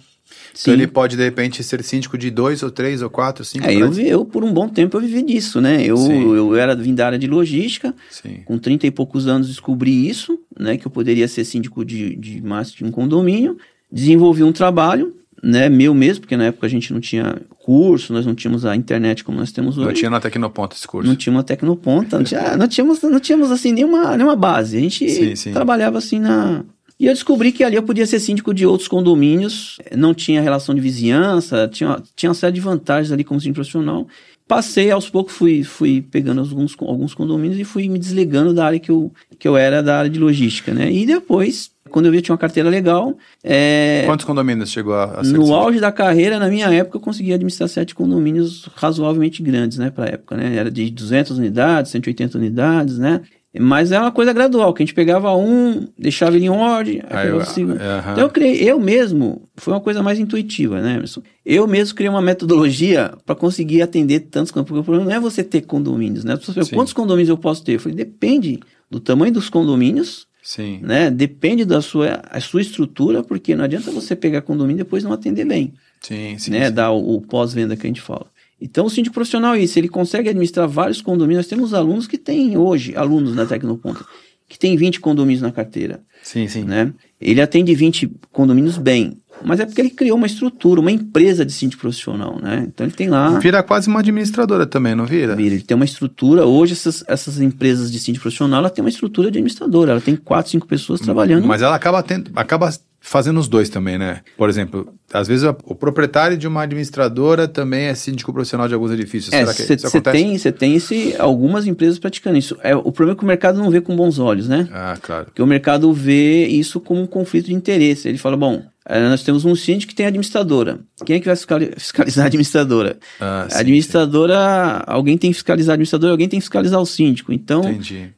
Então 0.60 0.72
ele 0.72 0.86
pode, 0.86 1.16
de 1.16 1.22
repente, 1.22 1.62
ser 1.62 1.82
síndico 1.84 2.16
de 2.16 2.30
dois 2.30 2.62
ou 2.62 2.70
três 2.70 3.02
ou 3.02 3.10
quatro, 3.10 3.44
cinco. 3.44 3.66
É, 3.66 3.74
eu, 3.74 3.92
eu, 3.92 4.24
por 4.24 4.42
um 4.42 4.52
bom 4.52 4.68
tempo, 4.68 4.96
eu 4.96 5.00
vivi 5.00 5.22
disso, 5.22 5.60
né? 5.60 5.84
Eu, 5.84 5.96
eu 6.34 6.56
era 6.56 6.74
vim 6.74 6.94
da 6.94 7.06
área 7.06 7.18
de 7.18 7.26
logística, 7.26 7.94
Sim. 8.10 8.40
com 8.44 8.58
30 8.58 8.86
e 8.86 8.90
poucos 8.90 9.26
anos 9.26 9.48
descobri 9.48 10.08
isso, 10.08 10.38
né? 10.58 10.76
Que 10.76 10.86
eu 10.86 10.90
poderia 10.90 11.28
ser 11.28 11.44
síndico 11.44 11.84
de, 11.84 12.16
de 12.16 12.42
mais 12.42 12.72
de 12.72 12.84
um 12.84 12.90
condomínio. 12.90 13.58
Desenvolvi 13.92 14.42
um 14.42 14.52
trabalho, 14.52 15.14
né? 15.42 15.68
Meu 15.68 15.94
mesmo, 15.94 16.22
porque 16.22 16.36
na 16.36 16.46
época 16.46 16.66
a 16.66 16.70
gente 16.70 16.92
não 16.92 17.00
tinha 17.00 17.36
curso, 17.58 18.12
nós 18.12 18.24
não 18.24 18.34
tínhamos 18.34 18.64
a 18.64 18.74
internet 18.74 19.22
como 19.22 19.38
nós 19.38 19.52
temos 19.52 19.76
hoje. 19.76 19.86
Não 19.86 19.94
tinha 19.94 20.10
na 20.10 20.20
Tecnoponta 20.20 20.74
esse 20.74 20.86
curso. 20.86 21.08
Não 21.08 21.16
tinha 21.16 21.32
uma 21.32 21.42
Tecnoponta, 21.42 22.16
não, 22.16 22.24
tinha, 22.24 22.56
não 22.56 22.66
tínhamos, 22.66 23.02
não 23.02 23.20
tínhamos 23.20 23.50
assim 23.50 23.72
nenhuma, 23.72 24.16
nenhuma 24.16 24.36
base. 24.36 24.76
A 24.76 24.80
gente 24.80 25.08
sim, 25.08 25.36
sim. 25.36 25.52
trabalhava 25.52 25.98
assim 25.98 26.18
na, 26.18 26.64
e 26.98 27.06
eu 27.06 27.12
descobri 27.12 27.52
que 27.52 27.62
ali 27.62 27.76
eu 27.76 27.82
podia 27.82 28.06
ser 28.06 28.18
síndico 28.18 28.54
de 28.54 28.66
outros 28.66 28.88
condomínios, 28.88 29.78
não 29.94 30.14
tinha 30.14 30.40
relação 30.40 30.74
de 30.74 30.80
vizinhança, 30.80 31.68
tinha, 31.68 32.02
tinha 32.14 32.30
uma 32.30 32.34
série 32.34 32.54
de 32.54 32.60
vantagens 32.60 33.12
ali 33.12 33.22
como 33.22 33.40
síndico 33.40 33.56
profissional. 33.56 34.06
Passei, 34.48 34.90
aos 34.90 35.10
poucos, 35.10 35.34
fui, 35.34 35.62
fui 35.62 36.00
pegando 36.00 36.40
alguns, 36.40 36.74
alguns 36.80 37.12
condomínios 37.12 37.58
e 37.58 37.64
fui 37.64 37.88
me 37.88 37.98
desligando 37.98 38.54
da 38.54 38.64
área 38.64 38.78
que 38.78 38.90
eu, 38.90 39.12
que 39.38 39.46
eu 39.46 39.56
era, 39.56 39.82
da 39.82 39.98
área 39.98 40.10
de 40.10 40.20
logística, 40.20 40.72
né? 40.72 40.90
E 40.90 41.04
depois, 41.04 41.70
quando 41.90 42.06
eu 42.06 42.12
vi 42.12 42.18
que 42.18 42.22
tinha 42.24 42.32
uma 42.32 42.38
carteira 42.38 42.70
legal... 42.70 43.18
É... 43.42 44.04
Quantos 44.06 44.24
condomínios 44.24 44.70
chegou 44.70 44.94
a, 44.94 45.20
a 45.20 45.24
ser? 45.24 45.32
No 45.32 45.52
auge 45.52 45.80
da 45.80 45.90
carreira, 45.90 46.38
na 46.38 46.48
minha 46.48 46.72
época, 46.72 46.96
eu 46.96 47.00
consegui 47.00 47.32
administrar 47.32 47.68
sete 47.68 47.92
condomínios 47.92 48.70
razoavelmente 48.76 49.42
grandes, 49.42 49.78
né? 49.78 49.90
Pra 49.90 50.06
época, 50.06 50.36
né? 50.36 50.54
Era 50.54 50.70
de 50.70 50.90
200 50.90 51.38
unidades, 51.38 51.90
180 51.90 52.38
unidades, 52.38 52.98
né? 52.98 53.22
Mas 53.60 53.92
é 53.92 53.98
uma 53.98 54.12
coisa 54.12 54.32
gradual, 54.32 54.72
que 54.72 54.82
a 54.82 54.86
gente 54.86 54.94
pegava 54.94 55.34
um, 55.36 55.86
deixava 55.98 56.36
ele 56.36 56.46
em 56.46 56.50
ordem, 56.50 57.02
aí 57.08 57.28
eu, 57.28 57.40
assim, 57.40 57.64
uh 57.64 57.74
-huh. 57.74 58.12
Então 58.12 58.24
eu 58.24 58.30
criei, 58.30 58.62
eu 58.62 58.78
mesmo, 58.78 59.48
foi 59.56 59.74
uma 59.74 59.80
coisa 59.80 60.02
mais 60.02 60.18
intuitiva, 60.18 60.80
né, 60.80 60.94
Emerson? 60.96 61.22
Eu 61.44 61.66
mesmo 61.66 61.94
criei 61.94 62.10
uma 62.10 62.22
metodologia 62.22 63.12
para 63.24 63.34
conseguir 63.34 63.82
atender 63.82 64.20
tantos 64.20 64.50
porque 64.50 64.72
o 64.78 64.84
problema 64.84 65.04
não 65.04 65.12
é 65.12 65.20
você 65.20 65.44
ter 65.44 65.62
condomínios, 65.62 66.24
né? 66.24 66.34
As 66.34 66.40
pessoas 66.40 66.70
quantos 66.70 66.92
condomínios 66.92 67.28
eu 67.28 67.38
posso 67.38 67.62
ter? 67.64 67.74
Eu 67.74 67.80
falei, 67.80 67.96
depende 67.96 68.60
do 68.90 69.00
tamanho 69.00 69.32
dos 69.32 69.48
condomínios, 69.48 70.26
Sim. 70.42 70.80
né? 70.82 71.10
Depende 71.10 71.64
da 71.64 71.80
sua, 71.80 72.22
a 72.30 72.40
sua 72.40 72.60
estrutura, 72.60 73.22
porque 73.22 73.54
não 73.56 73.64
adianta 73.64 73.90
você 73.90 74.14
pegar 74.14 74.42
condomínio 74.42 74.80
e 74.80 74.84
depois 74.84 75.02
não 75.04 75.12
atender 75.12 75.44
bem. 75.44 75.74
Sim, 76.00 76.38
sim. 76.38 76.50
Né? 76.50 76.68
Sim. 76.68 76.74
Dar 76.74 76.90
o, 76.92 77.16
o 77.16 77.20
pós-venda 77.20 77.76
que 77.76 77.86
a 77.86 77.88
gente 77.88 78.00
fala. 78.00 78.26
Então, 78.60 78.86
o 78.86 78.90
síndico 78.90 79.14
profissional 79.14 79.54
é 79.54 79.60
isso, 79.60 79.78
ele 79.78 79.88
consegue 79.88 80.28
administrar 80.28 80.66
vários 80.66 81.02
condomínios. 81.02 81.44
Nós 81.44 81.50
temos 81.50 81.74
alunos 81.74 82.06
que 82.06 82.16
têm 82.16 82.56
hoje, 82.56 82.96
alunos 82.96 83.34
na 83.34 83.44
Tecnoponta, 83.44 84.04
que 84.48 84.58
tem 84.58 84.76
20 84.76 85.00
condomínios 85.00 85.42
na 85.42 85.52
carteira. 85.52 86.00
Sim, 86.22 86.48
sim. 86.48 86.64
Né? 86.64 86.92
Ele 87.20 87.40
atende 87.40 87.74
20 87.74 88.10
condomínios 88.32 88.78
bem, 88.78 89.18
mas 89.44 89.60
é 89.60 89.66
porque 89.66 89.80
ele 89.80 89.90
criou 89.90 90.16
uma 90.16 90.26
estrutura, 90.26 90.80
uma 90.80 90.90
empresa 90.90 91.44
de 91.44 91.52
síndico 91.52 91.82
profissional, 91.82 92.40
né? 92.40 92.64
Então 92.66 92.86
ele 92.86 92.94
tem 92.94 93.08
lá... 93.08 93.38
Vira 93.38 93.62
quase 93.62 93.88
uma 93.88 94.00
administradora 94.00 94.66
também, 94.66 94.94
não 94.94 95.04
vira? 95.04 95.36
Vira, 95.36 95.54
ele 95.54 95.62
tem 95.62 95.74
uma 95.74 95.84
estrutura, 95.84 96.46
hoje 96.46 96.72
essas, 96.72 97.04
essas 97.06 97.40
empresas 97.40 97.92
de 97.92 97.98
síndico 97.98 98.22
profissional, 98.22 98.60
ela 98.60 98.70
tem 98.70 98.82
uma 98.82 98.88
estrutura 98.88 99.30
de 99.30 99.38
administradora, 99.38 99.92
ela 99.92 100.00
tem 100.00 100.16
4, 100.16 100.52
5 100.52 100.66
pessoas 100.66 101.00
trabalhando. 101.00 101.46
Mas 101.46 101.60
ela 101.60 101.76
acaba 101.76 102.02
tendo, 102.02 102.30
acaba 102.34 102.72
fazendo 103.06 103.38
os 103.38 103.46
dois 103.46 103.68
também, 103.68 103.96
né? 103.96 104.20
Por 104.36 104.48
exemplo, 104.48 104.92
às 105.12 105.28
vezes 105.28 105.48
o 105.64 105.74
proprietário 105.76 106.36
de 106.36 106.48
uma 106.48 106.62
administradora 106.62 107.46
também 107.46 107.84
é 107.84 107.94
síndico 107.94 108.32
profissional 108.32 108.66
de 108.66 108.74
alguns 108.74 108.90
edifícios. 108.90 109.32
É, 109.32 109.38
Será 109.38 109.54
que 109.54 109.62
cê, 109.62 109.74
isso 109.74 109.86
acontece? 109.86 110.18
Tem, 110.18 110.36
você 110.36 110.52
tem 110.52 110.74
esse, 110.74 111.14
algumas 111.16 111.68
empresas 111.68 112.00
praticando 112.00 112.36
isso. 112.36 112.58
É, 112.64 112.74
o 112.74 112.90
problema 112.90 113.12
é 113.12 113.16
que 113.16 113.22
o 113.22 113.26
mercado 113.26 113.58
não 113.58 113.70
vê 113.70 113.80
com 113.80 113.94
bons 113.94 114.18
olhos, 114.18 114.48
né? 114.48 114.68
Ah, 114.72 114.98
claro. 115.00 115.26
Porque 115.26 115.40
o 115.40 115.46
mercado 115.46 115.92
vê 115.92 116.48
isso 116.48 116.80
como 116.80 117.00
um 117.00 117.06
conflito 117.06 117.46
de 117.46 117.54
interesse. 117.54 118.08
Ele 118.08 118.18
fala, 118.18 118.36
bom, 118.36 118.64
nós 118.88 119.22
temos 119.22 119.44
um 119.44 119.54
síndico 119.54 119.90
que 119.90 119.96
tem 119.96 120.06
administradora. 120.06 120.78
Quem 121.04 121.16
é 121.16 121.20
que 121.20 121.26
vai 121.26 121.36
fiscalizar 121.76 122.24
a 122.24 122.26
administradora? 122.26 122.98
Ah, 123.20 123.46
sim, 123.50 123.56
a 123.56 123.60
administradora, 123.60 124.34
sim. 124.34 124.84
alguém 124.86 125.18
tem 125.18 125.30
que 125.30 125.34
fiscalizar 125.34 125.72
a 125.72 125.74
administradora, 125.74 126.12
alguém 126.12 126.28
tem 126.28 126.38
que 126.38 126.44
fiscalizar 126.44 126.80
o 126.80 126.86
síndico. 126.86 127.32
Então, 127.32 127.62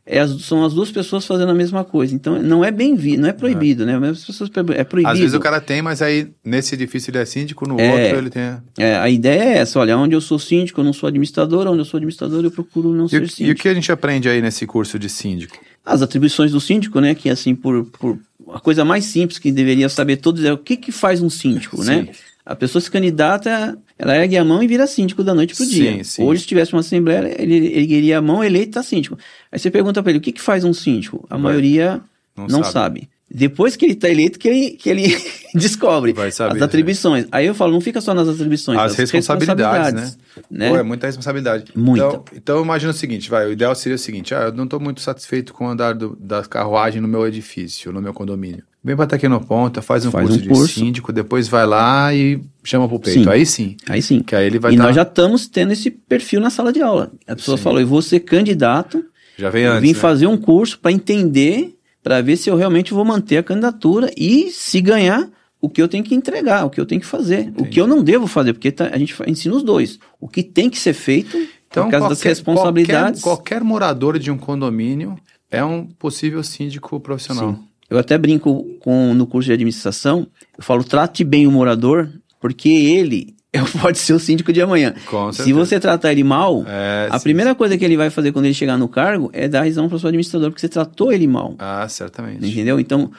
é, 0.05 0.27
são 0.27 0.65
as 0.65 0.75
duas 0.75 0.91
pessoas 0.91 1.25
fazendo 1.25 1.51
a 1.51 1.55
mesma 1.55 1.85
coisa. 1.85 2.15
Então, 2.15 2.43
não 2.43 2.63
é 2.63 2.71
bem 2.71 2.95
visto, 2.95 3.21
não 3.21 3.29
é 3.29 3.33
proibido, 3.33 3.87
né? 3.87 3.97
As 4.09 4.25
pessoas 4.25 4.51
é 4.77 4.85
proibido. 4.85 5.13
Às 5.13 5.19
vezes 5.19 5.35
o 5.35 5.41
cara 5.41 5.61
tem, 5.61 5.81
mas 5.81 6.03
aí 6.03 6.29
nesse 6.45 6.75
edifício 6.75 7.11
ele 7.11 7.19
é 7.19 7.25
síndico, 7.25 7.67
no 7.67 7.81
é, 7.81 7.91
outro 7.91 8.19
ele 8.19 8.31
tem. 8.31 8.43
É, 8.79 8.97
a 8.97 9.09
ideia 9.09 9.43
é 9.43 9.59
essa: 9.59 9.79
olha, 9.79 9.97
onde 9.97 10.15
eu 10.15 10.21
sou 10.21 10.39
síndico, 10.39 10.81
eu 10.81 10.85
não 10.85 10.93
sou 10.93 11.07
administrador, 11.07 11.67
onde 11.67 11.79
eu 11.79 11.85
sou 11.85 11.99
administrador, 11.99 12.45
eu 12.45 12.51
procuro 12.51 12.93
não 12.93 13.07
e, 13.07 13.09
ser 13.09 13.29
síndico. 13.29 13.49
E 13.49 13.53
o 13.53 13.55
que 13.55 13.69
a 13.69 13.75
gente 13.75 13.91
aprende 13.91 14.29
aí 14.29 14.43
nesse 14.43 14.67
curso 14.67 14.99
de 14.99 15.09
síndico? 15.09 15.57
As 15.85 16.03
atribuições 16.03 16.53
do 16.53 16.61
síndico, 16.61 17.01
né? 17.01 17.15
Que 17.15 17.31
assim, 17.31 17.55
por, 17.55 17.87
por 17.87 18.19
a 18.53 18.61
coisa 18.61 18.85
mais 18.85 19.05
simples 19.05 19.39
que 19.39 19.51
deveria 19.53 19.89
saber 19.89 20.17
todos 20.17 20.45
é 20.45 20.53
o 20.53 20.59
que, 20.59 20.77
que 20.77 20.93
faz 20.93 21.23
um 21.23 21.31
síndico, 21.31 21.83
né? 21.85 22.01
sim. 22.01 22.03
né? 22.03 22.13
A 22.49 22.57
pessoa 22.57 22.81
se 22.81 22.91
candidata, 22.91 23.79
ela 23.99 24.17
ergue 24.17 24.39
a 24.39 24.43
mão 24.43 24.63
e 24.63 24.67
vira 24.67 24.87
síndico 24.87 25.23
da 25.23 25.35
noite 25.35 25.55
pro 25.55 25.67
sim, 25.67 25.71
dia. 25.71 26.03
Sim. 26.03 26.25
Hoje, 26.25 26.41
se 26.41 26.47
tivesse 26.47 26.73
uma 26.73 26.81
assembleia, 26.81 27.37
ele 27.39 27.79
ergueria 27.79 28.17
a 28.17 28.23
mão, 28.23 28.43
eleito 28.43 28.73
tá 28.73 28.83
síndico. 28.83 29.19
Aí 29.53 29.59
você 29.59 29.71
pergunta 29.71 30.03
para 30.03 30.13
ele, 30.13 30.19
o 30.19 30.23
que, 30.23 30.33
que 30.33 30.41
faz 30.41 30.65
um 30.65 30.73
síndico? 30.73 31.27
A 31.29 31.35
Vai. 31.35 31.43
maioria 31.43 32.01
não, 32.35 32.47
não 32.47 32.65
sabe. 32.65 32.73
sabe. 32.73 33.09
Depois 33.31 33.77
que 33.77 33.85
ele 33.85 33.93
está 33.93 34.09
eleito, 34.09 34.39
que 34.39 34.49
ele, 34.49 34.71
que 34.71 34.89
ele 34.89 35.17
descobre 35.55 36.15
saber, 36.33 36.57
as 36.57 36.63
atribuições. 36.63 37.25
É. 37.25 37.29
Aí 37.33 37.47
eu 37.47 37.55
falo, 37.55 37.73
não 37.73 37.81
fica 37.81 38.01
só 38.01 38.15
nas 38.15 38.27
atribuições, 38.27 38.79
as, 38.79 38.93
as 38.93 38.99
responsabilidades, 38.99 39.67
responsabilidades, 39.67 40.19
né? 40.51 40.59
né? 40.67 40.71
Pô, 40.71 40.77
é 40.77 40.83
muita 40.83 41.07
responsabilidade. 41.07 41.73
Muita. 41.75 42.07
Então, 42.07 42.25
então 42.35 42.63
imagina 42.63 42.91
o 42.91 42.95
seguinte, 42.95 43.29
vai, 43.29 43.47
o 43.47 43.53
ideal 43.53 43.75
seria 43.75 43.97
o 43.97 43.99
seguinte, 43.99 44.35
ah, 44.35 44.45
eu 44.45 44.53
não 44.53 44.65
estou 44.65 44.81
muito 44.81 45.03
satisfeito 45.03 45.53
com 45.53 45.67
o 45.67 45.69
andar 45.69 45.95
do, 45.95 46.17
da 46.19 46.43
carruagem 46.43 47.03
no 47.03 47.09
meu 47.09 47.27
edifício, 47.27 47.93
no 47.93 48.01
meu 48.01 48.15
condomínio. 48.15 48.65
Vem 48.83 48.97
para 48.97 49.07
Tecnoponta, 49.07 49.83
faz 49.83 50.07
um 50.07 50.11
faz 50.11 50.27
curso 50.27 50.45
um 50.45 50.49
curso. 50.49 50.67
de 50.67 50.81
síndico, 50.81 51.13
depois 51.13 51.49
vai 51.49 51.67
lá 51.67 52.15
e 52.15 52.41
chama 52.65 52.89
pro 52.89 52.99
peito. 52.99 53.25
Sim. 53.25 53.29
Aí 53.29 53.45
sim. 53.45 53.77
Aí 53.87 54.01
sim. 54.01 54.21
Que 54.21 54.35
aí 54.35 54.47
ele 54.47 54.59
vai 54.59 54.73
E 54.73 54.77
tá... 54.79 54.85
nós 54.85 54.95
já 54.95 55.03
estamos 55.03 55.47
tendo 55.47 55.73
esse 55.73 55.91
perfil 55.91 56.41
na 56.41 56.49
sala 56.49 56.73
de 56.73 56.81
aula. 56.81 57.11
A 57.27 57.37
pessoa 57.37 57.59
sim. 57.59 57.63
falou, 57.63 57.81
eu 57.81 57.87
vou 57.87 58.01
ser 58.01 58.21
candidato, 58.21 59.05
já 59.37 59.51
vem 59.51 59.67
antes, 59.67 59.83
vim 59.83 59.93
né? 59.93 59.95
fazer 59.95 60.27
um 60.27 60.39
curso 60.39 60.79
para 60.79 60.93
entender 60.93 61.78
para 62.09 62.23
ver 62.23 62.39
se 62.39 62.49
eu 62.49 62.57
realmente 62.57 62.95
vou 62.95 63.05
manter 63.05 63.37
a 63.37 63.43
candidatura 63.43 64.11
e 64.17 64.51
se 64.51 64.81
ganhar 64.81 65.29
o 65.61 65.69
que 65.69 65.83
eu 65.83 65.87
tenho 65.87 66.03
que 66.03 66.15
entregar, 66.15 66.65
o 66.65 66.71
que 66.71 66.81
eu 66.81 66.87
tenho 66.87 67.03
que 67.03 67.07
fazer, 67.07 67.41
Entendi. 67.41 67.61
o 67.61 67.71
que 67.71 67.79
eu 67.79 67.87
não 67.87 68.03
devo 68.03 68.27
fazer, 68.27 68.55
porque 68.55 68.73
tá, 68.73 68.89
a 68.91 68.97
gente 68.97 69.15
ensina 69.27 69.55
os 69.55 69.63
dois. 69.63 69.99
O 70.19 70.27
que 70.27 70.43
tem 70.43 70.71
que 70.71 70.79
ser 70.79 70.95
feito 70.95 71.37
então, 71.71 71.85
por 71.85 71.91
causa 71.91 72.07
qualquer, 72.07 72.09
das 72.09 72.23
responsabilidades. 72.23 73.21
Qualquer, 73.21 73.57
qualquer, 73.57 73.63
morador 73.63 74.19
de 74.19 74.31
um 74.31 74.39
condomínio 74.39 75.19
é 75.51 75.63
um 75.63 75.85
possível 75.85 76.43
síndico 76.43 76.99
profissional. 76.99 77.57
Sim. 77.57 77.65
Eu 77.91 77.99
até 77.99 78.17
brinco 78.17 78.65
com 78.81 79.13
no 79.13 79.27
curso 79.27 79.49
de 79.49 79.53
administração, 79.53 80.27
eu 80.57 80.65
falo 80.65 80.83
trate 80.85 81.23
bem 81.23 81.47
o 81.47 81.53
morador, 81.53 82.11
porque 82.41 82.71
ele 82.71 83.37
pode 83.81 83.99
ser 83.99 84.13
o 84.13 84.19
síndico 84.19 84.53
de 84.53 84.61
amanhã. 84.61 84.95
Se 85.33 85.53
você 85.53 85.81
tratar 85.81 86.13
ele 86.13 86.23
mal, 86.23 86.65
é, 86.67 87.09
a 87.11 87.19
sim, 87.19 87.25
primeira 87.25 87.51
sim. 87.51 87.57
coisa 87.57 87.79
que 87.79 87.85
ele 87.85 87.97
vai 87.97 88.11
fazer 88.11 88.33
quando 88.33 88.45
ele 88.45 88.55
chegar 88.55 88.77
no 88.77 88.89
cargo 88.89 89.31
é 89.33 89.49
dar 89.49 89.65
razão 89.65 89.89
para 89.89 89.97
o 89.97 89.99
seu 89.99 90.09
administrador, 90.09 90.51
porque 90.51 90.61
você 90.61 90.69
tratou 90.69 91.13
ele 91.13 91.27
mal. 91.27 91.55
Ah, 91.59 91.87
certamente. 91.89 92.47
Entendeu? 92.47 92.79
Então, 92.79 93.11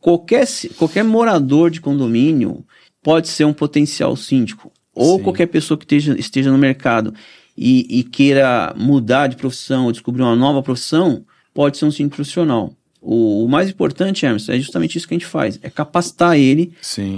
qualquer, 0.00 0.46
qualquer 0.76 1.04
morador 1.04 1.70
de 1.70 1.80
condomínio 1.80 2.64
pode 3.02 3.28
ser 3.28 3.44
um 3.44 3.52
potencial 3.52 4.16
síndico. 4.16 4.72
ou 4.94 5.18
Sim. 5.18 5.24
qualquer 5.24 5.46
pessoa 5.46 5.76
que 5.76 5.84
esteja, 5.84 6.18
esteja 6.18 6.50
no 6.50 6.56
mercado 6.56 7.12
e, 7.56 8.00
e, 8.00 8.04
queira 8.04 8.72
mudar 8.76 9.26
de 9.26 9.36
profissão 9.36 9.86
ou 9.86 9.92
descobrir 9.92 10.22
uma 10.22 10.36
nova 10.36 10.62
profissão, 10.62 11.24
pode 11.52 11.76
ser 11.76 11.84
um 11.84 11.90
síndico 11.90 12.16
profissional. 12.16 12.72
O, 13.06 13.44
o, 13.44 13.48
mais 13.48 13.68
importante, 13.68 14.24
Emerson, 14.24 14.52
é 14.52 14.58
justamente 14.58 14.96
isso 14.96 15.06
que 15.06 15.12
a 15.12 15.18
gente 15.18 15.26
faz: 15.26 15.60
é 15.62 15.68
capacitar 15.68 16.38
ele 16.38 16.72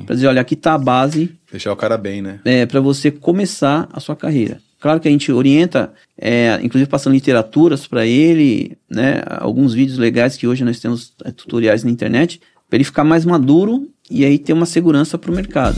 para 0.04 0.16
dizer, 0.16 0.26
olha, 0.26 0.40
aqui 0.40 0.54
está 0.54 0.74
a 0.74 0.78
base. 0.78 1.30
Deixar 1.50 1.72
o 1.72 1.76
cara 1.76 1.96
bem, 1.96 2.20
né? 2.20 2.40
É, 2.44 2.66
para 2.66 2.80
você 2.80 3.08
começar 3.08 3.88
a 3.92 4.00
sua 4.00 4.16
carreira. 4.16 4.60
Claro 4.80 5.00
que 5.00 5.08
a 5.08 5.10
gente 5.10 5.30
orienta, 5.30 5.92
é, 6.20 6.58
inclusive 6.62 6.90
passando 6.90 7.14
literaturas 7.14 7.86
para 7.86 8.04
ele, 8.04 8.76
né, 8.90 9.22
alguns 9.26 9.72
vídeos 9.72 9.96
legais 9.96 10.36
que 10.36 10.46
hoje 10.46 10.64
nós 10.64 10.78
temos 10.78 11.14
é, 11.24 11.30
tutoriais 11.30 11.82
na 11.82 11.90
internet, 11.90 12.40
para 12.68 12.76
ele 12.76 12.84
ficar 12.84 13.04
mais 13.04 13.24
maduro 13.24 13.88
e 14.10 14.24
aí 14.24 14.38
ter 14.38 14.52
uma 14.52 14.66
segurança 14.66 15.16
para 15.16 15.30
o 15.30 15.34
mercado. 15.34 15.76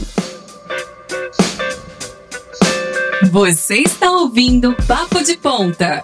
Você 3.31 3.77
está 3.77 4.11
ouvindo 4.11 4.75
Papo 4.87 5.23
de 5.23 5.37
Ponta. 5.37 6.01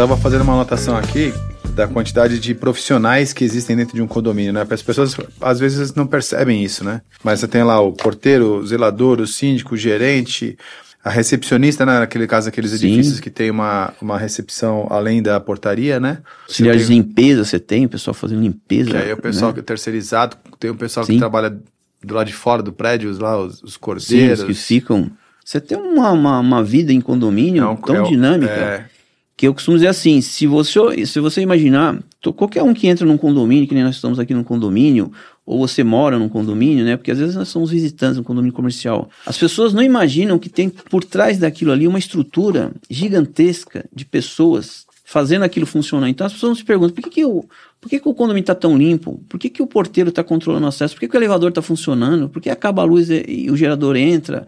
Estava 0.00 0.16
fazendo 0.16 0.40
uma 0.40 0.54
anotação 0.54 0.96
aqui 0.96 1.30
da 1.74 1.86
quantidade 1.86 2.40
de 2.40 2.54
profissionais 2.54 3.34
que 3.34 3.44
existem 3.44 3.76
dentro 3.76 3.94
de 3.94 4.00
um 4.00 4.06
condomínio, 4.06 4.50
né? 4.50 4.66
As 4.70 4.80
pessoas 4.80 5.14
às 5.38 5.60
vezes 5.60 5.94
não 5.94 6.06
percebem 6.06 6.64
isso, 6.64 6.82
né? 6.82 7.02
Mas 7.22 7.40
você 7.40 7.46
tem 7.46 7.62
lá 7.62 7.78
o 7.82 7.92
porteiro, 7.92 8.60
o 8.60 8.66
zelador, 8.66 9.20
o 9.20 9.26
síndico, 9.26 9.74
o 9.74 9.76
gerente, 9.76 10.56
a 11.04 11.10
recepcionista, 11.10 11.84
né? 11.84 11.98
Naquele 11.98 12.26
caso, 12.26 12.48
aqueles 12.48 12.70
Sim. 12.70 12.86
edifícios 12.86 13.20
que 13.20 13.28
tem 13.28 13.50
uma, 13.50 13.92
uma 14.00 14.18
recepção 14.18 14.86
além 14.88 15.22
da 15.22 15.38
portaria, 15.38 16.00
né? 16.00 16.20
Auxiliar 16.48 16.78
de 16.78 16.84
limpeza 16.84 17.44
você 17.44 17.60
tem, 17.60 17.84
o 17.84 17.88
pessoal 17.90 18.14
fazendo 18.14 18.40
limpeza. 18.40 18.92
Que 18.92 18.96
aí 18.96 19.12
o 19.12 19.18
pessoal 19.18 19.50
né? 19.50 19.52
que 19.56 19.60
é 19.60 19.62
terceirizado, 19.62 20.34
tem 20.58 20.70
o 20.70 20.76
pessoal 20.76 21.04
Sim. 21.04 21.12
que 21.12 21.18
trabalha 21.18 21.54
do 22.02 22.14
lado 22.14 22.26
de 22.26 22.32
fora 22.32 22.62
do 22.62 22.72
prédio, 22.72 23.14
lá, 23.20 23.38
os, 23.38 23.62
os 23.62 23.76
cordeiros. 23.76 24.38
Sim, 24.38 24.46
os 24.46 24.48
que 24.48 24.54
ficam. 24.54 25.10
Você 25.44 25.60
tem 25.60 25.76
uma, 25.76 26.10
uma, 26.10 26.40
uma 26.40 26.64
vida 26.64 26.90
em 26.90 27.02
condomínio 27.02 27.64
é 27.64 27.68
um, 27.68 27.76
tão 27.76 27.96
é, 27.96 28.08
dinâmica. 28.08 28.50
É, 28.50 28.99
que 29.40 29.46
eu 29.46 29.54
costumo 29.54 29.78
dizer 29.78 29.88
assim, 29.88 30.20
se 30.20 30.46
você, 30.46 31.06
se 31.06 31.18
você 31.18 31.40
imaginar, 31.40 31.98
qualquer 32.36 32.62
um 32.62 32.74
que 32.74 32.86
entra 32.86 33.06
num 33.06 33.16
condomínio, 33.16 33.66
que 33.66 33.74
nem 33.74 33.82
nós 33.82 33.94
estamos 33.94 34.18
aqui 34.18 34.34
num 34.34 34.44
condomínio, 34.44 35.10
ou 35.46 35.66
você 35.66 35.82
mora 35.82 36.18
num 36.18 36.28
condomínio, 36.28 36.84
né? 36.84 36.94
Porque 36.94 37.10
às 37.10 37.18
vezes 37.18 37.36
nós 37.36 37.48
somos 37.48 37.70
visitantes 37.70 38.18
num 38.18 38.22
condomínio 38.22 38.52
comercial. 38.52 39.08
As 39.24 39.38
pessoas 39.38 39.72
não 39.72 39.82
imaginam 39.82 40.38
que 40.38 40.50
tem 40.50 40.68
por 40.68 41.02
trás 41.04 41.38
daquilo 41.38 41.72
ali 41.72 41.88
uma 41.88 41.98
estrutura 41.98 42.70
gigantesca 42.90 43.88
de 43.90 44.04
pessoas 44.04 44.84
fazendo 45.06 45.42
aquilo 45.42 45.64
funcionar. 45.64 46.10
Então 46.10 46.26
as 46.26 46.34
pessoas 46.34 46.58
se 46.58 46.64
perguntam, 46.64 46.94
por 46.94 47.04
que, 47.04 47.08
que, 47.08 47.20
eu, 47.22 47.48
por 47.80 47.88
que, 47.88 47.98
que 47.98 48.08
o 48.10 48.12
condomínio 48.12 48.42
está 48.42 48.54
tão 48.54 48.76
limpo? 48.76 49.24
Por 49.26 49.40
que, 49.40 49.48
que 49.48 49.62
o 49.62 49.66
porteiro 49.66 50.10
está 50.10 50.22
controlando 50.22 50.66
o 50.66 50.68
acesso? 50.68 50.92
Por 50.92 51.00
que, 51.00 51.08
que 51.08 51.16
o 51.16 51.18
elevador 51.18 51.48
está 51.48 51.62
funcionando? 51.62 52.28
Por 52.28 52.42
que 52.42 52.50
acaba 52.50 52.82
a 52.82 52.84
luz 52.84 53.08
e, 53.08 53.24
e 53.26 53.50
o 53.50 53.56
gerador 53.56 53.96
entra? 53.96 54.46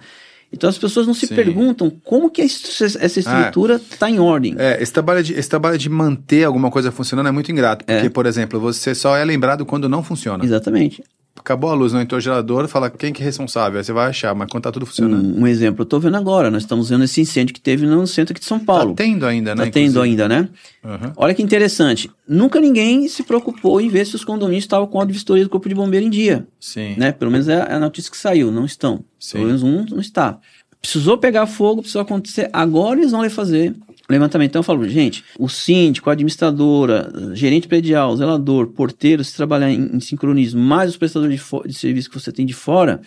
Então 0.52 0.68
as 0.68 0.76
pessoas 0.76 1.06
não 1.06 1.14
se 1.14 1.26
Sim. 1.26 1.34
perguntam 1.34 1.90
como 2.04 2.30
que 2.30 2.42
essa 2.42 3.06
estrutura 3.06 3.76
está 3.76 4.06
ah, 4.06 4.10
em 4.10 4.18
ordem. 4.18 4.54
É, 4.58 4.82
esse 4.82 4.92
trabalho, 4.92 5.22
de, 5.22 5.32
esse 5.32 5.48
trabalho 5.48 5.78
de 5.78 5.88
manter 5.88 6.44
alguma 6.44 6.70
coisa 6.70 6.92
funcionando 6.92 7.28
é 7.28 7.32
muito 7.32 7.50
ingrato. 7.50 7.84
Porque, 7.84 8.06
é. 8.06 8.10
por 8.10 8.26
exemplo, 8.26 8.60
você 8.60 8.94
só 8.94 9.16
é 9.16 9.24
lembrado 9.24 9.64
quando 9.64 9.88
não 9.88 10.02
funciona. 10.02 10.44
Exatamente 10.44 11.02
acabou 11.36 11.70
a 11.70 11.74
luz, 11.74 11.92
não 11.92 12.00
entrou 12.00 12.18
o 12.18 12.20
gerador, 12.20 12.68
fala 12.68 12.90
quem 12.90 13.12
que 13.12 13.22
é 13.22 13.24
responsável, 13.24 13.78
aí 13.78 13.84
você 13.84 13.92
vai 13.92 14.08
achar, 14.08 14.34
mas 14.34 14.48
quando 14.50 14.64
tá 14.64 14.72
tudo 14.72 14.86
funcionando. 14.86 15.36
Um, 15.36 15.42
um 15.42 15.46
exemplo, 15.46 15.82
eu 15.82 15.86
tô 15.86 15.98
vendo 15.98 16.16
agora, 16.16 16.50
nós 16.50 16.62
estamos 16.62 16.90
vendo 16.90 17.04
esse 17.04 17.20
incêndio 17.20 17.54
que 17.54 17.60
teve 17.60 17.86
no 17.86 18.06
centro 18.06 18.32
aqui 18.32 18.40
de 18.40 18.46
São 18.46 18.58
tá 18.58 18.66
Paulo. 18.66 18.94
Tá 18.94 19.02
tendo 19.02 19.26
ainda, 19.26 19.54
né? 19.54 19.64
Tá 19.64 19.70
tendo 19.70 20.00
ainda, 20.00 20.28
né? 20.28 20.48
Uhum. 20.84 21.12
Olha 21.16 21.34
que 21.34 21.42
interessante, 21.42 22.10
nunca 22.28 22.60
ninguém 22.60 23.08
se 23.08 23.22
preocupou 23.22 23.80
em 23.80 23.88
ver 23.88 24.06
se 24.06 24.14
os 24.14 24.24
condomínios 24.24 24.64
estavam 24.64 24.86
com 24.86 25.00
a 25.00 25.04
vistoria 25.04 25.42
do 25.42 25.50
corpo 25.50 25.68
de 25.68 25.74
bombeiro 25.74 26.06
em 26.06 26.10
dia. 26.10 26.46
Sim. 26.60 26.94
Né? 26.96 27.12
Pelo 27.12 27.30
menos 27.30 27.48
é 27.48 27.72
a 27.72 27.78
notícia 27.78 28.10
que 28.10 28.16
saiu, 28.16 28.50
não 28.50 28.64
estão. 28.64 29.04
Sim. 29.18 29.38
Pelo 29.38 29.46
menos 29.46 29.62
um 29.62 29.84
não 29.90 30.00
está. 30.00 30.38
Precisou 30.82 31.16
pegar 31.16 31.46
fogo, 31.46 31.80
precisou 31.80 32.02
acontecer, 32.02 32.50
agora 32.52 32.98
eles 32.98 33.12
vão 33.12 33.30
fazer 33.30 33.72
levantamento. 34.08 34.50
Então 34.50 34.60
eu 34.60 34.64
falo, 34.64 34.88
gente, 34.88 35.24
o 35.38 35.48
síndico, 35.48 36.10
a 36.10 36.12
administradora, 36.12 37.10
gerente 37.34 37.68
predial, 37.68 38.16
zelador, 38.16 38.66
porteiro, 38.66 39.22
se 39.22 39.34
trabalhar 39.34 39.70
em, 39.70 39.96
em 39.96 40.00
sincronismo, 40.00 40.60
mais 40.60 40.90
os 40.90 40.96
prestadores 40.96 41.40
de, 41.40 41.68
de 41.68 41.74
serviço 41.74 42.10
que 42.10 42.18
você 42.18 42.32
tem 42.32 42.44
de 42.44 42.52
fora, 42.52 43.00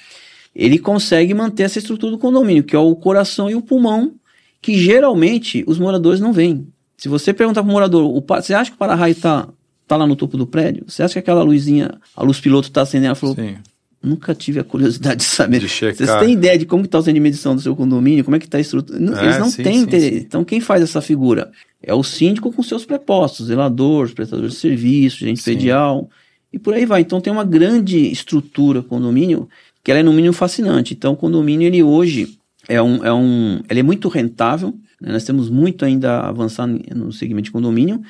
ele 0.56 0.80
consegue 0.80 1.34
manter 1.34 1.64
essa 1.64 1.80
estrutura 1.80 2.14
do 2.14 2.18
condomínio, 2.18 2.64
que 2.64 2.76
é 2.76 2.80
o 2.80 2.96
coração 2.96 3.50
e 3.50 3.56
o 3.56 3.62
pulmão, 3.62 4.14
que 4.62 4.78
geralmente 4.78 5.64
os 5.68 5.78
moradores 5.78 6.20
não 6.20 6.32
veem. 6.32 6.68
Se 6.98 7.10
você 7.10 7.34
perguntar 7.34 7.62
para 7.62 7.70
o 7.70 7.74
morador, 7.74 8.24
você 8.26 8.54
acha 8.54 8.72
que 8.72 8.76
o 8.76 8.80
para-raio 8.80 9.12
está 9.12 9.50
tá 9.86 9.98
lá 9.98 10.08
no 10.08 10.16
topo 10.16 10.38
do 10.38 10.48
prédio? 10.48 10.86
Você 10.88 11.04
acha 11.04 11.14
que 11.14 11.20
aquela 11.20 11.44
luzinha, 11.44 11.92
a 12.16 12.24
luz 12.24 12.40
piloto 12.40 12.70
está 12.70 12.82
acendendo? 12.82 13.08
Ela 13.08 13.16
falou, 13.16 13.36
Sim. 13.36 13.58
Nunca 14.06 14.36
tive 14.36 14.60
a 14.60 14.64
curiosidade 14.64 15.18
de 15.18 15.24
saber. 15.24 15.60
De 15.60 15.68
Vocês 15.68 15.96
têm 16.20 16.34
ideia 16.34 16.58
de 16.58 16.66
como 16.66 16.86
está 16.86 17.00
o 17.00 17.02
centro 17.02 17.16
de 17.16 17.20
medição 17.20 17.56
do 17.56 17.62
seu 17.62 17.76
condomínio? 17.76 18.24
Como 18.24 18.36
é 18.36 18.40
que 18.40 18.46
está 18.46 18.60
a 18.60 18.62
estrutura? 18.62 19.00
É, 19.00 19.24
Eles 19.26 19.40
não 19.40 19.50
sim, 19.50 19.64
têm 19.64 19.78
interesse. 19.78 20.18
Então, 20.18 20.44
quem 20.44 20.60
faz 20.62 20.84
essa 20.84 21.02
figura? 21.02 21.52
É 21.82 21.94
o 21.94 22.04
síndico 22.04 22.52
com 22.52 22.62
seus 22.62 22.86
prepostos, 22.86 23.48
zelador, 23.48 24.14
prestador 24.14 24.48
de 24.48 24.56
serviço, 24.56 25.20
gente 25.20 25.42
pedial, 25.44 26.10
e 26.54 26.60
por 26.60 26.74
aí 26.74 26.86
vai. 26.86 27.02
Então, 27.02 27.20
tem 27.20 27.34
uma 27.34 27.44
grande 27.44 27.98
estrutura 28.12 28.84
condomínio 28.84 29.50
que 29.84 29.92
ela 29.92 30.00
é 30.00 30.04
no 30.04 30.14
mínimo 30.14 30.34
fascinante. 30.34 30.94
Então, 30.94 31.14
o 31.14 31.18
condomínio, 31.18 31.66
ele 31.66 31.82
hoje 31.82 32.38
é 32.68 32.82
um... 32.82 33.04
É 33.04 33.14
um 33.14 33.62
ele 33.70 33.80
é 33.80 33.84
muito 33.84 34.08
rentável, 34.08 34.74
né? 35.02 35.12
nós 35.12 35.24
temos 35.24 35.50
muito 35.50 35.84
ainda 35.84 36.20
a 36.20 36.30
avançar 36.30 36.68
no 36.68 37.12
segmento 37.12 37.46
de 37.46 37.52
condomínio, 37.52 38.02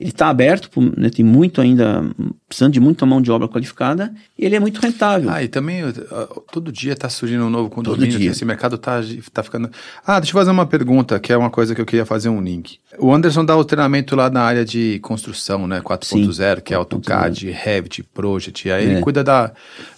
ele 0.00 0.08
está 0.08 0.30
aberto, 0.30 0.70
né, 0.96 1.10
tem 1.10 1.22
muito 1.22 1.60
ainda, 1.60 2.02
precisando 2.48 2.72
de 2.72 2.80
muita 2.80 3.04
mão 3.04 3.20
de 3.20 3.30
obra 3.30 3.46
qualificada, 3.46 4.10
e 4.38 4.46
ele 4.46 4.56
é 4.56 4.60
muito 4.60 4.80
rentável. 4.80 5.28
Ah, 5.28 5.42
e 5.42 5.48
também 5.48 5.82
todo 6.50 6.72
dia 6.72 6.94
está 6.94 7.10
surgindo 7.10 7.44
um 7.44 7.50
novo 7.50 7.68
condomínio, 7.68 8.30
esse 8.30 8.42
mercado 8.46 8.76
está 8.76 9.02
tá 9.30 9.42
ficando... 9.42 9.70
Ah, 10.06 10.18
deixa 10.18 10.30
eu 10.30 10.40
fazer 10.40 10.50
uma 10.50 10.64
pergunta, 10.64 11.20
que 11.20 11.30
é 11.30 11.36
uma 11.36 11.50
coisa 11.50 11.74
que 11.74 11.82
eu 11.82 11.84
queria 11.84 12.06
fazer 12.06 12.30
um 12.30 12.40
link. 12.40 12.78
O 12.98 13.12
Anderson 13.12 13.44
dá 13.44 13.54
o 13.54 13.62
treinamento 13.62 14.16
lá 14.16 14.30
na 14.30 14.40
área 14.40 14.64
de 14.64 14.98
construção, 15.00 15.66
né, 15.66 15.82
4.0, 15.82 16.62
que 16.62 16.72
é 16.72 16.78
AutoCAD, 16.78 17.50
Revit, 17.50 18.02
Project, 18.02 18.70
aí 18.70 18.86
é. 18.86 18.90
ele 18.92 19.00
cuida 19.02 19.22
da, 19.22 19.52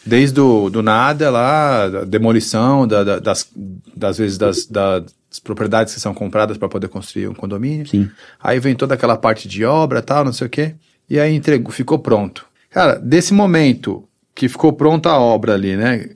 desde 0.05 0.35
do, 0.35 0.69
do 0.69 0.83
nada 0.83 1.31
lá, 1.31 1.89
da 1.89 2.05
demolição, 2.05 2.89
da, 2.89 3.05
da, 3.05 3.19
das, 3.21 3.49
das 3.97 4.19
vezes 4.19 4.37
das, 4.37 4.67
da, 4.67 5.05
as 5.33 5.39
propriedades 5.39 5.95
que 5.95 6.01
são 6.01 6.13
compradas 6.13 6.59
para 6.59 6.69
poder 6.69 6.89
construir 6.89 7.27
um 7.27 7.35
condomínio. 7.35 7.87
Sim. 7.87 8.11
Aí 8.39 8.61
vem 8.61 8.75
toda 8.75 8.95
aquela 8.95 9.17
parte 9.17 9.49
de 9.49 9.65
obra, 9.65 10.03
tal, 10.03 10.27
não 10.27 10.33
sei 10.33 10.47
o 10.47 10.51
quê. 10.51 10.75
E 11.09 11.19
aí 11.19 11.35
entregou, 11.35 11.73
ficou 11.73 11.99
pronto. 11.99 12.45
Cara, 12.71 12.97
desse 12.97 13.33
momento 13.33 14.07
que 14.35 14.47
ficou 14.47 14.75
pronta 14.75 15.11
a 15.11 15.19
obra 15.19 15.55
ali, 15.55 15.75
né? 15.75 16.11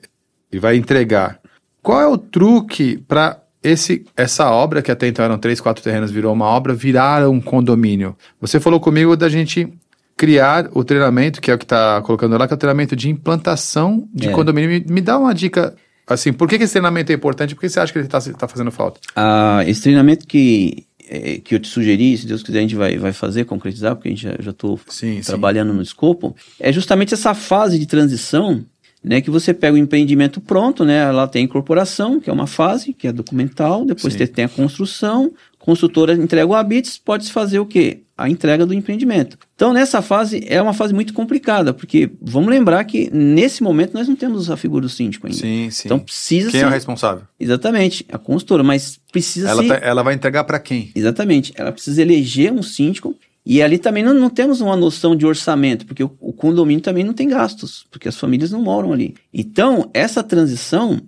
E 0.51 0.59
vai 0.59 0.75
entregar. 0.75 1.39
Qual 1.81 1.99
é 1.99 2.07
o 2.07 2.17
truque 2.17 2.97
para 3.07 3.41
esse 3.63 4.05
essa 4.15 4.51
obra 4.51 4.83
que 4.83 4.91
até 4.91 5.07
então 5.07 5.25
eram 5.25 5.39
três, 5.39 5.59
quatro 5.59 5.83
terrenos 5.83 6.11
virou 6.11 6.31
uma 6.31 6.45
obra 6.45 6.75
virar 6.75 7.27
um 7.27 7.41
condomínio? 7.41 8.15
Você 8.39 8.59
falou 8.59 8.79
comigo 8.79 9.17
da 9.17 9.29
gente 9.29 9.67
criar 10.15 10.69
o 10.73 10.83
treinamento 10.83 11.41
que 11.41 11.49
é 11.49 11.55
o 11.55 11.57
que 11.57 11.65
está 11.65 12.01
colocando 12.01 12.37
lá, 12.37 12.47
que 12.47 12.53
é 12.53 12.55
o 12.55 12.59
treinamento 12.59 12.95
de 12.95 13.09
implantação 13.09 14.07
de 14.13 14.29
é. 14.29 14.31
condomínio. 14.31 14.69
Me, 14.69 14.93
me 14.93 15.01
dá 15.01 15.17
uma 15.17 15.33
dica 15.33 15.75
Assim, 16.07 16.31
por 16.31 16.47
que, 16.47 16.57
que 16.57 16.63
esse 16.63 16.73
treinamento 16.73 17.11
é 17.11 17.15
importante? 17.15 17.53
Por 17.53 17.61
que 17.61 17.69
você 17.69 17.79
acha 17.79 17.91
que 17.91 17.99
ele 17.99 18.05
está 18.05 18.19
tá 18.19 18.47
fazendo 18.47 18.71
falta? 18.71 18.99
Ah, 19.13 19.61
esse 19.67 19.81
treinamento 19.81 20.25
que, 20.25 20.85
é, 21.09 21.39
que 21.39 21.53
eu 21.53 21.59
te 21.59 21.67
sugeri, 21.67 22.17
se 22.17 22.25
Deus 22.25 22.41
quiser, 22.41 22.59
a 22.59 22.61
gente 22.61 22.75
vai, 22.75 22.97
vai 22.97 23.11
fazer, 23.11 23.43
concretizar, 23.43 23.95
porque 23.95 24.07
a 24.07 24.11
gente 24.11 24.21
já 24.39 24.51
estou 24.51 24.79
trabalhando 25.25 25.71
sim. 25.71 25.75
no 25.75 25.81
escopo, 25.81 26.33
é 26.59 26.71
justamente 26.71 27.13
essa 27.13 27.33
fase 27.33 27.77
de 27.77 27.85
transição 27.85 28.63
né, 29.03 29.21
que 29.21 29.29
você 29.29 29.53
pega 29.53 29.75
o 29.75 29.77
empreendimento 29.77 30.41
pronto, 30.41 30.83
né, 30.83 31.11
lá 31.11 31.27
tem 31.27 31.41
a 31.41 31.45
incorporação, 31.45 32.19
que 32.19 32.29
é 32.29 32.33
uma 32.33 32.47
fase, 32.47 32.93
que 32.93 33.07
é 33.07 33.11
documental, 33.11 33.85
depois 33.85 34.13
você 34.13 34.27
tem 34.27 34.45
a 34.45 34.49
construção, 34.49 35.31
construtora 35.59 36.13
entrega 36.13 36.47
o 36.47 36.55
habits, 36.55 36.97
pode-se 36.97 37.31
fazer 37.31 37.59
o 37.59 37.65
quê? 37.65 38.01
A 38.17 38.29
entrega 38.29 38.65
do 38.65 38.73
empreendimento. 38.73 39.37
Então, 39.55 39.71
nessa 39.71 40.01
fase, 40.01 40.43
é 40.47 40.59
uma 40.61 40.73
fase 40.73 40.93
muito 40.93 41.13
complicada, 41.13 41.73
porque 41.73 42.09
vamos 42.19 42.49
lembrar 42.49 42.83
que 42.85 43.09
nesse 43.13 43.61
momento 43.61 43.93
nós 43.93 44.07
não 44.07 44.15
temos 44.15 44.49
a 44.49 44.57
figura 44.57 44.81
do 44.81 44.89
síndico 44.89 45.27
ainda. 45.27 45.39
Sim, 45.39 45.69
sim. 45.69 45.83
Então, 45.85 45.99
precisa 45.99 46.49
Quem 46.49 46.61
ser... 46.61 46.65
é 46.65 46.69
o 46.69 46.71
responsável? 46.71 47.23
Exatamente, 47.39 48.05
a 48.11 48.17
construtora, 48.17 48.63
mas 48.63 48.99
precisa 49.11 49.49
ela 49.49 49.61
ser... 49.61 49.69
Tá, 49.69 49.85
ela 49.85 50.01
vai 50.01 50.15
entregar 50.15 50.43
para 50.45 50.59
quem? 50.59 50.91
Exatamente, 50.95 51.53
ela 51.55 51.71
precisa 51.71 52.01
eleger 52.01 52.51
um 52.51 52.63
síndico 52.63 53.15
e 53.45 53.61
ali 53.61 53.77
também 53.77 54.03
não, 54.03 54.13
não, 54.13 54.29
temos 54.29 54.59
uma 54.59 54.75
noção 54.75 55.15
de 55.15 55.25
orçamento, 55.25 55.85
porque 55.85 56.03
o, 56.03 56.11
o, 56.19 56.33
condomínio 56.33 56.81
também 56.81 57.03
não 57.03 57.13
tem 57.13 57.29
gastos, 57.29 57.85
porque 57.89 58.09
as 58.09 58.17
famílias 58.17 58.51
não 58.51 58.61
moram 58.61 58.91
ali. 58.91 59.15
Então, 59.33 59.89
essa 59.93 60.21
transição 60.21 60.99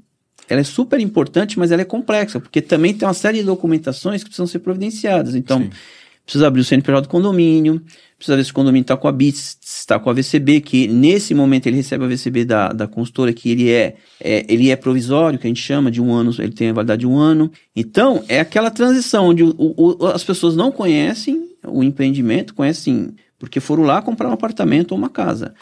ela 0.48 0.62
é 0.62 0.64
super 0.64 1.02
importante, 1.02 1.60
mas 1.60 1.70
ela 1.70 1.82
é 1.82 1.86
complexa, 1.86 2.40
porque 2.40 2.62
também 2.62 2.94
tem 2.94 3.06
uma 3.06 3.14
série 3.14 3.40
de 3.40 3.44
documentações 3.44 4.24
que 4.24 4.30
precisam 4.30 4.48
ser 4.48 4.60
providenciadas. 4.60 5.36
Então, 5.36 5.60
Sim. 5.60 5.70
Precisa 6.30 6.46
abrir 6.46 6.62
o 6.62 6.64
CNPJ 6.64 7.02
do 7.02 7.10
condomínio, 7.10 7.82
precisa 8.16 8.38
ver 8.38 8.44
se 8.44 8.52
o 8.52 8.54
condomínio 8.54 8.84
está 8.84 8.96
com 8.96 9.08
a 9.08 9.12
BITS, 9.12 9.58
está 9.64 10.00
com 10.00 10.12
a 10.12 10.14
VCB, 10.14 10.62
que 10.62 10.88
nesse 10.88 11.34
momento 11.34 11.66
ele 11.66 11.78
recebe 11.78 12.06
a 12.06 12.08
VCB 12.08 12.46
da, 12.46 12.70
da 12.70 12.88
consultora, 12.88 13.34
que 13.34 13.50
ele 13.50 13.72
é, 13.72 13.96
é, 14.22 14.46
ele 14.48 14.70
é 14.70 14.76
provisório, 14.76 15.40
que 15.40 15.48
a 15.48 15.50
gente 15.50 15.62
chama 15.62 15.90
de 15.90 16.00
um 16.00 16.14
ano, 16.14 16.32
ele 16.38 16.52
tem 16.52 16.70
a 16.70 16.74
validade 16.74 17.00
de 17.00 17.08
um 17.08 17.18
ano. 17.18 17.52
Então, 17.76 18.24
é 18.28 18.40
aquela 18.40 18.70
transição 18.70 19.30
onde 19.30 19.44
o, 19.44 19.56
o, 19.58 20.06
as 20.06 20.24
pessoas 20.24 20.56
não 20.56 20.72
conhecem 20.72 21.50
o 21.66 21.84
empreendimento, 21.84 22.54
conhecem 22.54 23.16
porque 23.40 23.60
foram 23.60 23.84
lá 23.84 24.00
comprar 24.00 24.30
um 24.30 24.34
apartamento 24.34 24.92
ou 24.92 24.98
uma 24.98 25.10
casa 25.10 25.56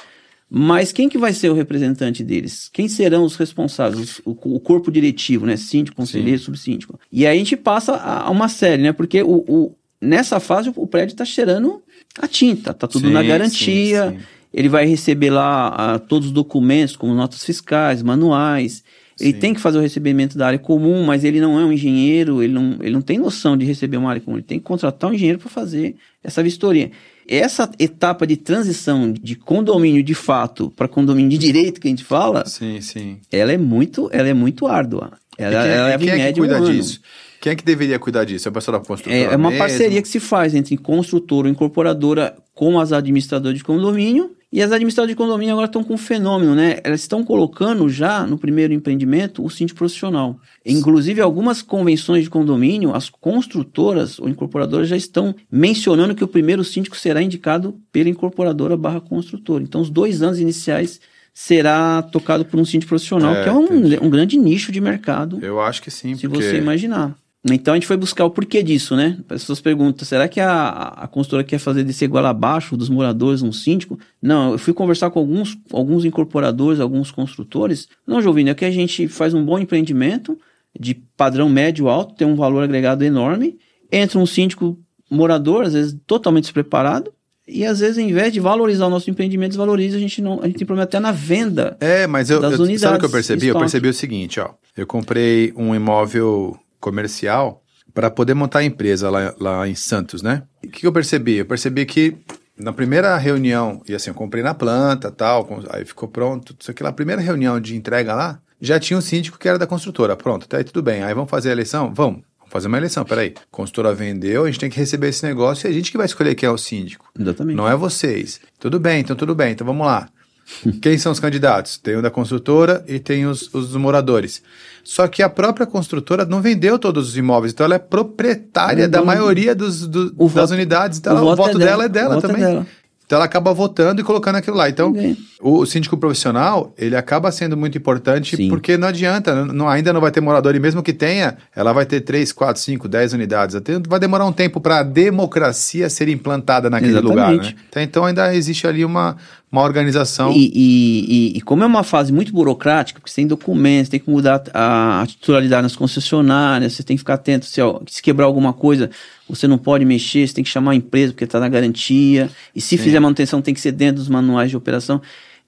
Mas 0.50 0.92
quem 0.92 1.08
que 1.08 1.18
vai 1.18 1.32
ser 1.32 1.50
o 1.50 1.54
representante 1.54 2.24
deles? 2.26 2.70
Quem 2.74 2.90
serão 2.90 3.24
os 3.24 3.38
responsáveis? 3.38 4.20
O, 4.26 4.32
o 4.32 4.60
corpo 4.60 4.92
diretivo, 4.92 5.46
né? 5.46 5.56
Síndico, 5.56 5.96
conselheiro, 5.96 6.40
Sim. 6.40 6.46
subsíndico. 6.46 7.00
E 7.10 7.26
aí 7.26 7.38
a 7.38 7.40
gente 7.40 7.56
passa 7.56 7.94
a, 7.94 8.28
a 8.28 8.32
uma 8.32 8.50
série, 8.50 8.82
né? 8.82 8.92
Porque 8.92 9.22
o, 9.22 9.46
o 9.48 9.76
nessa 10.02 10.40
fase 10.40 10.72
o 10.76 10.88
prédio 10.88 11.14
está 11.14 11.26
cheirando 11.26 11.82
a 12.20 12.28
tinta, 12.28 12.74
tá 12.74 12.88
tudo 12.88 13.08
sim, 13.08 13.14
na 13.14 13.24
garantia. 13.24 14.12
Sim, 14.12 14.18
sim. 14.18 14.26
Ele 14.54 14.70
vai 14.70 14.86
receber 14.86 15.30
lá 15.30 15.68
a, 15.68 15.96
ah, 15.96 16.00
todos 16.00 16.30
os 16.30 16.34
documentos, 16.34 16.96
como 16.96 17.14
notas 17.14 17.44
fiscais, 17.44 18.02
manuais. 18.02 18.84
Ele 19.20 19.34
tem 19.34 19.54
que 19.54 19.60
fazer 19.60 19.80
o 19.80 19.82
recebimento 19.82 20.38
da 20.38 20.48
área 20.48 20.60
comum, 20.60 21.04
mas 21.04 21.24
ele 21.24 21.42
não 21.42 21.60
é 21.60 21.66
um 21.66 21.72
engenheiro, 21.72 22.44
ele 22.44 22.54
não, 22.54 22.78
ele 22.80 22.92
não 22.92 23.02
tem 23.02 23.18
noção 23.18 23.58
de 23.58 23.66
receber 23.66 23.98
uma 23.98 24.10
área 24.10 24.22
comum. 24.22 24.38
Ele 24.38 24.44
tem 24.44 24.60
que 24.60 24.66
contratar 24.66 25.10
um 25.10 25.14
engenheiro 25.14 25.40
para 25.40 25.50
fazer 25.50 25.96
essa 26.24 26.44
vistoria. 26.44 26.92
Essa 27.28 27.70
etapa 27.80 28.28
de 28.28 28.38
transição 28.38 29.12
de 29.12 29.36
condomínio 29.36 30.04
de 30.04 30.14
fato 30.14 30.72
para 30.76 30.88
condomínio 30.88 31.32
de 31.32 31.38
direito 31.38 31.82
que 31.82 31.88
a 31.88 31.90
gente 31.90 32.04
fala, 32.04 32.46
sim, 32.46 32.80
sim. 32.80 33.18
ela 33.32 33.52
é 33.52 33.58
muito, 33.58 34.08
ela 34.14 34.30
é 34.30 34.34
muito 34.34 34.68
árdua. 34.68 35.12
Ela, 35.38 35.64
quem, 35.64 35.72
ela 35.72 35.98
quem 35.98 36.10
é 36.10 36.34
que 36.34 36.40
cuida 36.40 36.62
um 36.62 36.66
disso? 36.66 37.02
Quem 37.40 37.52
é 37.52 37.56
que 37.56 37.64
deveria 37.64 38.00
cuidar 38.00 38.24
disso? 38.24 38.48
É 38.48 38.52
pessoa 38.52 38.80
da 38.80 38.86
construtora 38.86 39.16
É, 39.16 39.24
é 39.24 39.36
uma 39.36 39.50
mesmo? 39.50 39.60
parceria 39.60 40.02
que 40.02 40.08
se 40.08 40.20
faz 40.20 40.56
entre 40.56 40.78
construtora 40.78 41.48
ou 41.48 41.52
incorporadora 41.52 42.36
com 42.54 42.80
as 42.80 42.92
administradoras 42.92 43.58
de 43.58 43.64
condomínio. 43.64 44.32
E 44.52 44.62
as 44.62 44.72
administradoras 44.72 45.12
de 45.12 45.18
condomínio 45.18 45.52
agora 45.52 45.68
estão 45.68 45.84
com 45.84 45.96
um 45.96 45.98
fenômeno, 45.98 46.56
né? 46.56 46.80
Elas 46.82 47.02
estão 47.02 47.22
colocando 47.22 47.90
já 47.90 48.26
no 48.26 48.38
primeiro 48.38 48.74
empreendimento 48.74 49.44
o 49.44 49.50
síndico 49.50 49.78
profissional. 49.78 50.40
Inclusive, 50.66 51.20
algumas 51.20 51.62
convenções 51.62 52.24
de 52.24 52.30
condomínio, 52.30 52.96
as 52.96 53.10
construtoras 53.10 54.18
ou 54.20 54.30
incorporadoras 54.30 54.88
já 54.88 54.96
estão 54.96 55.36
mencionando 55.52 56.16
que 56.16 56.24
o 56.24 56.28
primeiro 56.30 56.64
síndico 56.64 56.96
será 56.96 57.22
indicado 57.22 57.78
pela 57.92 58.08
incorporadora 58.08 58.78
barra 58.78 59.02
construtora. 59.02 59.64
Então, 59.64 59.82
os 59.82 59.90
dois 59.90 60.22
anos 60.22 60.40
iniciais 60.40 61.02
será 61.34 62.02
tocado 62.02 62.44
por 62.46 62.60
um 62.60 62.66
síndico 62.66 62.90
profissional, 62.90 63.36
é, 63.36 63.44
que 63.44 63.50
é 63.50 63.54
um, 63.54 64.06
um, 64.06 64.10
grande 64.10 64.38
nicho 64.38 64.72
de 64.72 64.82
mercado. 64.82 65.38
Eu 65.40 65.62
acho 65.62 65.84
que 65.84 65.92
sim. 65.92 66.16
Se 66.16 66.28
porque... 66.28 66.44
você 66.44 66.58
imaginar. 66.58 67.16
Então 67.50 67.74
a 67.74 67.78
gente 67.78 67.88
foi 67.88 67.98
buscar 67.98 68.26
o 68.26 68.30
porquê 68.30 68.62
disso, 68.62 68.96
né? 68.96 69.18
As 69.30 69.42
pessoas 69.42 69.62
perguntam: 69.62 70.06
será 70.06 70.28
que 70.28 70.40
a, 70.40 70.70
a 70.70 71.08
consultora 71.08 71.44
quer 71.44 71.60
fazer 71.60 71.84
desse 71.84 72.04
igual 72.04 72.26
abaixo 72.26 72.76
dos 72.76 72.90
moradores 72.90 73.42
um 73.42 73.52
síndico? 73.52 73.98
Não, 74.22 74.54
eu 74.54 74.58
fui 74.58 74.74
conversar 74.74 75.10
com 75.10 75.20
alguns, 75.20 75.58
alguns 75.72 76.04
incorporadores, 76.04 76.80
alguns 76.80 77.12
construtores. 77.12 77.88
Não, 78.06 78.22
Jovino, 78.22 78.50
é 78.50 78.54
que 78.54 78.66
a 78.66 78.72
gente 78.72 79.08
faz 79.08 79.34
um 79.34 79.46
bom 79.46 79.60
empreendimento 79.60 80.38
de 80.78 80.94
padrão 81.16 81.50
médio 81.50 81.88
alto, 81.88 82.16
tem 82.16 82.28
um 82.28 82.36
valor 82.36 82.64
agregado 82.64 83.04
enorme. 83.04 83.58
Entra 83.92 84.20
um 84.20 84.26
síndico 84.26 84.78
morador, 85.10 85.64
às 85.64 85.74
vezes 85.74 85.98
totalmente 86.06 86.44
despreparado, 86.44 87.14
e 87.48 87.66
às 87.66 87.80
vezes, 87.80 87.98
em 87.98 88.12
vez 88.12 88.34
de 88.34 88.42
valorizar 88.42 88.88
o 88.88 88.90
nosso 88.90 89.10
empreendimento, 89.10 89.52
desvaloriza, 89.52 89.96
a 89.96 90.00
gente 90.02 90.22
não. 90.22 90.42
A 90.42 90.48
gente 90.48 90.58
tem 90.58 90.68
problema 90.68 90.84
até 90.84 91.00
na 91.00 91.14
venda. 91.14 91.78
É, 91.80 92.06
mas 92.06 92.30
eu, 92.30 92.42
das 92.42 92.54
eu, 92.54 92.60
unidades. 92.60 92.82
Sabe 92.82 92.98
o 92.98 93.00
que 93.00 93.06
eu 93.06 93.10
percebi? 93.10 93.48
Eu 93.48 93.58
percebi 93.58 93.88
o 93.88 93.94
seguinte, 93.94 94.40
ó. 94.42 94.50
Eu 94.76 94.86
comprei 94.86 95.54
um 95.56 95.74
imóvel 95.74 96.60
comercial 96.80 97.64
para 97.94 98.12
poder 98.12 98.34
montar 98.34 98.60
a 98.60 98.64
empresa 98.64 99.10
lá, 99.10 99.34
lá 99.40 99.68
em 99.68 99.76
Santos, 99.76 100.22
né? 100.22 100.44
O 100.64 100.70
que 100.70 100.86
eu 100.86 100.92
percebi? 100.92 101.38
Eu 101.38 101.46
percebi 101.46 101.86
que 101.86 102.16
na 102.58 102.74
primeira 102.74 103.16
reunião, 103.18 103.82
e 103.88 103.94
assim, 103.94 104.10
eu 104.10 104.14
comprei 104.14 104.44
na 104.44 104.54
planta 104.54 105.12
tal, 105.12 105.48
aí 105.70 105.86
ficou 105.86 106.08
pronto, 106.10 106.56
isso 106.60 106.72
aqui 106.72 106.84
lá, 106.84 106.92
primeira 106.92 107.22
reunião 107.22 107.60
de 107.60 107.76
entrega 107.76 108.14
lá, 108.14 108.40
já 108.60 108.80
tinha 108.80 108.98
um 108.98 109.02
síndico 109.02 109.38
que 109.38 109.48
era 109.48 109.60
da 109.60 109.68
construtora. 109.68 110.16
Pronto, 110.16 110.46
até 110.46 110.58
aí 110.58 110.64
tudo 110.64 110.82
bem. 110.82 111.04
Aí 111.04 111.14
vamos 111.14 111.30
fazer 111.30 111.50
a 111.50 111.52
eleição? 111.52 111.94
Vamos. 111.94 112.22
Vamos 112.40 112.52
fazer 112.52 112.68
uma 112.68 112.78
eleição, 112.78 113.04
peraí. 113.06 113.34
A 113.36 113.42
consultora 113.52 113.94
vendeu, 113.94 114.44
a 114.44 114.48
gente 114.48 114.60
tem 114.60 114.70
que 114.70 114.78
receber 114.78 115.10
esse 115.10 115.24
negócio 115.26 115.68
e 115.68 115.70
a 115.70 115.74
gente 115.74 115.92
que 115.92 115.98
vai 115.98 116.06
escolher 116.06 116.34
quem 116.34 116.48
é 116.48 116.52
o 116.52 116.58
síndico. 116.58 117.12
Exatamente. 117.18 117.56
Não 117.56 117.70
é 117.70 117.76
vocês. 117.76 118.40
Tudo 118.60 118.80
bem, 118.80 119.02
então 119.02 119.16
tudo 119.16 119.36
bem, 119.36 119.52
então 119.52 119.68
vamos 119.68 119.86
lá. 119.86 120.10
Quem 120.82 120.98
são 120.98 121.12
os 121.12 121.20
candidatos? 121.20 121.78
Tem 121.78 121.96
o 121.96 122.02
da 122.02 122.10
construtora 122.10 122.84
e 122.88 123.00
tem 123.00 123.26
os, 123.26 123.54
os 123.54 123.76
moradores. 123.76 124.42
Só 124.84 125.08
que 125.08 125.22
a 125.22 125.30
própria 125.30 125.66
construtora 125.66 126.26
não 126.26 126.42
vendeu 126.42 126.80
todos 126.80 127.10
os 127.10 127.18
imóveis, 127.18 127.52
então 127.52 127.66
ela 127.66 127.76
é 127.76 127.80
proprietária 127.80 128.84
é 128.84 128.88
da 128.88 129.04
maioria 129.04 129.54
dos, 129.54 129.86
do, 129.86 130.12
das 130.12 130.32
voto, 130.32 130.54
unidades, 130.54 131.00
então 131.00 131.14
o, 131.14 131.18
ela, 131.18 131.36
voto, 131.36 131.42
o 131.42 131.46
voto 131.46 131.62
é 131.62 131.66
dela, 131.66 131.84
é 131.86 131.90
dela, 131.90 132.22
também. 132.22 132.44
É 132.44 132.48
dela. 132.48 132.68
Então 133.08 133.16
ela 133.16 133.26
acaba 133.26 133.54
votando 133.54 134.02
e 134.02 134.04
colocando 134.04 134.36
aquilo 134.36 134.58
lá. 134.58 134.68
Então, 134.68 134.94
o, 135.42 135.60
o 135.60 135.66
síndico 135.66 135.96
profissional, 135.96 136.74
ele 136.78 136.94
acaba 136.94 137.32
sendo 137.32 137.56
muito 137.56 137.78
importante 137.78 138.36
Sim. 138.36 138.50
porque 138.50 138.76
não 138.76 138.90
adianta, 138.90 139.46
não, 139.46 139.70
ainda 139.70 139.94
não 139.94 140.02
vai 140.02 140.12
ter 140.12 140.20
morador, 140.20 140.54
e 140.56 140.60
mesmo 140.60 140.84
que 140.84 140.92
tenha, 140.92 141.38
ela 141.56 141.72
vai 141.72 141.86
ter 141.86 142.02
3, 142.02 142.34
4, 142.34 142.62
5, 142.62 142.86
10 142.86 143.14
unidades. 143.14 143.56
Até 143.56 143.80
vai 143.80 143.98
demorar 143.98 144.26
um 144.26 144.34
tempo 144.34 144.60
para 144.60 144.80
a 144.80 144.84
democracia 144.84 145.90
ser 145.90 146.10
implantada 146.10 146.70
naquele 146.70 146.98
Exatamente. 146.98 147.16
lugar. 147.16 147.38
Né? 147.38 147.56
Então, 147.70 147.82
então 147.82 148.06
ainda 148.06 148.36
existe 148.36 148.68
ali 148.68 148.84
uma, 148.84 149.16
uma 149.52 149.62
organização. 149.64 150.32
E, 150.34 150.52
e, 150.54 151.06
e, 151.34 151.38
e, 151.38 151.42
como 151.42 151.64
é 151.64 151.66
uma 151.66 151.84
fase 151.84 152.12
muito 152.12 152.34
burocrática, 152.34 153.00
porque 153.00 153.10
você 153.10 153.18
tem 153.18 153.28
documentos, 153.28 153.90
tem 153.90 154.00
que 154.00 154.10
mudar 154.10 154.44
a, 154.54 155.02
a 155.02 155.08
titularidade 155.08 155.64
nas 155.64 155.76
concessionárias, 155.76 156.74
você 156.74 156.84
tem 156.84 156.98
que 156.98 157.02
ficar 157.02 157.14
atento 157.14 157.46
se, 157.46 157.62
ó, 157.62 157.80
se 157.88 158.02
quebrar 158.02 158.26
alguma 158.26 158.54
coisa 158.54 158.90
você 159.30 159.48
não 159.48 159.58
pode 159.58 159.84
mexer, 159.84 160.28
você 160.28 160.34
tem 160.34 160.44
que 160.44 160.50
chamar 160.50 160.72
a 160.72 160.76
empresa 160.76 161.12
porque 161.12 161.26
está 161.26 161.40
na 161.40 161.50
garantia. 161.50 162.30
E 162.56 162.62
se 162.62 162.78
Sim. 162.78 162.84
fizer 162.84 163.00
manutenção, 163.00 163.42
tem 163.42 163.54
que 163.54 163.60
ser 163.60 163.74
dentro 163.74 163.98
dos 163.98 164.08
manuais 164.10 164.50
de 164.50 164.58
operação. 164.58 165.02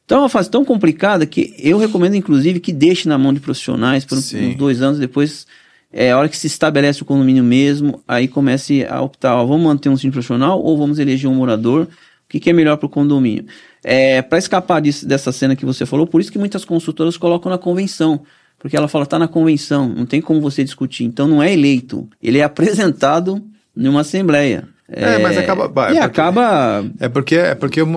Então 0.05 0.17
é 0.17 0.21
uma 0.23 0.29
fase 0.29 0.49
tão 0.49 0.65
complicada 0.65 1.25
que 1.25 1.53
eu 1.59 1.77
recomendo, 1.77 2.15
inclusive, 2.15 2.59
que 2.59 2.73
deixe 2.73 3.07
na 3.07 3.17
mão 3.17 3.33
de 3.33 3.39
profissionais 3.39 4.03
por 4.03 4.17
uns 4.17 4.33
dois 4.57 4.81
anos 4.81 4.99
depois. 4.99 5.45
É 5.93 6.11
a 6.11 6.17
hora 6.17 6.27
que 6.27 6.37
se 6.37 6.47
estabelece 6.47 7.01
o 7.01 7.05
condomínio 7.05 7.43
mesmo, 7.43 8.01
aí 8.07 8.27
comece 8.27 8.85
a 8.89 9.01
optar, 9.01 9.35
ó, 9.35 9.45
vamos 9.45 9.63
manter 9.63 9.89
um 9.89 9.95
síndico 9.95 10.13
profissional 10.13 10.61
ou 10.61 10.77
vamos 10.77 10.99
eleger 10.99 11.29
um 11.29 11.35
morador, 11.35 11.87
o 12.29 12.31
que, 12.31 12.39
que 12.39 12.51
é 12.51 12.53
melhor 12.53 12.77
para 12.77 12.85
o 12.85 12.89
condomínio. 12.89 13.45
É, 13.83 14.21
para 14.21 14.37
escapar 14.37 14.79
disso, 14.79 15.07
dessa 15.07 15.31
cena 15.31 15.55
que 15.55 15.65
você 15.65 15.83
falou, 15.83 16.05
por 16.05 16.21
isso 16.21 16.31
que 16.31 16.37
muitas 16.37 16.63
consultoras 16.63 17.17
colocam 17.17 17.49
na 17.49 17.57
convenção, 17.57 18.21
porque 18.59 18.77
ela 18.77 18.87
fala, 18.87 19.03
está 19.03 19.17
na 19.17 19.27
convenção, 19.27 19.89
não 19.89 20.05
tem 20.05 20.21
como 20.21 20.39
você 20.39 20.63
discutir, 20.63 21.05
então 21.05 21.27
não 21.27 21.41
é 21.41 21.51
eleito, 21.51 22.07
ele 22.21 22.37
é 22.37 22.43
apresentado 22.43 23.43
numa 23.75 24.01
assembleia. 24.01 24.67
É, 24.91 25.15
é, 25.15 25.19
mas 25.19 25.37
acaba. 25.37 25.65
e 25.65 25.67
é 25.67 25.69
porque, 25.69 25.97
acaba. 25.99 26.85
É 26.99 27.09
porque. 27.09 27.35
É 27.35 27.55
porque 27.55 27.81
uh, 27.81 27.87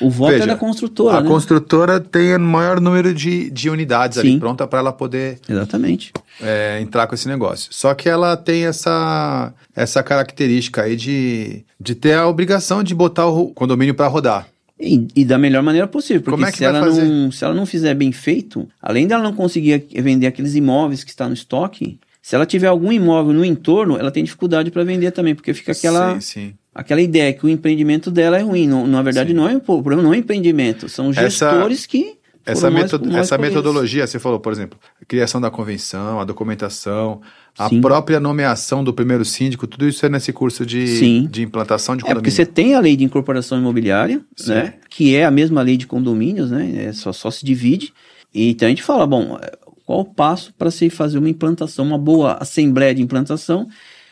o 0.00 0.10
voto 0.10 0.32
veja, 0.32 0.44
é 0.44 0.46
da 0.46 0.56
construtora. 0.56 1.18
A 1.18 1.20
né? 1.20 1.28
construtora 1.28 2.00
tem 2.00 2.36
o 2.36 2.40
maior 2.40 2.80
número 2.80 3.12
de, 3.12 3.50
de 3.50 3.68
unidades 3.68 4.20
Sim. 4.20 4.28
ali 4.28 4.38
pronta 4.38 4.66
para 4.66 4.78
ela 4.78 4.92
poder. 4.92 5.40
Exatamente. 5.48 6.12
É, 6.40 6.80
entrar 6.80 7.06
com 7.06 7.14
esse 7.14 7.26
negócio. 7.26 7.72
Só 7.72 7.94
que 7.94 8.08
ela 8.08 8.36
tem 8.36 8.66
essa, 8.66 9.52
essa 9.74 10.02
característica 10.02 10.82
aí 10.82 10.94
de, 10.94 11.64
de 11.80 11.94
ter 11.94 12.14
a 12.14 12.28
obrigação 12.28 12.82
de 12.82 12.94
botar 12.94 13.26
o 13.26 13.48
condomínio 13.48 13.94
para 13.94 14.06
rodar. 14.06 14.46
E, 14.78 15.08
e, 15.16 15.24
da 15.24 15.38
melhor 15.38 15.62
maneira 15.62 15.86
possível, 15.86 16.22
porque 16.22 16.44
é 16.44 16.52
se, 16.52 16.62
ela 16.62 16.80
não, 16.80 17.32
se 17.32 17.42
ela 17.42 17.54
não 17.54 17.64
fizer 17.64 17.94
bem 17.94 18.12
feito, 18.12 18.68
além 18.80 19.06
dela 19.06 19.22
não 19.22 19.32
conseguir 19.32 19.86
vender 20.02 20.26
aqueles 20.26 20.54
imóveis 20.54 21.02
que 21.02 21.08
está 21.08 21.26
no 21.26 21.32
estoque, 21.32 21.98
se 22.26 22.34
ela 22.34 22.44
tiver 22.44 22.66
algum 22.66 22.90
imóvel 22.90 23.32
no 23.32 23.44
entorno, 23.44 23.96
ela 23.96 24.10
tem 24.10 24.24
dificuldade 24.24 24.68
para 24.72 24.82
vender 24.82 25.12
também, 25.12 25.32
porque 25.32 25.54
fica 25.54 25.70
aquela, 25.70 26.14
sim, 26.14 26.20
sim. 26.20 26.54
aquela 26.74 27.00
ideia 27.00 27.32
que 27.32 27.46
o 27.46 27.48
empreendimento 27.48 28.10
dela 28.10 28.36
é 28.36 28.42
ruim. 28.42 28.66
Não, 28.66 28.84
na 28.84 29.00
verdade, 29.00 29.30
sim. 29.30 29.36
não 29.36 29.48
é 29.48 29.56
o 29.56 29.60
problema, 29.60 30.02
não 30.02 30.12
é 30.12 30.16
empreendimento, 30.16 30.88
são 30.88 31.12
gestores 31.12 31.78
essa, 31.78 31.88
que. 31.88 32.18
Essa, 32.44 32.68
metod 32.68 33.06
mais 33.06 33.26
essa 33.26 33.38
metodologia, 33.38 34.04
você 34.04 34.18
falou, 34.18 34.40
por 34.40 34.52
exemplo, 34.52 34.76
a 35.00 35.04
criação 35.04 35.40
da 35.40 35.52
convenção, 35.52 36.18
a 36.18 36.24
documentação, 36.24 37.20
a 37.56 37.70
própria 37.80 38.18
nomeação 38.18 38.82
do 38.82 38.92
primeiro 38.92 39.24
síndico, 39.24 39.64
tudo 39.64 39.86
isso 39.86 40.04
é 40.04 40.08
nesse 40.08 40.32
curso 40.32 40.66
de, 40.66 41.28
de 41.28 41.42
implantação 41.44 41.94
de 41.96 42.02
condomínio. 42.02 42.18
É 42.18 42.22
porque 42.22 42.30
você 42.32 42.44
tem 42.44 42.74
a 42.74 42.80
lei 42.80 42.96
de 42.96 43.04
incorporação 43.04 43.56
imobiliária, 43.56 44.20
né? 44.48 44.74
Que 44.90 45.14
é 45.14 45.24
a 45.24 45.30
mesma 45.30 45.62
lei 45.62 45.76
de 45.76 45.86
condomínios, 45.86 46.50
né? 46.50 46.86
É 46.86 46.92
só, 46.92 47.12
só 47.12 47.30
se 47.30 47.44
divide. 47.44 47.92
E, 48.34 48.50
então 48.50 48.66
a 48.66 48.68
gente 48.68 48.82
fala, 48.82 49.06
bom, 49.06 49.38
qual 49.86 50.00
o 50.00 50.04
passo 50.04 50.52
para 50.52 50.70
se 50.70 50.90
fazer 50.90 51.16
uma 51.16 51.30
implantação, 51.30 51.84
uma 51.84 51.96
boa 51.96 52.36
assembleia 52.40 52.92
de 52.92 53.00
implantação? 53.00 53.68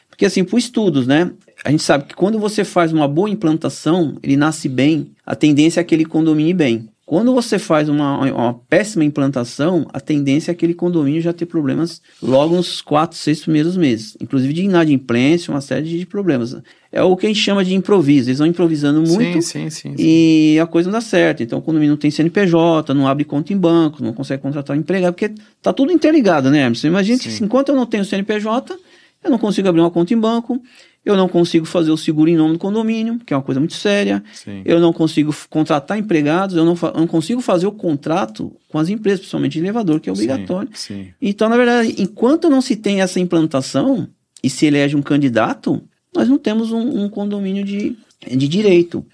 Porque 0.08 0.24
assim, 0.24 0.44
por 0.44 0.56
estudos, 0.56 1.08
né? 1.08 1.32
A 1.64 1.70
gente 1.72 1.82
sabe 1.82 2.04
que 2.04 2.14
quando 2.14 2.38
você 2.38 2.64
faz 2.64 2.92
uma 2.92 3.08
boa 3.08 3.28
implantação, 3.28 4.16
ele 4.22 4.36
nasce 4.36 4.68
bem, 4.68 5.10
a 5.26 5.34
tendência 5.34 5.80
é 5.80 5.84
que 5.84 5.92
ele 5.92 6.04
condomine 6.04 6.54
bem. 6.54 6.88
Quando 7.06 7.34
você 7.34 7.58
faz 7.58 7.90
uma, 7.90 8.18
uma, 8.18 8.54
péssima 8.54 9.04
implantação, 9.04 9.86
a 9.92 10.00
tendência 10.00 10.50
é 10.50 10.52
aquele 10.52 10.72
condomínio 10.72 11.20
já 11.20 11.34
ter 11.34 11.44
problemas 11.44 12.00
logo 12.22 12.56
nos 12.56 12.80
quatro, 12.80 13.18
seis 13.18 13.40
primeiros 13.40 13.76
meses. 13.76 14.16
Inclusive 14.18 14.54
de 14.54 14.62
inadimplência, 14.62 15.52
uma 15.52 15.60
série 15.60 15.98
de 15.98 16.06
problemas. 16.06 16.56
É 16.90 17.02
o 17.02 17.14
que 17.14 17.26
a 17.26 17.28
gente 17.28 17.40
chama 17.40 17.62
de 17.62 17.74
improviso. 17.74 18.30
Eles 18.30 18.38
vão 18.38 18.46
improvisando 18.46 19.02
muito 19.02 19.42
sim, 19.42 19.68
sim, 19.68 19.70
sim, 19.70 19.94
e 19.98 20.58
a 20.58 20.66
coisa 20.66 20.88
não 20.88 20.98
dá 20.98 21.02
certo. 21.02 21.42
Então 21.42 21.58
o 21.58 21.62
condomínio 21.62 21.90
não 21.90 21.98
tem 21.98 22.10
CNPJ, 22.10 22.94
não 22.94 23.06
abre 23.06 23.24
conta 23.24 23.52
em 23.52 23.56
banco, 23.56 24.02
não 24.02 24.14
consegue 24.14 24.42
contratar 24.42 24.74
um 24.74 24.80
empregado, 24.80 25.12
porque 25.12 25.34
tá 25.60 25.74
tudo 25.74 25.92
interligado, 25.92 26.50
né, 26.50 26.62
Emerson? 26.62 26.86
Imagina 26.86 27.18
que 27.18 27.28
enquanto 27.44 27.68
eu 27.68 27.76
não 27.76 27.84
tenho 27.84 28.04
CNPJ, 28.04 28.78
eu 29.22 29.30
não 29.30 29.38
consigo 29.38 29.68
abrir 29.68 29.80
uma 29.82 29.90
conta 29.90 30.14
em 30.14 30.18
banco, 30.18 30.62
eu 31.04 31.16
não 31.16 31.28
consigo 31.28 31.66
fazer 31.66 31.90
o 31.90 31.96
seguro 31.96 32.30
em 32.30 32.36
nome 32.36 32.54
do 32.54 32.58
condomínio, 32.58 33.20
que 33.24 33.34
é 33.34 33.36
uma 33.36 33.42
coisa 33.42 33.60
muito 33.60 33.74
séria. 33.74 34.24
Sim. 34.32 34.62
Eu 34.64 34.80
não 34.80 34.92
consigo 34.92 35.34
contratar 35.50 35.98
empregados, 35.98 36.56
eu 36.56 36.64
não, 36.64 36.74
eu 36.80 37.00
não, 37.00 37.06
consigo 37.06 37.42
fazer 37.42 37.66
o 37.66 37.72
contrato 37.72 38.56
com 38.68 38.78
as 38.78 38.88
empresas, 38.88 39.20
principalmente 39.20 39.52
de 39.52 39.58
elevador, 39.58 40.00
que 40.00 40.08
é 40.08 40.12
obrigatório. 40.12 40.70
Sim, 40.72 41.04
sim. 41.04 41.08
Então, 41.20 41.48
na 41.48 41.56
verdade, 41.56 41.94
enquanto 41.98 42.48
não 42.48 42.62
se 42.62 42.74
tem 42.74 43.02
essa 43.02 43.20
implantação 43.20 44.08
e 44.42 44.48
se 44.48 44.64
elege 44.64 44.96
um 44.96 45.02
candidato, 45.02 45.82
nós 46.14 46.28
não 46.28 46.38
temos 46.38 46.72
um, 46.72 47.04
um 47.04 47.08
condomínio 47.10 47.64
de, 47.64 47.96
de 48.26 48.48
direito. 48.48 49.04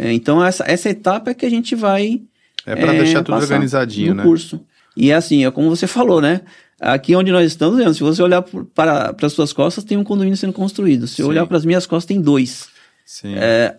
É, 0.00 0.12
então, 0.12 0.42
essa, 0.42 0.64
essa 0.66 0.88
etapa 0.88 1.30
é 1.30 1.34
que 1.34 1.44
a 1.44 1.50
gente 1.50 1.74
vai 1.74 2.22
É 2.64 2.74
para 2.74 2.92
deixar 2.92 3.22
tudo 3.22 3.36
organizadinho, 3.36 4.10
no 4.10 4.14
né? 4.14 4.22
curso. 4.22 4.60
E 4.96 5.10
é 5.10 5.14
assim, 5.14 5.44
é 5.44 5.50
como 5.50 5.68
você 5.68 5.86
falou, 5.86 6.20
né? 6.20 6.40
Aqui 6.80 7.14
onde 7.14 7.30
nós 7.30 7.46
estamos, 7.46 7.96
se 7.96 8.02
você 8.02 8.22
olhar 8.22 8.42
para, 8.42 9.12
para 9.12 9.26
as 9.26 9.32
suas 9.32 9.52
costas, 9.52 9.84
tem 9.84 9.96
um 9.96 10.04
condomínio 10.04 10.36
sendo 10.36 10.52
construído. 10.52 11.06
Se 11.06 11.22
eu 11.22 11.28
olhar 11.28 11.46
para 11.46 11.56
as 11.56 11.64
minhas 11.64 11.86
costas, 11.86 12.06
tem 12.06 12.20
dois. 12.20 12.68
Sim. 13.04 13.34
É, 13.36 13.74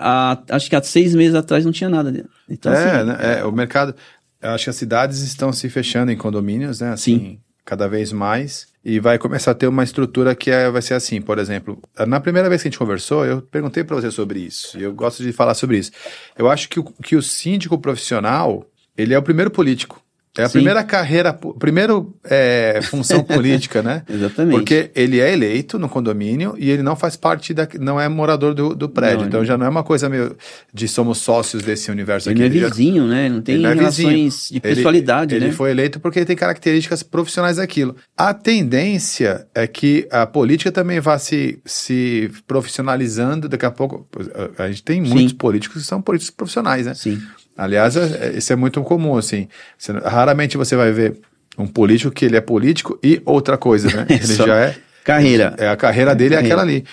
acho 0.49 0.69
que 0.69 0.75
há 0.75 0.83
seis 0.83 1.15
meses 1.15 1.35
atrás 1.35 1.65
não 1.65 1.71
tinha 1.71 1.89
nada. 1.89 2.25
Então, 2.49 2.71
é, 2.71 2.91
assim, 2.91 3.07
né? 3.07 3.39
é, 3.39 3.45
o 3.45 3.51
mercado. 3.51 3.95
Eu 4.41 4.51
acho 4.51 4.65
que 4.65 4.69
as 4.69 4.75
cidades 4.75 5.19
estão 5.19 5.51
se 5.51 5.67
fechando 5.69 6.11
em 6.11 6.17
condomínios, 6.17 6.79
né? 6.79 6.91
Assim, 6.91 7.19
Sim. 7.19 7.39
cada 7.63 7.87
vez 7.87 8.11
mais. 8.11 8.67
E 8.83 8.99
vai 8.99 9.17
começar 9.17 9.51
a 9.51 9.55
ter 9.55 9.67
uma 9.67 9.83
estrutura 9.83 10.35
que 10.35 10.51
é, 10.51 10.69
vai 10.69 10.81
ser 10.81 10.93
assim, 10.93 11.19
por 11.19 11.39
exemplo. 11.39 11.81
Na 12.07 12.19
primeira 12.19 12.47
vez 12.47 12.61
que 12.61 12.67
a 12.67 12.71
gente 12.71 12.77
conversou, 12.77 13.25
eu 13.25 13.41
perguntei 13.41 13.83
para 13.83 13.95
você 13.95 14.11
sobre 14.11 14.39
isso. 14.39 14.77
E 14.77 14.83
eu 14.83 14.93
gosto 14.93 15.23
de 15.23 15.31
falar 15.31 15.55
sobre 15.55 15.79
isso. 15.79 15.91
Eu 16.37 16.47
acho 16.47 16.69
que 16.69 16.79
o, 16.79 16.83
que 16.83 17.15
o 17.15 17.21
síndico 17.21 17.79
profissional, 17.79 18.63
ele 18.95 19.15
é 19.15 19.17
o 19.17 19.23
primeiro 19.23 19.49
político. 19.49 20.04
É 20.37 20.43
a 20.43 20.47
Sim. 20.49 20.53
primeira 20.59 20.83
carreira, 20.83 21.31
primeiro 21.57 22.13
é, 22.23 22.81
função 22.83 23.23
política, 23.25 23.81
né? 23.81 24.03
Exatamente. 24.09 24.55
Porque 24.57 24.91
ele 24.93 25.19
é 25.19 25.31
eleito 25.31 25.79
no 25.79 25.87
condomínio 25.87 26.55
e 26.57 26.69
ele 26.69 26.83
não 26.83 26.95
faz 26.95 27.15
parte 27.15 27.53
da, 27.53 27.67
não 27.79 27.99
é 27.99 28.09
morador 28.09 28.53
do, 28.53 28.75
do 28.75 28.89
prédio. 28.89 29.21
Não, 29.21 29.27
então 29.27 29.39
ele- 29.39 29.47
já 29.47 29.57
não 29.57 29.65
é 29.65 29.69
uma 29.69 29.83
coisa 29.83 30.09
meio 30.09 30.35
de 30.73 30.87
somos 30.87 31.19
sócios 31.19 31.63
desse 31.63 31.89
universo 31.89 32.29
ele 32.29 32.39
não 32.39 32.45
é 32.45 32.49
aqui. 32.49 32.59
já- 32.59 32.67
vizinho, 32.69 33.07
né? 33.07 33.29
Não 33.29 33.41
tem 33.41 33.55
ele 33.55 33.65
é 33.65 33.73
relações 33.73 34.49
de 34.49 34.57
Ele- 34.57 34.75
pessoalidade, 34.75 35.35
ele, 35.35 35.45
né? 35.47 35.51
foi 35.53 35.71
eleito 35.71 35.99
porque 35.99 36.19
ele 36.19 36.25
tem 36.25 36.35
características 36.35 37.01
profissionais 37.01 37.57
daquilo. 37.57 37.95
A 38.17 38.33
tendência 38.33 39.47
é 39.55 39.65
que 39.67 40.07
a 40.11 40.25
política 40.25 40.71
também 40.71 40.99
vá 40.99 41.17
se, 41.17 41.59
se 41.65 42.29
profissionalizando. 42.47 43.47
Daqui 43.47 43.65
a 43.65 43.71
pouco, 43.71 44.07
a, 44.57 44.63
a 44.63 44.67
gente 44.69 44.83
tem 44.83 45.01
muitos 45.01 45.33
políticos 45.33 45.81
que 45.81 45.87
são 45.87 46.01
políticos 46.01 46.35
profissionais, 46.35 46.85
né? 46.85 46.93
Sim. 46.93 47.21
Aliás, 47.57 47.95
é- 47.95 48.29
é- 48.33 48.37
isso 48.37 48.51
é 48.51 48.55
muito 48.55 48.81
comum, 48.83 49.17
assim. 49.17 49.47
Você- 49.77 49.91
raramente 49.93 50.57
você 50.57 50.75
vai 50.75 50.91
ver 50.91 51.15
um 51.57 51.65
político 51.67 52.11
que 52.11 52.25
ele 52.25 52.35
é 52.35 52.41
político 52.41 52.99
e 53.03 53.21
outra 53.25 53.57
coisa, 53.57 53.87
né? 53.87 54.05
Ele 54.09 54.35
já 54.35 54.55
é... 54.57 54.75
Carreira. 55.05 55.53
É, 55.59 55.69
a 55.69 55.75
carreira 55.77 56.15
dele 56.15 56.33
é 56.33 56.37
Carreira. 56.37 56.55
aquela 56.55 56.67
ali. 56.67 56.83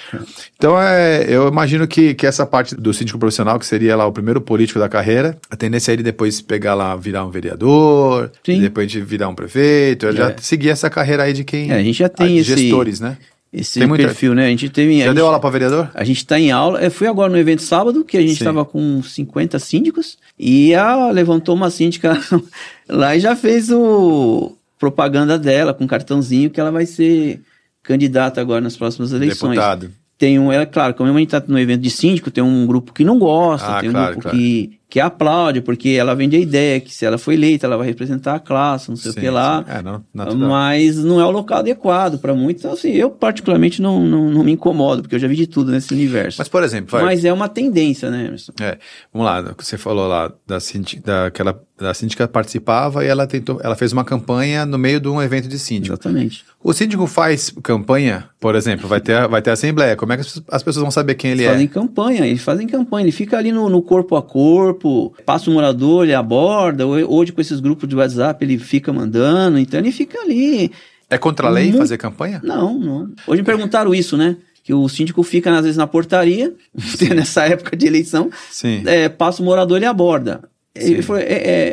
Então, 0.57 0.79
é, 0.81 1.25
eu 1.27 1.49
imagino 1.49 1.89
que, 1.89 2.13
que 2.13 2.27
essa 2.27 2.45
parte 2.45 2.75
do 2.77 2.93
síndico 2.93 3.19
profissional, 3.19 3.59
que 3.59 3.65
seria 3.65 3.97
lá 3.97 4.07
o 4.07 4.13
primeiro 4.13 4.39
político 4.39 4.79
da 4.79 4.87
carreira, 4.87 5.39
a 5.51 5.57
tendência 5.57 5.91
é 5.91 5.95
ele 5.95 6.03
depois 6.03 6.39
pegar 6.43 6.75
lá, 6.75 6.95
virar 6.95 7.25
um 7.25 7.31
vereador, 7.31 8.31
depois 8.47 8.91
de 8.91 9.01
virar 9.01 9.31
um 9.31 9.35
prefeito, 9.35 10.05
eu 10.07 10.13
já 10.15 10.29
É. 10.29 10.35
seguir 10.43 10.69
essa 10.69 10.91
carreira 10.91 11.23
aí 11.23 11.33
de 11.33 11.43
quem... 11.43 11.71
É, 11.73 11.77
a 11.77 11.83
gente 11.83 11.99
já 12.01 12.09
tem 12.11 12.35
de 12.35 12.41
esse- 12.41 12.55
gestores, 12.61 13.01
né? 13.01 13.17
Esse 13.53 13.79
Tem 13.81 13.87
muita- 13.87 14.05
perfil, 14.05 14.35
né? 14.35 14.47
A 14.47 14.49
gente 14.49 14.71
teve. 14.71 14.99
Já 15.05 15.13
deu 15.13 15.27
aula 15.27 15.39
para 15.39 15.51
vereador? 15.51 15.91
A 15.93 16.05
gente 16.05 16.17
está 16.19 16.41
em 16.41 16.51
aula. 16.51 16.81
Eu 16.83 16.91
fui 16.91 17.07
agora 17.07 17.31
no 17.31 17.37
evento 17.37 17.61
sábado, 17.63 18.03
que 18.03 18.17
a 18.17 18.21
gente 18.21 18.33
estava 18.33 18.65
com 18.65 19.03
50 19.03 19.59
síndicos, 19.59 20.17
e 20.39 20.75
a 20.75 21.11
levantou 21.11 21.55
uma 21.55 21.69
síndica 21.69 22.19
lá 22.89 23.15
e 23.15 23.21
já 23.21 23.37
fez 23.37 23.71
o 23.71 24.57
propaganda 24.79 25.39
dela 25.39 25.75
com 25.75 25.87
cartãozinho 25.87 26.49
que 26.51 26.59
ela 26.59 26.71
vai 26.73 26.87
ser 26.87 27.41
candidata 27.83 28.41
agora 28.41 28.61
nas 28.61 28.77
próximas 28.77 29.13
eleições. 29.13 29.51
Deputado. 29.57 29.91
Tem 30.17 30.39
um, 30.39 30.51
é 30.53 30.65
claro, 30.65 30.95
como 30.95 31.11
a 31.11 31.19
gente 31.19 31.35
está 31.35 31.43
no 31.47 31.59
evento 31.59 31.81
de 31.83 31.91
síndico, 31.91 32.31
tem 32.31 32.43
um 32.45 32.65
grupo 32.67 32.93
que 32.93 33.05
não 33.05 33.19
gosta, 33.19 33.67
Ah, 33.77 33.81
tem 33.81 33.89
um 33.91 33.93
claro, 33.93 34.13
grupo 34.13 34.23
claro. 34.23 34.39
que, 34.39 34.79
que 34.93 35.01
aplaude, 35.01 35.63
porque 35.63 35.89
ela 35.89 36.15
vende 36.15 36.37
a 36.37 36.39
ideia 36.39 36.79
que 36.79 36.93
se 36.95 37.07
ela 37.07 37.17
for 37.17 37.33
eleita, 37.33 37.65
ela 37.67 37.79
vai 37.79 37.87
representar 37.87 38.35
a 38.35 38.39
classe, 38.39 38.91
não 38.91 38.97
sei 38.97 39.11
o 39.11 39.15
Sim, 39.15 39.21
que 39.21 39.31
lá. 39.31 39.65
É, 39.67 39.81
não. 39.81 40.05
Mas 40.37 41.03
não 41.03 41.19
é 41.19 41.25
o 41.25 41.31
local 41.31 41.61
adequado 41.61 42.19
para 42.19 42.35
muitos. 42.35 42.63
Então, 42.63 42.75
assim, 42.75 42.91
eu 42.91 43.11
particularmente 43.11 43.81
não, 43.81 44.05
não, 44.05 44.29
não 44.31 44.45
me 44.45 44.53
incomodo, 44.53 45.01
porque 45.01 45.15
eu 45.15 45.19
já 45.19 45.27
vi 45.27 45.35
de 45.35 45.47
tudo 45.47 45.73
nesse 45.73 45.95
universo. 45.95 46.37
Mas, 46.39 46.49
por 46.49 46.63
exemplo, 46.63 46.91
vai, 46.91 47.05
Mas 47.07 47.25
é 47.25 47.33
uma 47.33 47.49
tendência, 47.49 48.11
né, 48.11 48.27
Emerson? 48.27 48.53
É, 48.61 48.77
vamos 49.11 49.27
lá, 49.27 49.55
você 49.59 49.79
falou 49.79 50.07
lá 50.07 50.31
da 50.47 50.61
síndica, 50.61 51.01
daquela, 51.07 51.59
da 51.79 51.95
síndica 51.95 52.29
participava 52.29 53.03
e 53.03 53.09
ela 53.09 53.27
tentou, 53.27 53.61
ela 53.65 53.75
fez 53.75 53.95
uma 53.95 54.05
campanha 54.05 54.67
no 54.67 54.77
meio 54.77 55.01
de 55.01 55.09
um 55.09 55.23
evento 55.23 55.49
de 55.49 55.59
síndico. 55.59 55.95
Exatamente. 55.95 56.45
O 56.63 56.73
síndico 56.73 57.07
faz 57.09 57.53
campanha, 57.63 58.29
por 58.39 58.55
exemplo, 58.55 58.87
vai 58.89 59.01
ter, 59.01 59.27
vai 59.27 59.43
ter 59.43 59.51
assembleia. 59.51 59.97
Como 59.97 60.13
é 60.13 60.17
que 60.17 60.21
as- 60.21 60.43
as 60.49 60.63
pessoas 60.63 60.83
vão 60.83 60.91
saber 60.93 61.15
quem 61.17 61.31
ele 61.33 61.43
Eles 61.43 61.53
fazem 61.53 61.67
é? 61.67 61.69
campanha, 61.69 62.27
eles 62.27 62.43
fazem 62.43 62.69
campanha. 62.69 63.05
Ele 63.05 63.11
fica 63.13 63.37
ali 63.37 63.51
no, 63.51 63.69
no 63.69 63.83
corpo 63.83 64.15
a 64.15 64.23
corpo, 64.23 64.82
passa 65.25 65.51
um 65.51 65.55
morador, 65.55 66.05
ele 66.05 66.15
aborda. 66.15 66.87
Hoje, 66.87 67.33
com 67.33 67.41
esses 67.41 67.61
grupos 67.61 67.89
de 67.89 67.97
WhatsApp, 67.97 68.45
ele 68.45 68.59
fica 68.59 68.93
mandando. 68.93 69.59
Então, 69.59 69.79
ele 69.81 69.93
fica 69.93 70.21
ali. 70.21 70.71
É 71.11 71.19
contra 71.19 71.47
a 71.49 71.51
lei 71.51 71.65
Muito- 71.65 71.79
fazer 71.79 71.99
campanha? 71.99 72.41
Não, 72.43 72.79
não. 72.79 73.11
Hoje 73.27 73.43
me 73.43 73.47
perguntaram 73.47 73.95
isso, 73.95 74.17
né? 74.17 74.37
Que 74.65 74.73
o 74.73 74.89
síndico 74.89 75.23
fica, 75.23 75.51
às 75.55 75.63
vezes, 75.63 75.77
na 75.77 75.87
portaria, 75.87 76.55
nessa 77.15 77.45
época 77.47 77.77
de 77.77 77.87
eleição, 77.87 78.31
Sim. 78.51 78.83
é, 78.87 79.09
passa 79.09 79.43
o 79.43 79.45
morador 79.45 79.83
e 79.83 79.85
aborda. 79.85 80.41
Ele 80.75 80.97
Sim. 80.97 81.03
falou, 81.03 81.21
é, 81.21 81.27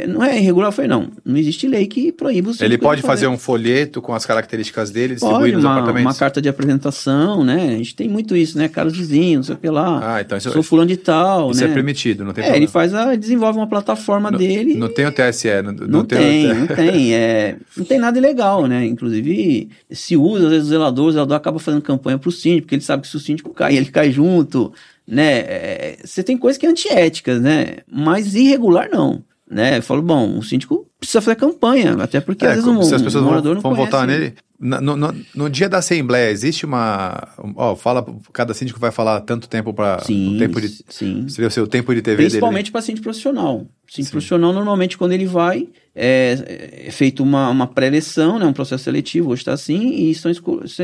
é, 0.04 0.08
não 0.08 0.22
é 0.22 0.38
irregular? 0.38 0.68
Eu 0.68 0.72
falei, 0.74 0.90
não, 0.90 1.10
não 1.24 1.38
existe 1.38 1.66
lei 1.70 1.88
que 1.88 2.12
proíba 2.12 2.52
o 2.52 2.54
Ele 2.60 2.76
de 2.76 2.78
pode 2.84 3.02
fazer 3.02 3.28
um 3.28 3.38
folheto 3.38 4.02
com 4.02 4.14
as 4.14 4.26
características 4.26 4.92
dele 4.92 5.14
distribuído 5.14 5.56
nos 5.56 5.64
uma, 5.64 5.72
uma 5.72 5.80
apartamentos? 5.80 6.18
carta 6.18 6.42
de 6.42 6.50
apresentação, 6.50 7.46
né? 7.46 7.70
A 7.76 7.78
gente 7.78 7.96
tem 7.96 8.10
muito 8.10 8.36
isso, 8.36 8.58
né? 8.58 8.68
Caros 8.68 8.98
vizinhos, 8.98 9.36
não 9.38 9.44
sei 9.44 9.56
o 9.56 9.58
que 9.58 9.70
lá. 9.70 10.16
Ah, 10.16 10.20
então 10.22 10.38
isso, 10.38 10.52
Sou 10.52 10.62
fulano 10.62 10.90
de 10.90 10.98
tal, 10.98 11.52
isso 11.52 11.64
né? 11.64 11.72
é 11.72 11.74
permitido, 11.74 12.26
não 12.26 12.34
tem 12.34 12.42
É, 12.42 12.48
problema. 12.48 12.66
ele 12.66 12.70
faz 12.70 12.94
a, 12.94 13.16
desenvolve 13.16 13.58
uma 13.58 13.68
plataforma 13.68 14.30
dele. 14.34 14.76
Não 14.76 14.90
tem 14.90 15.06
o 15.06 15.12
TSE, 15.14 15.48
não, 15.64 15.72
Não, 15.88 16.04
tem, 16.04 16.52
o 16.52 16.56
não 16.56 16.68
tem, 16.68 17.14
é, 17.16 17.56
não 17.78 17.86
tem 17.86 18.00
nada 18.00 18.18
ilegal, 18.18 18.66
né? 18.68 18.86
Inclusive, 18.86 19.70
se 19.90 20.18
usa, 20.18 20.48
às 20.48 20.52
vezes, 20.52 20.68
o 20.68 20.70
zelador, 20.72 21.08
o 21.08 21.12
zelador 21.14 21.38
acaba 21.38 21.58
fazendo 21.58 21.82
campanha 21.82 22.18
pro 22.18 22.32
síndico, 22.34 22.64
porque 22.64 22.76
ele 22.76 22.82
sabe 22.82 23.04
que 23.04 23.08
se 23.08 23.16
o 23.16 23.20
síndico 23.20 23.54
cai, 23.54 23.78
ele 23.78 23.86
cai 23.86 24.12
junto, 24.12 24.74
né? 25.10 25.40
É, 25.40 25.98
Você 26.04 26.24
tem 26.24 26.38
coisas 26.38 26.58
que 26.60 26.66
é 26.66 26.70
antiéticas, 26.70 27.42
né? 27.42 27.78
Mas 27.92 28.36
irregular, 28.36 28.90
não. 28.92 29.24
Né? 29.50 29.80
Eu 29.80 29.82
falo, 29.84 30.02
bom, 30.04 30.38
o 30.38 30.44
síndico 30.44 30.86
precisa 31.00 31.22
fazer 31.22 31.36
campanha, 31.36 31.94
até 32.00 32.22
porque 32.22 32.46
É, 32.46 32.50
às 32.50 32.56
vezes 32.56 32.70
um, 32.70 32.84
se 32.84 32.94
as 32.94 33.02
pessoas 33.02 33.24
um 33.24 33.26
vão, 33.26 33.30
morador 33.32 33.56
não 33.56 33.62
vão 33.62 33.72
conhece, 33.72 33.92
votar 33.92 34.06
nele. 34.08 34.36
No, 34.62 34.96
no- 34.98 35.16
no 35.34 35.50
dia 35.50 35.70
da 35.70 35.78
assembleia, 35.78 36.30
existe 36.30 36.66
uma. 36.66 37.30
Ó, 37.56 37.76
fala. 37.78 38.06
Cada 38.34 38.54
síndico 38.54 38.78
vai 38.80 38.92
falar 38.92 39.22
tanto 39.22 39.48
tempo 39.48 39.74
para. 39.74 40.04
O 40.04 40.38
tempo 40.38 40.60
de, 40.62 40.84
sim. 40.90 41.28
Seria 41.30 41.48
o 41.48 41.52
seu 41.52 41.66
tempo 41.66 41.96
de 41.96 42.02
TV 42.02 42.18
Principalmente 42.24 42.70
para 42.70 42.82
síndico 42.82 43.06
profissional. 43.06 43.66
Síndico 43.88 44.04
Sim. 44.08 44.12
profissional, 44.12 44.52
normalmente, 44.54 44.98
quando 44.98 45.14
ele 45.14 45.26
vai, 45.26 45.68
é, 45.96 46.84
é 46.88 46.92
feito 46.92 47.24
uma, 47.24 47.50
uma 47.50 47.66
pré-eleição, 47.68 48.38
né, 48.38 48.46
um 48.46 48.54
processo 48.54 48.84
seletivo, 48.84 49.32
hoje 49.32 49.42
está 49.42 49.54
assim, 49.54 50.10
e 50.10 50.14
são, 50.14 50.30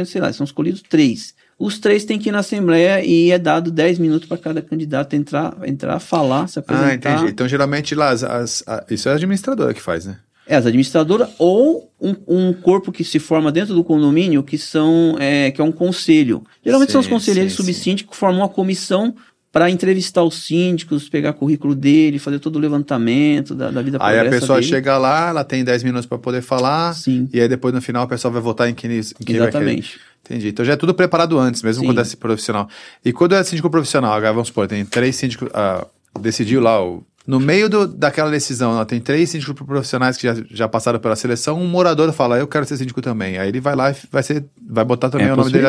sei 0.05 0.21
lá, 0.21 0.31
são 0.33 0.43
escolhidos 0.45 0.81
três. 0.81 1.35
Os 1.57 1.79
três 1.79 2.03
têm 2.03 2.19
que 2.19 2.29
ir 2.29 2.31
na 2.31 2.39
Assembleia 2.39 3.03
e 3.05 3.31
é 3.31 3.39
dado 3.39 3.71
10 3.71 3.97
minutos 3.97 4.27
para 4.27 4.37
cada 4.37 4.61
candidato 4.61 5.15
entrar, 5.15 5.55
entrar, 5.65 5.99
falar, 5.99 6.47
se. 6.47 6.59
Ah, 6.59 6.61
apresentar. 6.61 6.93
entendi. 7.15 7.31
Então, 7.31 7.47
geralmente, 7.47 7.95
lá, 7.95 8.09
as, 8.09 8.23
as- 8.23 8.63
a- 8.67 8.85
isso 8.89 9.07
é 9.07 9.13
a 9.13 9.15
administradora 9.15 9.73
que 9.73 9.81
faz, 9.81 10.05
né? 10.05 10.17
É, 10.47 10.55
as 10.57 10.65
administradoras 10.65 11.29
ou 11.39 11.89
um, 11.99 12.13
um 12.27 12.53
corpo 12.53 12.91
que 12.91 13.03
se 13.03 13.17
forma 13.17 13.51
dentro 13.51 13.73
do 13.73 13.83
condomínio 13.83 14.43
que 14.43 14.57
são 14.59 15.15
é, 15.19 15.49
que 15.49 15.59
é 15.59 15.63
um 15.63 15.71
conselho. 15.71 16.43
Geralmente 16.63 16.91
são 16.91 16.99
os 17.01 17.07
Sim, 17.07 17.13
conselheiros 17.13 17.53
sim, 17.53 17.57
subsíndicos 17.63 18.11
que 18.13 18.19
formam 18.19 18.41
uma 18.41 18.49
comissão 18.49 19.15
para 19.51 19.71
entrevistar 19.71 20.21
os 20.21 20.35
síndicos, 20.45 21.07
pegar 21.09 21.31
currículo 21.33 21.73
dele, 21.73 22.19
fazer 22.19 22.37
todo 22.39 22.57
o 22.57 22.59
levantamento 22.59 23.55
da, 23.55 23.71
da 23.71 23.81
vida 23.81 23.97
Aí 24.01 24.19
a 24.19 24.29
pessoa 24.29 24.59
dele. 24.59 24.69
chega 24.69 24.97
lá, 24.97 25.29
ela 25.29 25.43
tem 25.45 25.63
10 25.63 25.81
minutos 25.81 26.05
para 26.05 26.17
poder 26.19 26.41
falar. 26.41 26.93
Sim, 26.93 27.27
E 27.33 27.39
aí 27.39 27.47
depois 27.47 27.73
no 27.73 27.81
final 27.81 28.03
o 28.03 28.07
pessoal 28.07 28.31
vai 28.33 28.41
votar 28.41 28.69
em 28.69 28.75
quem, 28.75 28.91
em 28.91 29.01
quem 29.25 29.39
vai 29.39 29.49
querer. 29.51 29.83
Entendi. 30.25 30.49
Então 30.49 30.65
já 30.65 30.73
é 30.73 30.75
tudo 30.75 30.93
preparado 30.93 31.37
antes, 31.37 31.61
mesmo 31.61 31.81
Sim. 31.81 31.87
quando 31.87 31.99
é 31.99 32.01
esse 32.01 32.17
profissional. 32.17 32.67
E 33.03 33.13
quando 33.13 33.35
é 33.35 33.43
síndico 33.43 33.69
profissional, 33.69 34.13
agora 34.13 34.33
vamos 34.33 34.47
supor, 34.47 34.67
tem 34.67 34.83
três 34.83 35.15
síndicos. 35.15 35.49
ah, 35.53 35.85
decidiu 36.19 36.59
lá 36.61 36.83
o. 36.83 37.03
No 37.27 37.39
meio 37.39 37.67
do, 37.67 37.87
daquela 37.87 38.29
decisão, 38.29 38.73
ó, 38.73 38.85
tem 38.85 38.99
três 38.99 39.31
síndicos 39.31 39.55
profissionais 39.65 40.15
que 40.15 40.27
já, 40.27 40.35
já 40.51 40.67
passaram 40.67 40.99
pela 40.99 41.15
seleção, 41.15 41.59
um 41.59 41.65
morador 41.67 42.11
fala, 42.13 42.37
eu 42.37 42.45
quero 42.47 42.65
ser 42.67 42.77
síndico 42.77 43.01
também. 43.01 43.39
Aí 43.39 43.49
ele 43.49 43.59
vai 43.59 43.75
lá 43.75 43.89
e 43.91 43.95
vai, 44.11 44.21
ser, 44.21 44.45
vai 44.69 44.85
botar 44.85 45.09
também 45.09 45.27
É 45.27 45.33
o 45.33 45.35
nome 45.35 45.51
dele. 45.51 45.65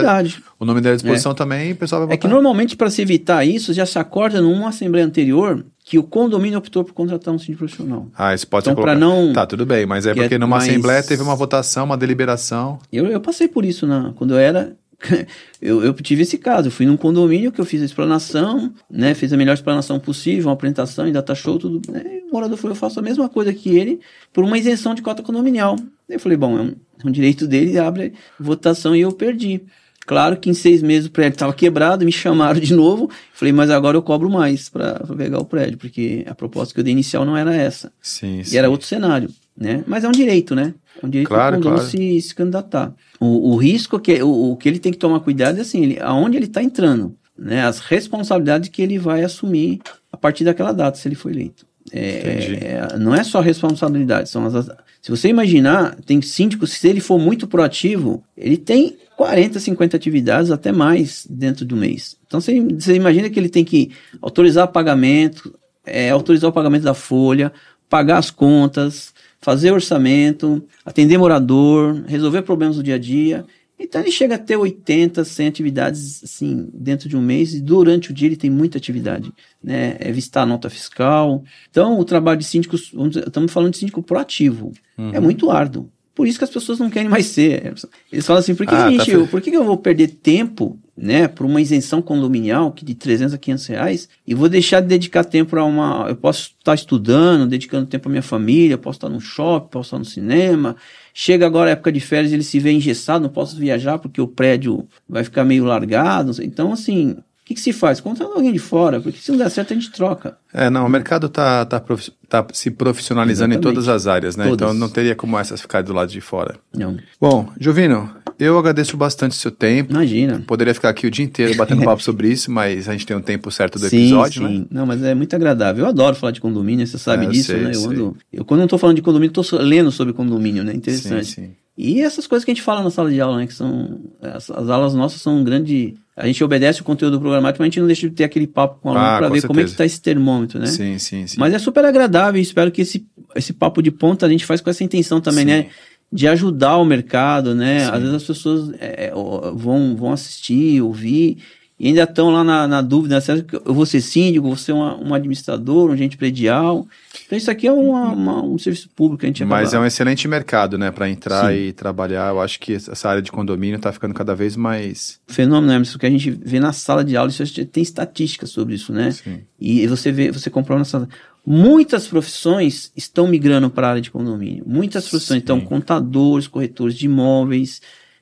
O 0.61 0.67
nome 0.67 0.83
dele 0.83 0.93
à 0.93 0.97
disposição 0.97 1.33
também 1.35 1.71
e 1.71 1.73
o 1.73 1.77
pessoal 1.77 2.03
vai 2.03 2.09
É 2.09 2.17
botar. 2.19 2.29
que 2.29 2.35
normalmente, 2.35 2.77
para 2.77 2.91
se 2.91 3.01
evitar 3.01 3.43
isso, 3.47 3.73
já 3.73 3.87
se 3.87 3.99
acorda 3.99 4.43
numa 4.43 4.69
assembleia 4.69 5.07
anterior 5.07 5.65
que 5.89 5.99
o 5.99 6.03
condomínio 6.03 6.59
optou 6.59 6.83
por 6.83 6.93
contratar 6.93 7.33
um 7.33 7.39
síndico 7.39 7.59
profissional. 7.59 8.09
Ah, 8.19 8.35
isso 8.35 8.45
pode 8.49 8.65
Então, 8.65 8.73
ser 8.73 8.75
colocado. 8.75 8.99
não- 8.99 9.33
Tá, 9.33 9.47
tudo 9.47 9.65
bem, 9.65 9.87
mas 9.87 10.05
é 10.05 10.11
é 10.11 10.15
porque 10.15 10.37
numa 10.37 10.57
mais- 10.57 10.69
assembleia 10.69 11.01
teve 11.01 11.23
uma 11.23 11.37
votação, 11.37 11.85
uma 11.85 11.97
deliberação. 11.97 12.81
Eu, 12.93 13.07
eu 13.07 13.21
passei 13.21 13.47
por 13.47 13.65
isso 13.65 13.87
na, 13.87 14.13
quando 14.15 14.33
eu 14.35 14.39
era. 14.39 14.77
eu, 15.63 15.85
eu 15.85 15.93
tive 15.95 16.23
esse 16.23 16.39
caso. 16.39 16.67
Eu 16.69 16.73
fui 16.73 16.87
num 16.87 16.97
condomínio 16.97 17.53
que 17.53 17.61
eu 17.61 17.65
fiz 17.65 17.81
a 17.83 17.85
explanação, 17.85 18.73
né? 18.91 19.15
Fiz 19.15 19.33
a 19.33 19.37
melhor 19.37 19.53
explanação 19.55 20.01
possível, 20.01 20.47
uma 20.49 20.55
apresentação 20.55 21.07
em 21.07 21.13
data 21.13 21.35
show, 21.37 21.57
tudo. 21.57 21.81
Né, 21.93 22.03
o 22.29 22.33
morador 22.33 22.57
falou: 22.59 22.73
eu 22.75 22.81
faço 22.81 22.99
a 22.99 23.03
mesma 23.03 23.29
coisa 23.29 23.53
que 23.55 23.69
ele 23.69 24.01
por 24.33 24.43
uma 24.43 24.59
isenção 24.59 24.93
de 24.93 25.03
cota 25.03 25.23
condominial. 25.23 25.77
Eu 26.09 26.19
falei: 26.19 26.37
bom, 26.37 26.59
é 26.59 26.63
um, 26.63 26.75
é 27.05 27.09
um 27.09 27.13
direito 27.13 27.47
dele, 27.47 27.79
abre 27.79 28.13
votação 28.41 28.97
e 28.97 29.03
eu 29.03 29.13
perdi. 29.13 29.63
Claro 30.07 30.37
que 30.37 30.49
em 30.49 30.55
seis 30.55 30.83
meses 30.83 31.09
o 31.09 31.11
prédio 31.11 31.35
estava 31.35 31.53
quebrado, 31.53 32.05
me 32.05 32.13
chamaram 32.13 32.61
de 32.61 32.73
novo. 32.73 33.11
Falei, 33.35 33.53
mas 33.53 33.69
agora 33.71 33.97
eu 33.97 34.03
cobro 34.03 34.31
mais 34.31 34.69
para 34.69 35.01
pegar 35.17 35.39
o 35.41 35.45
prédio, 35.45 35.77
porque 35.79 36.25
a 36.29 36.35
proposta 36.35 36.73
que 36.73 36.79
eu 36.81 36.85
dei 36.85 36.93
inicial 36.93 37.25
não 37.25 37.37
era 37.37 37.55
essa. 37.55 37.93
Sim, 38.01 38.41
E 38.51 38.57
era 38.57 38.71
outro 38.71 38.87
cenário, 38.87 39.29
né? 39.57 39.83
Mas 39.87 40.05
é 40.05 40.09
um 40.09 40.13
direito, 40.13 40.55
né? 40.55 40.75
É 41.03 41.05
um 41.05 41.11
direito 41.11 41.29
Claro, 41.29 41.57
do 41.57 41.63
claro. 41.63 41.83
se, 41.83 42.21
se 42.21 42.35
candidatar. 42.35 42.95
O, 43.19 43.53
o 43.53 43.57
risco 43.57 43.99
que 43.99 44.23
o, 44.23 44.53
o 44.53 44.57
que 44.57 44.69
ele 44.69 44.79
tem 44.79 44.93
que 44.93 44.99
tomar 44.99 45.21
cuidado 45.21 45.59
é 45.59 45.63
assim, 45.63 45.83
ele, 45.83 45.99
aonde 46.01 46.37
ele 46.37 46.47
está 46.47 46.63
entrando, 46.63 47.17
né? 47.37 47.67
As 47.67 47.81
responsabilidades 47.81 48.69
que 48.69 48.81
ele 48.81 48.99
vai 48.99 49.25
assumir 49.25 49.81
a 50.13 50.17
partir 50.17 50.45
daquela 50.45 50.73
data, 50.73 50.97
se 50.97 51.09
ele 51.09 51.15
for 51.17 51.31
eleito. 51.31 51.67
É, 51.93 52.89
é, 52.93 52.99
não 52.99 53.15
é 53.15 53.23
só 53.23 53.41
responsabilidade, 53.41 54.29
são 54.29 54.45
as, 54.47 54.69
se 55.07 55.11
você 55.11 55.29
imaginar, 55.29 55.95
tem 56.05 56.21
síndico, 56.21 56.67
se 56.67 56.89
ele 56.89 57.01
for 57.01 57.17
muito 57.17 57.47
proativo, 57.47 58.25
ele 58.37 58.57
tem 58.57 58.97
40, 59.17 59.61
50 59.61 59.97
atividades, 59.97 60.51
até 60.51 60.73
mais, 60.73 61.25
dentro 61.31 61.65
do 61.65 61.77
mês. 61.77 62.17
Então 62.27 62.41
você, 62.41 62.61
você 62.61 62.95
imagina 62.97 63.31
que 63.31 63.39
ele 63.39 63.49
tem 63.49 63.65
que 63.65 63.93
autorizar 64.21 64.67
pagamento, 64.67 65.57
é, 65.87 66.11
autorizar 66.11 66.51
o 66.51 66.53
pagamento 66.53 66.83
da 66.83 66.93
folha, 66.93 67.53
pagar 67.89 68.19
as 68.19 68.33
contas, 68.33 69.15
fazer 69.41 69.71
orçamento, 69.71 70.61
atender 70.85 71.19
morador, 71.19 72.03
resolver 72.09 72.43
problemas 72.43 72.75
do 72.75 72.83
dia 72.83 72.97
a 72.97 72.99
dia. 72.99 73.45
Então 73.79 74.01
ele 74.01 74.11
chega 74.11 74.37
a 74.37 74.39
ter 74.39 74.57
80, 74.57 75.25
100 75.25 75.49
atividades 75.49 76.25
assim 76.25 76.69
dentro 76.73 77.09
de 77.09 77.17
um 77.17 77.21
mês 77.21 77.55
e 77.55 77.61
durante 77.61 78.11
o 78.11 78.15
dia 78.15 78.29
ele 78.29 78.37
tem 78.37 78.51
muita 78.51 78.79
atividade, 78.79 79.33
né? 79.63 79.97
É 80.01 80.11
visitar 80.11 80.43
a 80.43 80.47
nota 80.47 80.71
fiscal. 80.71 81.45
Então 81.71 81.99
o 81.99 82.05
trabalho 82.05 82.39
de 82.39 82.45
síndico, 82.45 82.77
estamos 82.77 83.53
falando 83.53 83.73
de 83.73 83.79
síndico 83.79 84.03
proativo, 84.03 84.73
uhum. 84.97 85.11
é 85.13 85.21
muito 85.21 85.51
árduo. 85.51 85.91
Por 86.17 86.27
isso 86.27 86.39
que 86.39 86.45
as 86.45 86.51
pessoas 86.51 86.79
não 86.79 86.89
querem 86.89 87.11
mais 87.11 87.27
ser. 87.27 87.75
Eles 88.11 88.25
falam 88.25 88.41
assim, 88.41 88.55
por 88.55 88.67
que, 88.67 88.75
ah, 88.75 88.89
gente, 88.89 89.05
tá 89.05 89.13
eu, 89.13 89.29
por 89.29 89.43
que 89.43 89.51
eu 89.51 89.63
vou 89.63 89.77
perder 89.77 90.09
tempo 90.09 90.79
né, 90.97 91.29
por 91.29 91.45
uma 91.45 91.61
isenção 91.61 92.01
condominial 92.01 92.73
que 92.73 92.87
de 92.87 92.95
300 92.95 93.35
a 93.35 93.39
500 93.39 93.67
reais 93.67 94.09
e 94.27 94.35
vou 94.35 94.49
deixar 94.49 94.81
de 94.81 94.87
dedicar 94.87 95.25
tempo 95.25 95.51
para 95.51 95.63
uma. 95.63 96.07
Eu 96.09 96.17
posso 96.17 96.55
estar 96.59 96.75
estudando, 96.75 97.47
dedicando 97.47 97.87
tempo 97.87 98.09
à 98.09 98.11
minha 98.11 98.23
família, 98.23 98.79
posso 98.79 98.97
estar 98.97 99.11
no 99.11 99.21
shopping, 99.21 99.69
posso 99.69 99.89
estar 99.89 99.99
no 99.99 100.07
cinema. 100.07 100.75
Chega 101.19 101.47
agora 101.47 101.71
a 101.71 101.73
época 101.73 101.91
de 101.91 101.99
férias, 101.99 102.31
ele 102.31 102.43
se 102.43 102.61
vê 102.61 102.73
engessado, 102.73 103.23
não 103.23 103.31
posso 103.31 103.57
viajar 103.57 103.99
porque 103.99 104.21
o 104.21 104.29
prédio 104.29 104.87
vai 105.09 105.25
ficar 105.25 105.47
meio 105.47 105.65
largado. 105.65 106.31
Então, 106.45 106.75
assim, 106.75 107.17
que, 107.47 107.55
que 107.55 107.61
se 107.61 107.73
faz? 107.73 108.01
Contrata 108.01 108.35
alguém 108.35 108.53
de 108.53 108.59
fora, 108.59 109.01
porque 109.01 109.21
se 109.21 109.31
não 109.31 109.39
der 109.39 109.49
certo 109.51 109.73
a 109.73 109.77
gente 109.77 109.93
troca. 109.93 110.37
É, 110.53 110.69
não, 110.69 110.85
o 110.85 110.89
mercado 110.89 111.29
está 111.29 111.65
tá, 111.65 111.81
tá 112.29 112.47
se 112.53 112.73
profissionalizando 112.73 113.55
Exatamente. 113.55 113.59
em 113.59 113.75
todas 113.75 113.89
as 113.89 114.09
áreas, 114.09 114.37
né? 114.37 114.49
Todas. 114.49 114.69
Então 114.69 114.75
não 114.75 114.89
teria 114.89 115.15
como 115.15 115.39
essas 115.39 115.61
ficar 115.61 115.81
do 115.83 115.93
lado 115.93 116.11
de 116.11 116.21
fora. 116.21 116.57
Não. 116.75 116.97
Bom, 117.21 117.49
Jovino, 117.61 118.11
eu 118.37 118.59
agradeço 118.59 118.97
bastante 118.97 119.33
o 119.33 119.37
seu 119.37 119.53
tempo. 119.53 119.93
Imagina. 119.93 120.43
Poderia 120.45 120.75
ficar 120.75 120.89
aqui 120.89 121.07
o 121.07 121.11
dia 121.11 121.25
inteiro 121.25 121.55
batendo 121.55 121.85
papo 121.85 122.03
sobre 122.05 122.29
isso, 122.29 122.51
mas 122.51 122.89
a 122.89 122.93
gente 122.93 123.07
tem 123.07 123.17
um 123.17 123.23
tempo 123.23 123.49
certo 123.53 123.79
do 123.79 123.89
sim, 123.89 123.97
episódio, 123.97 124.45
sim. 124.45 124.59
né? 124.59 124.67
Não, 124.69 124.85
mas 124.85 125.05
é 125.05 125.15
muito 125.15 125.37
agradável. 125.37 125.85
Eu 125.85 125.89
adoro 125.89 126.17
falar 126.17 126.33
de 126.33 126.41
condomínio, 126.41 126.85
você 126.85 126.99
sabe 126.99 127.27
é, 127.27 127.29
disso, 127.29 127.53
sei, 127.53 127.61
né? 127.61 127.71
Eu, 127.73 127.85
ando, 127.85 128.17
eu 128.33 128.45
quando 128.45 128.59
não 128.59 128.67
estou 128.67 128.79
falando 128.79 128.97
de 128.97 129.03
condomínio, 129.03 129.41
estou 129.41 129.61
lendo 129.61 129.93
sobre 129.93 130.13
condomínio, 130.13 130.65
né? 130.65 130.75
Interessante. 130.75 131.27
Sim, 131.27 131.43
sim. 131.43 131.51
E 131.79 132.01
essas 132.01 132.27
coisas 132.27 132.45
que 132.45 132.51
a 132.51 132.55
gente 132.55 132.65
fala 132.65 132.83
na 132.83 132.91
sala 132.91 133.09
de 133.09 133.21
aula, 133.21 133.37
né? 133.37 133.47
Que 133.47 133.55
são. 133.55 134.01
As, 134.21 134.51
as 134.51 134.69
aulas 134.69 134.95
nossas 134.95 135.21
são 135.21 135.39
um 135.39 135.45
grande 135.45 135.95
a 136.17 136.27
gente 136.27 136.43
obedece 136.43 136.81
o 136.81 136.85
conteúdo 136.85 137.21
programático, 137.21 137.63
mas 137.63 137.67
a 137.67 137.71
gente 137.71 137.81
não 137.81 137.87
deixa 137.87 138.09
de 138.09 138.15
ter 138.15 138.25
aquele 138.25 138.47
papo 138.47 138.81
com 138.81 138.89
o 138.89 138.93
aluno 138.93 139.07
ah, 139.07 139.19
para 139.19 139.29
ver 139.29 139.35
certeza. 139.35 139.49
como 139.49 139.61
é 139.61 139.65
que 139.65 139.71
está 139.71 139.85
esse 139.85 140.01
termômetro, 140.01 140.59
né? 140.59 140.67
Sim, 140.67 140.99
sim, 140.99 141.27
sim. 141.27 141.37
Mas 141.39 141.53
é 141.53 141.59
super 141.59 141.85
agradável 141.85 142.39
e 142.39 142.43
espero 142.43 142.71
que 142.71 142.81
esse, 142.81 143.07
esse 143.35 143.53
papo 143.53 143.83
de 143.83 143.91
ponta 143.91 144.25
a 144.25 144.29
gente 144.29 144.47
faz 144.47 144.63
com 144.63 144.71
essa 144.71 144.83
intenção 144.83 145.21
também, 145.21 145.45
sim. 145.45 145.51
né? 145.51 145.67
De 146.11 146.27
ajudar 146.27 146.79
o 146.79 146.85
mercado, 146.87 147.55
né? 147.55 147.81
Sim. 147.81 147.91
Às 147.91 148.01
vezes 148.01 148.15
as 148.15 148.25
pessoas 148.25 148.73
é, 148.81 149.07
é 149.07 149.13
vão, 149.55 149.95
vão 149.95 150.13
assistir, 150.13 150.81
ouvir 150.81 151.37
e 151.79 151.89
ainda 151.89 152.05
estão 152.05 152.31
lá 152.31 152.43
na, 152.43 152.67
na 152.67 152.81
dúvida, 152.81 153.19
né? 153.19 153.45
eu 153.65 153.75
vou 153.75 153.85
ser 153.85 154.01
síndico, 154.01 154.47
vou 154.47 154.57
ser 154.57 154.73
uma, 154.73 154.97
um 154.97 155.13
administrador, 155.13 155.91
um 155.91 155.93
agente 155.93 156.17
predial. 156.17 156.87
Então 157.27 157.37
isso 157.37 157.51
aqui 157.51 157.67
é 157.67 157.73
uma, 157.73 158.13
uma, 158.13 158.43
um 158.43 158.59
serviço 158.59 158.89
público 158.89 159.21
que 159.21 159.27
a 159.27 159.29
gente 159.29 159.45
Mas 159.45 159.75
é 159.75 159.79
um 159.79 159.85
excelente 159.85 160.27
mercado, 160.27 160.79
né, 160.79 160.91
para 160.91 161.09
entrar 161.09 161.53
Sim. 161.53 161.59
e 161.59 161.73
trabalhar. 161.73 162.31
Eu 162.31 162.41
acho 162.41 162.59
que 162.59 162.73
essa 162.75 163.11
área 163.11 163.21
de 163.21 163.31
condomínio 163.31 163.77
está 163.77 163.93
ficando 163.93 164.15
cada 164.15 164.35
vez 164.35 164.57
mais... 164.57 165.21
Fenômeno, 165.27 165.75
né? 165.75 165.83
Isso 165.83 165.99
que 165.99 166.07
a 166.07 166.11
gente 166.11 166.31
vê 166.31 166.59
na 166.59 166.73
sala 166.73 167.05
de 167.05 167.15
aula, 167.15 167.31
isso 167.31 167.45
tem 167.67 167.83
estatísticas 167.83 168.49
sobre 168.49 168.75
isso, 168.75 168.91
né? 168.91 169.11
Sim. 169.11 169.41
E 169.61 169.87
você 169.87 170.11
vê, 170.11 170.31
você 170.31 170.49
comprova 170.49 170.79
na 170.79 170.85
sala... 170.87 171.09
Muitas 171.45 172.09
profissões 172.09 172.91
estão 172.97 173.29
migrando 173.29 173.71
para 173.71 173.87
a 173.87 173.91
área 173.91 174.03
de 174.03 174.11
condomínio. 174.11 174.65
Muitas 174.67 175.09
profissões, 175.09 175.39
Sim. 175.39 175.45
então, 175.45 175.61
contadores, 175.61 176.49
corretores 176.49 176.97
de 176.97 177.07
imóveis, 177.07 177.81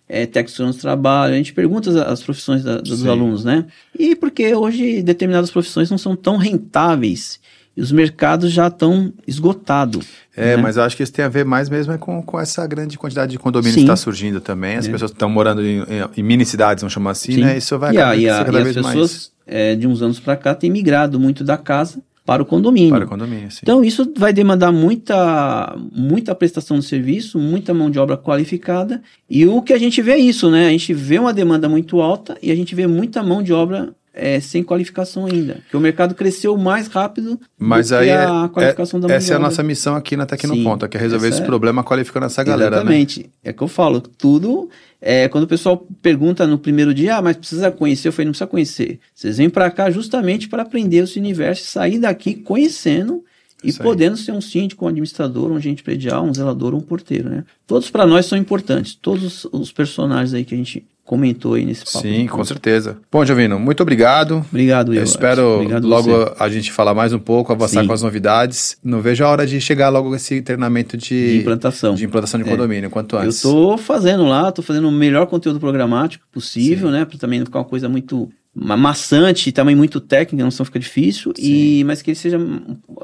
é, 0.09 0.27
técnicos 0.27 0.77
de 0.77 0.81
trabalho, 0.81 1.35
a 1.35 1.37
gente 1.37 1.53
pergunta 1.53 1.91
as, 1.91 1.97
as 1.97 2.23
profissões 2.23 2.63
da, 2.63 2.79
dos 2.79 3.01
Sim. 3.01 3.09
alunos, 3.09 3.45
né? 3.45 3.67
E 3.99 4.15
porque 4.15 4.55
hoje 4.55 5.03
determinadas 5.03 5.51
profissões 5.51 5.91
não 5.91 5.99
são 5.99 6.15
tão 6.15 6.37
rentáveis 6.37 7.41
e 7.77 7.81
os 7.81 7.91
mercados 7.91 8.53
já 8.53 8.69
estão 8.69 9.13
esgotados. 9.27 10.07
É, 10.37 10.57
né? 10.57 10.63
mas 10.63 10.77
eu 10.77 10.83
acho 10.83 10.97
que 10.97 11.03
isso 11.03 11.13
tem 11.13 11.25
a 11.25 11.29
ver 11.29 11.45
mais 11.45 11.69
mesmo 11.69 11.93
é 11.93 11.99
com, 11.99 12.23
com 12.23 12.39
essa 12.39 12.65
grande 12.67 12.97
quantidade 12.97 13.33
de 13.33 13.39
condomínios 13.39 13.75
Sim. 13.75 13.81
que 13.81 13.85
está 13.85 13.97
surgindo 13.97 14.41
também. 14.41 14.77
As 14.77 14.87
é. 14.87 14.91
pessoas 14.91 15.11
estão 15.11 15.29
morando 15.29 15.63
em, 15.63 15.83
em, 16.17 16.23
mini 16.23 16.45
cidades, 16.45 16.83
vamos 16.83 16.93
chamar 16.93 17.11
assim, 17.11 17.33
Sim. 17.33 17.41
né? 17.41 17.57
Isso 17.57 17.77
vai 17.79 17.95
e 17.95 17.99
a, 17.99 18.15
e 18.15 18.29
a, 18.29 18.45
cada 18.45 18.61
e 18.61 18.65
vez 18.65 18.77
as 18.77 18.87
pessoas, 18.87 19.33
é, 19.47 19.75
de 19.75 19.87
uns 19.87 20.03
anos 20.03 20.21
para 20.21 20.37
cá, 20.37 20.55
têm 20.55 20.71
migrado 20.71 21.19
muito 21.19 21.43
da 21.43 21.57
casa 21.57 22.01
para 22.25 22.43
o 22.43 22.47
condomínio. 22.47 22.91
Para 22.91 23.05
o 23.05 23.09
condomínio, 23.09 23.51
sim. 23.51 23.61
Então, 23.63 23.85
isso 23.85 24.11
vai 24.17 24.33
demandar 24.33 24.73
muita, 24.73 25.77
muita 25.93 26.35
prestação 26.35 26.79
de 26.79 26.87
serviço, 26.87 27.39
muita 27.39 27.75
mão 27.75 27.91
de 27.91 27.99
obra 27.99 28.17
qualificada. 28.17 29.03
E 29.29 29.47
o 29.47 29.61
que 29.61 29.73
a 29.75 29.79
gente 29.79 30.01
vê 30.01 30.13
é 30.13 30.19
isso, 30.19 30.51
né? 30.51 30.69
A 30.69 30.71
gente 30.71 30.95
vê 30.95 31.19
uma 31.19 31.35
demanda 31.35 31.69
muito 31.69 32.01
alta 32.01 32.39
e 32.43 32.51
a 32.51 32.55
gente 32.55 32.75
vê 32.75 32.87
muita 32.87 33.23
mão 33.23 33.43
de 33.43 33.53
obra 33.53 33.95
é, 34.15 34.41
sem 34.41 34.63
qualificação 34.63 35.27
ainda. 35.27 35.55
Porque 35.55 35.77
o 35.77 35.81
mercado 35.81 36.15
cresceu 36.15 36.57
mais 36.57 36.87
rápido 36.87 37.39
Mas 37.59 37.89
do 37.89 37.97
aí 37.97 38.07
que 38.07 38.13
a 38.13 38.45
é, 38.45 38.49
qualificação 38.49 38.99
é, 38.99 39.01
da 39.03 39.09
mão 39.09 39.17
Essa 39.17 39.33
é 39.33 39.37
a 39.37 39.41
nossa 39.41 39.63
missão 39.63 39.97
aqui 39.97 40.17
na 40.17 40.25
Tecnoponto, 40.25 40.89
que 40.89 40.97
é 40.97 41.01
resolver 41.01 41.29
esse 41.29 41.43
é, 41.43 41.45
problema 41.45 41.83
qualificando 41.83 42.27
essa 42.27 42.45
galera, 42.45 42.71
né? 42.71 42.77
Exatamente. 42.77 43.21
Né? 43.21 43.27
É 43.45 43.53
que 43.53 43.63
eu 43.63 43.69
falo, 43.69 44.01
tudo... 44.01 44.71
É, 45.07 45.29
quando 45.29 45.45
o 45.45 45.47
pessoal 45.47 45.87
pergunta 46.01 46.47
no 46.47 46.59
primeiro 46.59 46.95
dia, 46.95 47.17
ah, 47.17 47.21
mas 47.21 47.37
precisa 47.37 47.71
conhecer, 47.71 48.09
eu 48.09 48.13
falei, 48.13 48.25
não 48.25 48.33
precisa 48.33 48.47
conhecer. 48.47 49.01
Vocês 49.15 49.37
vêm 49.37 49.51
para 49.51 49.71
cá 49.71 49.91
justamente 49.91 50.49
para 50.49 50.63
aprender 50.63 50.97
esse 50.97 51.19
universo, 51.19 51.63
sair 51.63 51.99
daqui 51.99 52.33
conhecendo 52.33 53.23
e 53.65 53.73
podendo 53.73 54.17
ser 54.17 54.33
um 54.33 54.41
síndico, 54.41 54.85
um 54.85 54.89
administrador, 54.89 55.51
um 55.51 55.57
agente 55.57 55.83
predial, 55.83 56.25
um 56.25 56.35
zelador, 56.35 56.75
um 56.75 56.81
porteiro, 56.81 57.29
né? 57.29 57.45
Todos 57.67 57.91
para 57.91 58.07
nós 58.07 58.27
são 58.27 58.37
importantes, 58.37 58.95
todos 58.95 59.47
os 59.53 59.73
personagens 59.73 60.35
aí 60.35 60.45
que 60.45 60.55
a 60.55 60.59
gente 60.59 60.85
comentou 61.05 61.55
aí 61.55 61.65
nesse 61.65 61.85
papo. 61.85 62.01
Sim, 62.01 62.27
com 62.27 62.43
certeza. 62.45 62.97
Bom, 63.13 63.25
Jovino, 63.25 63.59
muito 63.59 63.83
obrigado. 63.83 64.45
Obrigado, 64.49 64.95
eu. 64.95 64.99
eu 64.99 65.05
espero 65.05 65.57
obrigado 65.57 65.87
logo 65.87 66.11
você. 66.11 66.35
a 66.39 66.49
gente 66.49 66.73
falar 66.73 66.95
mais 66.95 67.13
um 67.13 67.19
pouco, 67.19 67.53
avançar 67.53 67.83
Sim. 67.83 67.87
com 67.87 67.93
as 67.93 68.03
novidades. 68.03 68.79
Não 68.83 69.01
vejo 69.03 69.23
a 69.23 69.29
hora 69.29 69.47
de 69.47 69.61
chegar 69.61 69.91
logo 69.91 70.15
esse 70.15 70.41
treinamento 70.41 70.97
de, 70.97 71.33
de 71.33 71.39
implantação. 71.41 71.95
De 71.95 72.05
implantação 72.05 72.41
de 72.41 72.49
é. 72.49 72.51
condomínio, 72.51 72.89
quanto 72.89 73.17
antes. 73.17 73.45
Eu 73.45 73.51
estou 73.51 73.79
fazendo 73.79 74.25
lá, 74.25 74.49
estou 74.49 74.65
fazendo 74.65 74.89
o 74.89 74.93
melhor 74.93 75.27
conteúdo 75.27 75.61
programático 75.61 76.25
possível, 76.33 76.89
Sim. 76.89 76.95
né? 76.95 77.05
Para 77.05 77.19
também 77.19 77.39
não 77.39 77.47
ficar 77.47 77.59
uma 77.59 77.65
coisa 77.67 77.89
muito 77.89 78.31
maçante, 78.55 79.51
também 79.51 79.75
muito 79.75 80.01
técnica, 80.01 80.45
não 80.45 80.51
só 80.51 80.65
fica 80.65 80.79
difícil, 80.79 81.33
e 81.37 81.83
mas 81.85 82.01
que 82.01 82.11
ele 82.11 82.17
seja 82.17 82.39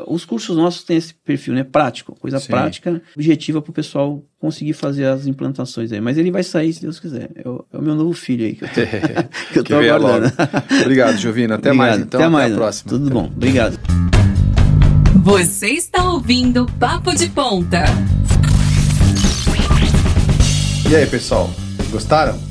os 0.07 0.25
cursos 0.25 0.57
nossos 0.57 0.85
têm 0.85 0.97
esse 0.97 1.13
perfil, 1.13 1.55
né, 1.55 1.65
prático, 1.65 2.15
coisa 2.19 2.39
Sim. 2.39 2.49
prática, 2.49 3.03
objetiva 3.17 3.61
para 3.61 3.71
o 3.71 3.75
pessoal 3.75 4.23
conseguir 4.39 4.73
fazer 4.73 5.07
as 5.07 5.27
implantações 5.27 5.91
aí, 5.93 6.01
mas 6.01 6.17
ele 6.17 6.31
vai 6.31 6.43
sair 6.43 6.73
se 6.73 6.81
Deus 6.83 7.01
quiser. 7.01 7.31
É 7.35 7.49
o, 7.49 7.65
é 7.73 7.79
o 7.79 7.83
meu 7.83 7.95
novo 7.95 8.13
filho 8.13 8.47
aí 8.47 8.55
que 8.55 8.65
eu 8.65 8.69
tô, 8.69 8.75
que 9.53 9.59
eu 9.59 9.65
tô 9.65 9.75
aguardando. 9.77 10.33
Obrigado, 10.81 11.19
Jovino, 11.19 11.55
até 11.55 11.71
Obrigado. 11.71 11.89
mais 11.89 12.01
então, 12.01 12.21
até, 12.21 12.29
mais, 12.29 12.47
até 12.47 12.55
a 12.55 12.59
próxima. 12.59 12.89
Tudo 12.91 13.11
bom. 13.11 13.25
Obrigado. 13.27 13.79
Você 15.23 15.69
está 15.69 16.09
ouvindo 16.09 16.67
Papo 16.79 17.15
de 17.15 17.29
Ponta. 17.29 17.85
E 20.89 20.97
aí, 20.97 21.07
pessoal? 21.07 21.51
Gostaram? 21.91 22.50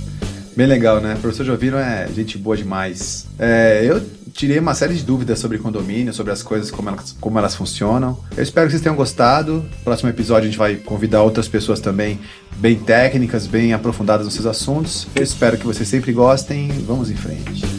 Bem 0.59 0.67
legal, 0.67 0.99
né? 0.99 1.13
O 1.13 1.19
professor 1.19 1.45
Jovino 1.45 1.77
é 1.77 2.05
gente 2.13 2.37
boa 2.37 2.57
demais. 2.57 3.25
É, 3.39 3.79
eu 3.85 4.05
tirei 4.33 4.59
uma 4.59 4.75
série 4.75 4.93
de 4.93 5.03
dúvidas 5.03 5.39
sobre 5.39 5.57
condomínio, 5.57 6.13
sobre 6.13 6.33
as 6.33 6.43
coisas, 6.43 6.69
como 6.69 6.89
elas, 6.89 7.15
como 7.17 7.39
elas 7.39 7.55
funcionam. 7.55 8.19
Eu 8.35 8.43
espero 8.43 8.67
que 8.67 8.73
vocês 8.73 8.81
tenham 8.81 8.93
gostado. 8.93 9.63
Próximo 9.85 10.09
episódio 10.09 10.43
a 10.43 10.51
gente 10.51 10.57
vai 10.57 10.75
convidar 10.75 11.23
outras 11.23 11.47
pessoas 11.47 11.79
também 11.79 12.19
bem 12.57 12.75
técnicas, 12.75 13.47
bem 13.47 13.71
aprofundadas 13.71 14.25
nos 14.25 14.33
seus 14.33 14.45
assuntos. 14.45 15.07
Eu 15.15 15.23
espero 15.23 15.57
que 15.57 15.65
vocês 15.65 15.87
sempre 15.87 16.11
gostem. 16.11 16.67
Vamos 16.85 17.09
em 17.09 17.15
frente. 17.15 17.78